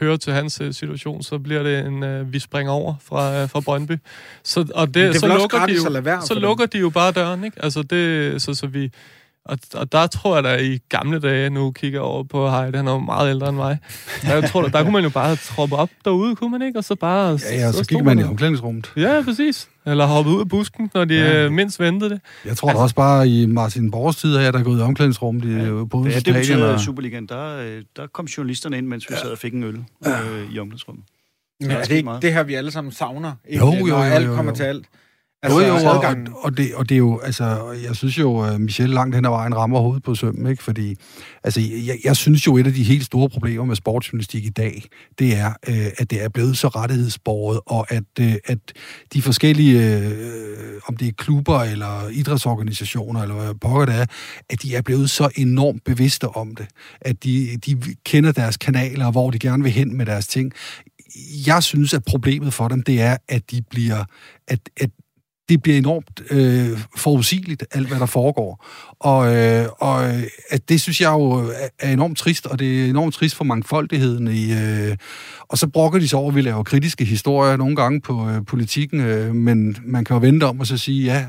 høre 0.00 0.16
til 0.16 0.32
hans 0.32 0.60
uh, 0.60 0.70
situation, 0.70 1.22
så 1.22 1.38
bliver 1.38 1.62
det 1.62 1.78
en, 1.78 2.02
uh, 2.02 2.32
vi 2.32 2.38
springer 2.38 2.72
over 2.72 2.94
fra, 3.02 3.42
uh, 3.42 3.50
fra 3.50 3.60
Brøndby. 3.60 3.98
Så, 4.42 4.66
og 4.74 4.86
det, 4.86 5.12
det 5.12 5.20
så 5.20 5.26
lukker, 5.26 5.66
de 5.66 5.72
jo, 5.72 6.20
så 6.26 6.34
lukker 6.34 6.66
de 6.66 6.78
jo 6.78 6.90
bare 6.90 7.12
døren, 7.12 7.44
ikke? 7.44 7.64
Altså 7.64 7.82
det, 7.82 8.42
så, 8.42 8.54
så 8.54 8.66
vi, 8.66 8.92
og, 9.48 9.58
og 9.74 9.92
der 9.92 10.06
tror 10.06 10.34
jeg 10.34 10.44
da 10.44 10.56
i 10.56 10.78
gamle 10.88 11.20
dage, 11.20 11.50
nu 11.50 11.70
kigger 11.70 11.98
jeg 11.98 12.04
over 12.04 12.24
på 12.24 12.50
Heide, 12.50 12.76
han 12.76 12.88
er 12.88 12.98
meget 12.98 13.30
ældre 13.30 13.48
end 13.48 13.56
mig. 13.56 13.78
Jeg 14.24 14.50
tror, 14.50 14.62
der, 14.62 14.68
der 14.68 14.82
kunne 14.82 14.92
man 14.92 15.04
jo 15.04 15.10
bare 15.10 15.36
troppe 15.36 15.76
op 15.76 15.90
derude, 16.04 16.36
kunne 16.36 16.50
man 16.50 16.62
ikke? 16.62 16.78
Og 16.78 16.84
så 16.84 16.94
bare... 16.94 17.38
Ja, 17.50 17.54
ja, 17.54 17.72
så, 17.72 17.78
så 17.78 17.84
gik 17.84 18.04
man 18.04 18.18
i 18.18 18.22
omklædningsrummet. 18.22 18.92
Ja, 18.96 19.22
præcis. 19.24 19.68
Eller 19.86 20.06
hoppe 20.06 20.30
ud 20.30 20.40
af 20.40 20.48
busken, 20.48 20.90
når 20.94 21.04
de 21.04 21.14
ja. 21.14 21.44
Øh, 21.44 21.52
mindst 21.52 21.80
ventede 21.80 22.10
det. 22.10 22.20
Jeg 22.44 22.56
tror 22.56 22.68
altså, 22.68 22.82
også 22.82 22.94
bare 22.94 23.28
i 23.28 23.46
Martin 23.46 23.90
Borgs 23.90 24.16
tid, 24.16 24.38
her, 24.38 24.50
der 24.50 24.58
er 24.58 24.62
gået 24.64 24.78
i 24.78 24.82
omklædningsrummet 24.82 25.44
i 25.44 25.52
ja, 25.52 25.84
på 25.84 26.06
Ja, 26.06 26.18
det 26.18 26.34
betyder 26.34 26.72
og... 26.72 26.80
Superligaen. 26.80 27.26
Der, 27.26 27.58
øh, 27.58 27.82
der 27.96 28.06
kom 28.06 28.24
journalisterne 28.24 28.78
ind, 28.78 28.86
mens 28.86 29.10
vi 29.10 29.14
sad 29.22 29.30
og 29.30 29.38
fik 29.38 29.52
en 29.52 29.62
øl 29.62 29.84
ja. 30.04 30.10
øh, 30.10 30.52
i 30.52 30.58
omklædningsrummet. 30.58 31.04
Ja, 31.60 31.66
er 31.66 31.84
det 31.84 31.90
ikke 31.90 32.10
det 32.22 32.32
her, 32.32 32.42
vi 32.42 32.54
alle 32.54 32.70
sammen 32.70 32.92
savner? 32.92 33.32
Jo, 33.48 33.66
jo, 33.66 33.72
jo, 33.72 33.86
jo, 33.86 33.96
jo. 33.96 34.02
alt 34.02 34.26
kommer 34.26 34.54
til 34.54 34.62
alt. 34.62 34.86
Altså, 35.42 35.60
jo, 35.60 35.66
jo, 35.66 35.74
og, 35.74 36.16
og, 36.42 36.56
det, 36.56 36.74
og 36.74 36.88
det 36.88 36.94
er 36.94 36.98
jo, 36.98 37.18
altså, 37.18 37.72
jeg 37.84 37.96
synes 37.96 38.18
jo, 38.18 38.40
at 38.40 38.60
Michel 38.60 38.90
langt 38.90 39.14
hen 39.14 39.24
ad 39.24 39.30
vejen 39.30 39.56
rammer 39.56 39.80
hovedet 39.80 40.02
på 40.02 40.14
sømmen, 40.14 40.46
ikke? 40.46 40.62
Fordi, 40.62 40.94
altså, 41.44 41.60
jeg, 41.60 41.98
jeg 42.04 42.16
synes 42.16 42.46
jo, 42.46 42.56
et 42.56 42.66
af 42.66 42.72
de 42.72 42.82
helt 42.82 43.04
store 43.04 43.28
problemer 43.28 43.64
med 43.64 43.76
sportsjournalistik 43.76 44.44
i 44.44 44.48
dag, 44.48 44.84
det 45.18 45.36
er, 45.36 45.52
øh, 45.68 45.86
at 45.98 46.10
det 46.10 46.24
er 46.24 46.28
blevet 46.28 46.58
så 46.58 46.68
rettighedsborget, 46.68 47.60
og 47.66 47.92
at, 47.92 48.04
øh, 48.20 48.34
at 48.44 48.58
de 49.12 49.22
forskellige, 49.22 49.96
øh, 49.96 50.80
om 50.86 50.96
det 50.96 51.08
er 51.08 51.12
klubber 51.12 51.60
eller 51.60 52.08
idrætsorganisationer, 52.08 53.22
eller 53.22 53.34
hvad 53.34 53.54
pokker 53.54 53.86
det 53.86 53.94
er, 53.94 54.06
at 54.50 54.62
de 54.62 54.74
er 54.74 54.82
blevet 54.82 55.10
så 55.10 55.28
enormt 55.36 55.84
bevidste 55.84 56.28
om 56.28 56.54
det. 56.54 56.66
At 57.00 57.24
de, 57.24 57.56
de 57.66 57.82
kender 58.04 58.32
deres 58.32 58.56
kanaler, 58.56 59.10
hvor 59.10 59.30
de 59.30 59.38
gerne 59.38 59.62
vil 59.62 59.72
hen 59.72 59.96
med 59.96 60.06
deres 60.06 60.26
ting. 60.26 60.52
Jeg 61.46 61.62
synes, 61.62 61.94
at 61.94 62.04
problemet 62.04 62.54
for 62.54 62.68
dem, 62.68 62.82
det 62.82 63.00
er, 63.00 63.16
at 63.28 63.50
de 63.50 63.62
bliver, 63.70 64.04
at, 64.48 64.60
at 64.80 64.90
det 65.48 65.62
bliver 65.62 65.78
enormt 65.78 66.22
øh, 66.30 66.80
forudsigeligt, 66.96 67.64
alt 67.70 67.88
hvad 67.88 67.98
der 67.98 68.06
foregår. 68.06 68.66
Og, 69.00 69.36
øh, 69.36 69.66
og 69.78 70.08
øh, 70.08 70.22
at 70.50 70.68
det 70.68 70.80
synes 70.80 71.00
jeg 71.00 71.10
jo 71.10 71.52
er 71.78 71.92
enormt 71.92 72.18
trist, 72.18 72.46
og 72.46 72.58
det 72.58 72.84
er 72.84 72.90
enormt 72.90 73.14
trist 73.14 73.34
for 73.34 73.44
mangfoldigheden. 73.44 74.28
I, 74.28 74.52
øh, 74.52 74.96
og 75.48 75.58
så 75.58 75.66
brokker 75.66 75.98
de 75.98 76.08
sig 76.08 76.18
over, 76.18 76.28
at 76.28 76.34
vi 76.34 76.40
laver 76.40 76.62
kritiske 76.62 77.04
historier 77.04 77.56
nogle 77.56 77.76
gange 77.76 78.00
på 78.00 78.28
øh, 78.28 78.44
politikken, 78.46 79.00
øh, 79.00 79.34
men 79.34 79.76
man 79.84 80.04
kan 80.04 80.14
jo 80.14 80.20
vente 80.20 80.44
om 80.44 80.60
og 80.60 80.66
så 80.66 80.78
sige, 80.78 81.04
ja, 81.04 81.26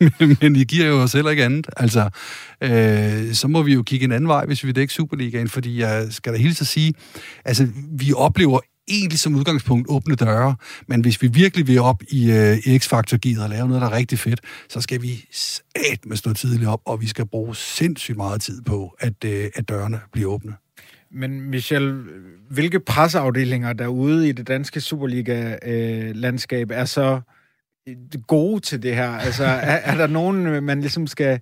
men 0.40 0.56
I 0.56 0.64
giver 0.64 0.86
jo 0.86 1.02
os 1.02 1.12
heller 1.12 1.30
ikke 1.30 1.44
andet. 1.44 1.66
Altså, 1.76 2.10
øh, 2.62 3.34
så 3.34 3.48
må 3.48 3.62
vi 3.62 3.74
jo 3.74 3.82
kigge 3.82 4.04
en 4.04 4.12
anden 4.12 4.28
vej, 4.28 4.46
hvis 4.46 4.64
vi 4.64 4.72
dækker 4.72 4.92
Superligaen, 4.92 5.48
fordi 5.48 5.80
jeg 5.80 6.06
skal 6.10 6.32
da 6.32 6.38
hilse 6.38 6.62
at 6.62 6.66
sige, 6.66 6.94
altså, 7.44 7.68
vi 7.98 8.12
oplever 8.12 8.60
egentlig 8.88 9.18
som 9.18 9.34
udgangspunkt 9.34 9.86
åbne 9.90 10.14
døre, 10.14 10.56
men 10.86 11.00
hvis 11.00 11.22
vi 11.22 11.26
virkelig 11.26 11.66
vil 11.66 11.80
op 11.80 12.02
i, 12.08 12.30
øh, 12.30 12.78
X-Factor-givet 12.78 13.42
og 13.42 13.48
lave 13.48 13.68
noget, 13.68 13.82
der 13.82 13.88
er 13.88 13.96
rigtig 13.96 14.18
fedt, 14.18 14.40
så 14.68 14.80
skal 14.80 15.02
vi 15.02 15.24
sat 15.32 16.06
med 16.06 16.16
stå 16.16 16.32
tidligt 16.32 16.68
op, 16.68 16.80
og 16.84 17.00
vi 17.00 17.06
skal 17.06 17.26
bruge 17.26 17.56
sindssygt 17.56 18.16
meget 18.16 18.40
tid 18.40 18.62
på, 18.62 18.96
at, 18.98 19.24
øh, 19.24 19.50
at 19.54 19.68
dørene 19.68 20.00
bliver 20.12 20.30
åbne. 20.30 20.54
Men 21.12 21.40
Michel, 21.40 22.04
hvilke 22.50 22.80
presseafdelinger 22.80 23.72
derude 23.72 24.28
i 24.28 24.32
det 24.32 24.48
danske 24.48 24.80
Superliga-landskab 24.80 26.70
er 26.70 26.84
så 26.84 27.20
gode 28.26 28.60
til 28.60 28.82
det 28.82 28.94
her? 28.94 29.10
Altså, 29.10 29.44
er, 29.44 29.76
er 29.76 29.96
der 29.96 30.06
nogen, 30.06 30.46
øh, 30.46 30.62
man 30.62 30.80
ligesom 30.80 31.06
skal 31.06 31.40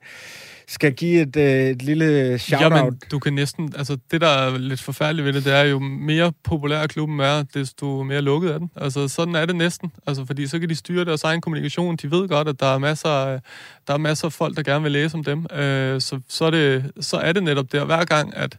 skal 0.68 0.94
give 0.94 1.22
et, 1.22 1.36
øh, 1.36 1.70
et 1.70 1.82
lille 1.82 2.38
shout-out. 2.38 2.72
Jamen, 2.72 3.00
du 3.10 3.18
kan 3.18 3.32
næsten... 3.32 3.72
Altså, 3.76 3.98
det, 4.10 4.20
der 4.20 4.28
er 4.28 4.58
lidt 4.58 4.82
forfærdeligt 4.82 5.26
ved 5.26 5.32
det, 5.32 5.44
det 5.44 5.54
er 5.54 5.62
jo 5.62 5.78
mere 5.78 6.32
populær 6.44 6.86
klubben 6.86 7.20
er, 7.20 7.42
desto 7.54 8.02
mere 8.02 8.22
lukket 8.22 8.54
er 8.54 8.58
den. 8.58 8.70
Altså, 8.76 9.08
sådan 9.08 9.34
er 9.34 9.46
det 9.46 9.56
næsten. 9.56 9.92
Altså, 10.06 10.24
fordi 10.24 10.46
så 10.46 10.58
kan 10.58 10.68
de 10.68 10.74
styre 10.74 11.04
deres 11.04 11.24
egen 11.24 11.40
kommunikation. 11.40 11.96
De 11.96 12.10
ved 12.10 12.28
godt, 12.28 12.48
at 12.48 12.60
der 12.60 12.66
er 12.66 12.78
masser 12.78 13.40
der 13.86 13.94
er 13.94 13.98
masser 13.98 14.26
af 14.26 14.32
folk, 14.32 14.56
der 14.56 14.62
gerne 14.62 14.82
vil 14.82 14.92
læse 14.92 15.14
om 15.14 15.24
dem. 15.24 15.46
Øh, 15.52 16.00
så, 16.00 16.20
så, 16.28 16.44
er 16.44 16.50
det, 16.50 16.92
så 17.00 17.16
er 17.16 17.32
det 17.32 17.42
netop 17.42 17.72
der 17.72 17.84
hver 17.84 18.04
gang, 18.04 18.36
at 18.36 18.58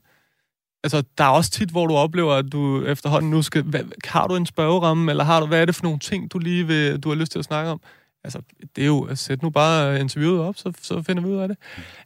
Altså, 0.84 1.04
der 1.18 1.24
er 1.24 1.30
også 1.30 1.52
tit, 1.52 1.70
hvor 1.70 1.88
du 1.88 1.96
oplever, 1.96 2.34
at 2.34 2.46
du 2.52 2.86
efterhånden 2.86 3.32
nu 3.32 3.42
skal... 3.42 3.64
Hvad, 3.64 3.80
har 4.06 4.28
du 4.28 4.36
en 4.36 4.46
spørgeramme, 4.46 5.12
eller 5.12 5.24
har 5.24 5.40
du, 5.40 5.46
hvad 5.46 5.62
er 5.62 5.66
det 5.66 5.76
for 5.76 5.84
nogle 5.84 6.00
ting, 6.00 6.34
du 6.34 6.40
lige 6.40 6.68
vil, 6.68 7.00
du 7.00 7.10
har 7.10 7.16
lyst 7.16 7.32
til 7.32 7.40
at 7.40 7.46
snakke 7.46 7.72
om? 7.72 7.82
Altså, 8.36 8.42
det 8.76 8.82
er 8.82 8.88
jo, 8.88 9.16
sæt 9.16 9.42
nu 9.44 9.50
bare 9.50 9.94
øh, 9.94 10.00
interviewet 10.00 10.42
op, 10.42 10.58
så, 10.58 10.72
så 10.82 11.02
finder 11.02 11.24
vi 11.24 11.30
ud 11.30 11.38
af 11.38 11.48
det. 11.48 11.58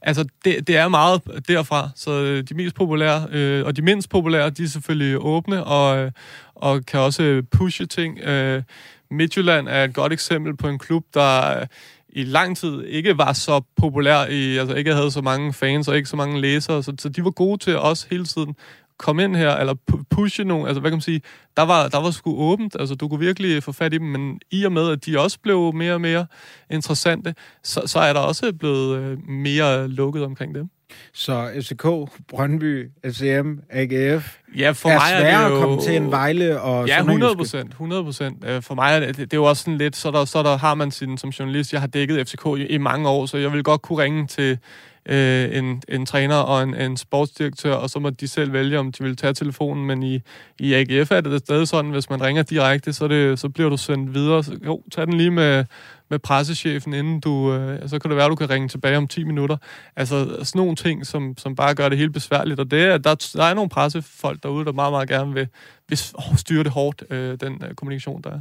Altså, 0.01 0.25
det, 0.45 0.67
det 0.67 0.77
er 0.77 0.87
meget 0.87 1.21
derfra, 1.47 1.89
så 1.95 2.11
øh, 2.11 2.43
de 2.43 2.55
mest 2.55 2.75
populære 2.75 3.27
øh, 3.31 3.65
og 3.65 3.75
de 3.75 3.81
mindst 3.81 4.09
populære, 4.09 4.49
de 4.49 4.63
er 4.63 4.67
selvfølgelig 4.67 5.17
åbne 5.19 5.63
og, 5.63 5.97
øh, 5.97 6.11
og 6.55 6.85
kan 6.85 6.99
også 6.99 7.43
pushe 7.51 7.85
ting. 7.85 8.19
Øh, 8.19 8.63
Midtjylland 9.11 9.67
er 9.67 9.83
et 9.83 9.93
godt 9.93 10.13
eksempel 10.13 10.57
på 10.57 10.67
en 10.67 10.79
klub, 10.79 11.05
der 11.13 11.65
i 12.09 12.23
lang 12.23 12.57
tid 12.57 12.83
ikke 12.83 13.17
var 13.17 13.33
så 13.33 13.61
populær, 13.77 14.25
i, 14.25 14.57
altså 14.57 14.75
ikke 14.75 14.93
havde 14.93 15.11
så 15.11 15.21
mange 15.21 15.53
fans 15.53 15.87
og 15.87 15.95
ikke 15.97 16.09
så 16.09 16.15
mange 16.15 16.41
læsere, 16.41 16.83
så, 16.83 16.93
så 16.99 17.09
de 17.09 17.23
var 17.23 17.31
gode 17.31 17.57
til 17.57 17.77
os 17.77 18.03
hele 18.03 18.25
tiden 18.25 18.55
komme 18.97 19.23
ind 19.23 19.35
her, 19.35 19.55
eller 19.55 19.73
pushe 20.09 20.43
nogle, 20.43 20.67
altså 20.67 20.79
hvad 20.81 20.91
kan 20.91 20.95
man 20.95 21.01
sige, 21.01 21.21
der 21.57 21.63
var, 21.63 21.87
der 21.87 22.01
var 22.01 22.11
sgu 22.11 22.37
åbent, 22.37 22.75
altså 22.79 22.95
du 22.95 23.07
kunne 23.07 23.19
virkelig 23.19 23.63
få 23.63 23.71
fat 23.71 23.93
i 23.93 23.97
dem, 23.97 24.07
men 24.07 24.39
i 24.51 24.63
og 24.63 24.71
med, 24.71 24.89
at 24.89 25.05
de 25.05 25.19
også 25.19 25.39
blev 25.39 25.73
mere 25.73 25.93
og 25.93 26.01
mere 26.01 26.25
interessante, 26.71 27.35
så, 27.63 27.81
så 27.85 27.99
er 27.99 28.13
der 28.13 28.19
også 28.19 28.53
blevet 28.59 28.99
øh, 28.99 29.29
mere 29.29 29.87
lukket 29.87 30.23
omkring 30.23 30.55
dem. 30.55 30.69
Så 31.13 31.51
FCK, 31.61 31.85
Brøndby, 32.27 32.89
FCM, 33.05 33.51
AGF 33.69 34.37
ja, 34.57 34.71
for 34.71 34.89
er 34.89 34.93
mig 34.93 35.11
er 35.13 35.41
det 35.41 35.49
jo... 35.49 35.55
at 35.55 35.61
komme 35.61 35.81
til 35.81 35.95
en 35.95 36.11
Vejle 36.11 36.61
og 36.61 36.87
Ja, 36.87 36.99
100 36.99 37.35
procent. 37.35 37.69
100 37.69 38.03
procent. 38.03 38.45
Øh, 38.45 38.61
for 38.61 38.75
mig 38.75 38.95
er 38.95 38.99
det, 38.99 39.17
det 39.17 39.33
er 39.33 39.37
jo 39.37 39.43
også 39.43 39.63
sådan 39.63 39.77
lidt, 39.77 39.95
så 39.95 40.11
der, 40.11 40.25
så 40.25 40.43
der 40.43 40.57
har 40.57 40.75
man 40.75 40.91
sin, 40.91 41.17
som 41.17 41.29
journalist, 41.29 41.73
jeg 41.73 41.81
har 41.81 41.87
dækket 41.87 42.29
FCK 42.29 42.45
i, 42.57 42.65
i 42.65 42.77
mange 42.77 43.09
år, 43.09 43.25
så 43.25 43.37
jeg 43.37 43.53
vil 43.53 43.63
godt 43.63 43.81
kunne 43.81 44.03
ringe 44.03 44.27
til 44.27 44.59
øh, 45.05 45.57
en, 45.57 45.81
en 45.89 46.05
træner 46.05 46.35
og 46.35 46.63
en, 46.63 46.75
en 46.75 46.97
sportsdirektør, 46.97 47.73
og 47.73 47.89
så 47.89 47.99
må 47.99 48.09
de 48.09 48.27
selv 48.27 48.53
vælge, 48.53 48.79
om 48.79 48.91
de 48.91 49.03
vil 49.03 49.15
tage 49.15 49.33
telefonen. 49.33 49.85
Men 49.85 50.03
i, 50.03 50.21
i 50.59 50.73
AGF 50.73 51.11
er 51.11 51.21
det 51.21 51.39
stadig 51.39 51.67
sådan, 51.67 51.91
hvis 51.91 52.09
man 52.09 52.21
ringer 52.21 52.43
direkte, 52.43 52.93
så, 52.93 53.07
det, 53.07 53.39
så 53.39 53.49
bliver 53.49 53.69
du 53.69 53.77
sendt 53.77 54.13
videre. 54.13 54.43
Så, 54.43 54.57
jo, 54.65 54.83
tag 54.91 55.05
den 55.07 55.17
lige 55.17 55.31
med, 55.31 55.65
med 56.09 56.19
pressechefen, 56.19 56.93
inden 56.93 57.19
du... 57.19 57.53
Øh, 57.53 57.89
så 57.89 57.99
kan 57.99 58.09
det 58.09 58.17
være, 58.17 58.29
du 58.29 58.35
kan 58.35 58.49
ringe 58.49 58.67
tilbage 58.67 58.97
om 58.97 59.07
10 59.07 59.23
minutter. 59.23 59.57
Altså 59.95 60.25
sådan 60.43 60.59
nogle 60.59 60.75
ting, 60.75 61.05
som, 61.05 61.37
som 61.37 61.55
bare 61.55 61.75
gør 61.75 61.89
det 61.89 61.97
helt 61.97 62.13
besværligt. 62.13 62.59
Og 62.59 62.71
det 62.71 62.83
er, 62.83 62.97
der, 62.97 63.31
der 63.35 63.43
er 63.43 63.53
nogle 63.53 63.69
pressefolk 63.69 64.43
derude, 64.43 64.65
der 64.65 64.71
meget, 64.71 64.93
meget 64.93 65.09
gerne 65.09 65.33
vil, 65.33 65.47
vil 65.89 65.97
styre 66.37 66.63
det 66.63 66.71
hårdt, 66.71 67.03
øh, 67.09 67.37
den 67.39 67.61
øh, 67.69 67.75
kommunikation, 67.75 68.21
der 68.21 68.29
er. 68.29 68.39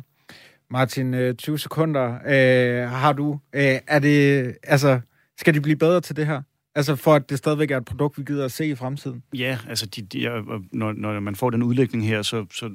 Martin, 0.70 1.14
øh, 1.14 1.34
20 1.34 1.58
sekunder. 1.58 2.14
Øh, 2.26 2.90
har 2.90 3.12
du... 3.12 3.38
Øh, 3.52 3.78
er 3.86 3.98
det... 3.98 4.54
Altså, 4.62 5.00
skal 5.38 5.54
de 5.54 5.60
blive 5.60 5.76
bedre 5.76 6.00
til 6.00 6.16
det 6.16 6.26
her? 6.26 6.42
Altså 6.74 6.96
for 6.96 7.14
at 7.14 7.30
det 7.30 7.38
stadigvæk 7.38 7.70
er 7.70 7.76
et 7.76 7.84
produkt, 7.84 8.18
vi 8.18 8.22
gider 8.22 8.44
at 8.44 8.52
se 8.52 8.66
i 8.66 8.74
fremtiden? 8.74 9.22
Ja, 9.34 9.58
altså 9.68 9.86
de, 9.86 10.02
de, 10.02 10.24
øh, 10.24 10.36
øh, 10.36 10.60
når, 10.72 10.92
når 10.92 11.20
man 11.20 11.36
får 11.36 11.50
den 11.50 11.62
udlægning 11.62 12.06
her, 12.06 12.22
så, 12.22 12.46
så 12.50 12.70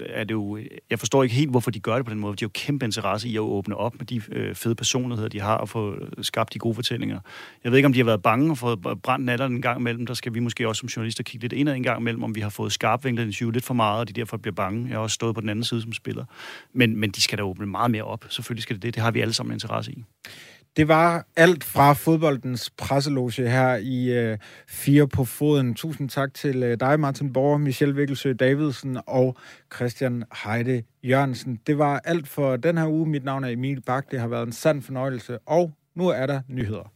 er 0.00 0.24
det 0.24 0.34
jo, 0.34 0.56
øh, 0.56 0.66
jeg 0.90 0.98
forstår 0.98 1.22
ikke 1.22 1.34
helt, 1.34 1.50
hvorfor 1.50 1.70
de 1.70 1.80
gør 1.80 1.96
det 1.96 2.04
på 2.04 2.10
den 2.10 2.18
måde. 2.18 2.36
De 2.36 2.44
har 2.44 2.46
jo 2.46 2.50
kæmpe 2.54 2.84
interesse 2.84 3.28
i 3.28 3.36
at 3.36 3.40
åbne 3.40 3.76
op 3.76 3.94
med 3.98 4.06
de 4.06 4.22
øh, 4.32 4.54
fede 4.54 4.74
personligheder, 4.74 5.28
de 5.28 5.40
har, 5.40 5.56
og 5.56 5.68
få 5.68 5.96
skabt 6.22 6.54
de 6.54 6.58
gode 6.58 6.74
fortællinger. 6.74 7.20
Jeg 7.64 7.72
ved 7.72 7.78
ikke, 7.78 7.86
om 7.86 7.92
de 7.92 7.98
har 7.98 8.04
været 8.04 8.22
bange 8.22 8.50
og 8.50 8.58
fået 8.58 8.80
brændt 9.02 9.24
natter 9.24 9.46
en 9.46 9.62
gang 9.62 9.80
imellem. 9.80 10.06
Der 10.06 10.14
skal 10.14 10.34
vi 10.34 10.40
måske 10.40 10.68
også 10.68 10.80
som 10.80 10.86
journalister 10.86 11.24
kigge 11.24 11.44
lidt 11.44 11.52
indad 11.52 11.74
en 11.74 11.82
gang 11.82 12.00
imellem, 12.00 12.22
om 12.22 12.34
vi 12.34 12.40
har 12.40 12.50
fået 12.50 12.72
skarpvinklet 12.72 13.26
interview 13.26 13.50
lidt 13.50 13.64
for 13.64 13.74
meget, 13.74 14.00
og 14.00 14.08
de 14.08 14.12
derfor 14.12 14.36
bliver 14.36 14.54
bange. 14.54 14.88
Jeg 14.88 14.96
har 14.96 15.02
også 15.02 15.14
stået 15.14 15.34
på 15.34 15.40
den 15.40 15.48
anden 15.48 15.64
side 15.64 15.82
som 15.82 15.92
spiller. 15.92 16.24
Men, 16.72 16.96
men 16.96 17.10
de 17.10 17.22
skal 17.22 17.38
da 17.38 17.42
åbne 17.42 17.66
meget 17.66 17.90
mere 17.90 18.04
op. 18.04 18.24
Selvfølgelig 18.28 18.62
skal 18.62 18.76
det 18.76 18.82
det. 18.82 18.94
Det 18.94 19.02
har 19.02 19.10
vi 19.10 19.20
alle 19.20 19.34
sammen 19.34 19.54
interesse 19.54 19.92
i. 19.92 20.04
Det 20.76 20.88
var 20.88 21.26
alt 21.36 21.64
fra 21.64 21.92
fodboldens 21.92 22.70
presseloge 22.70 23.48
her 23.48 23.76
i 23.76 24.10
øh, 24.18 24.38
Fire 24.68 25.08
på 25.08 25.24
Foden. 25.24 25.74
Tusind 25.74 26.08
tak 26.08 26.34
til 26.34 26.62
øh, 26.62 26.80
dig, 26.80 27.00
Martin 27.00 27.32
Borger, 27.32 27.58
Michelle 27.58 27.94
Vikkelsø 27.94 28.32
Davidsen 28.32 28.98
og 29.06 29.36
Christian 29.74 30.24
Heide 30.44 30.82
Jørgensen. 31.04 31.60
Det 31.66 31.78
var 31.78 32.00
alt 32.04 32.28
for 32.28 32.56
den 32.56 32.78
her 32.78 32.88
uge. 32.88 33.06
Mit 33.08 33.24
navn 33.24 33.44
er 33.44 33.48
Emil 33.48 33.80
Bak. 33.80 34.10
Det 34.10 34.20
har 34.20 34.28
været 34.28 34.46
en 34.46 34.52
sand 34.52 34.82
fornøjelse, 34.82 35.38
og 35.46 35.72
nu 35.94 36.08
er 36.08 36.26
der 36.26 36.40
nyheder. 36.48 36.91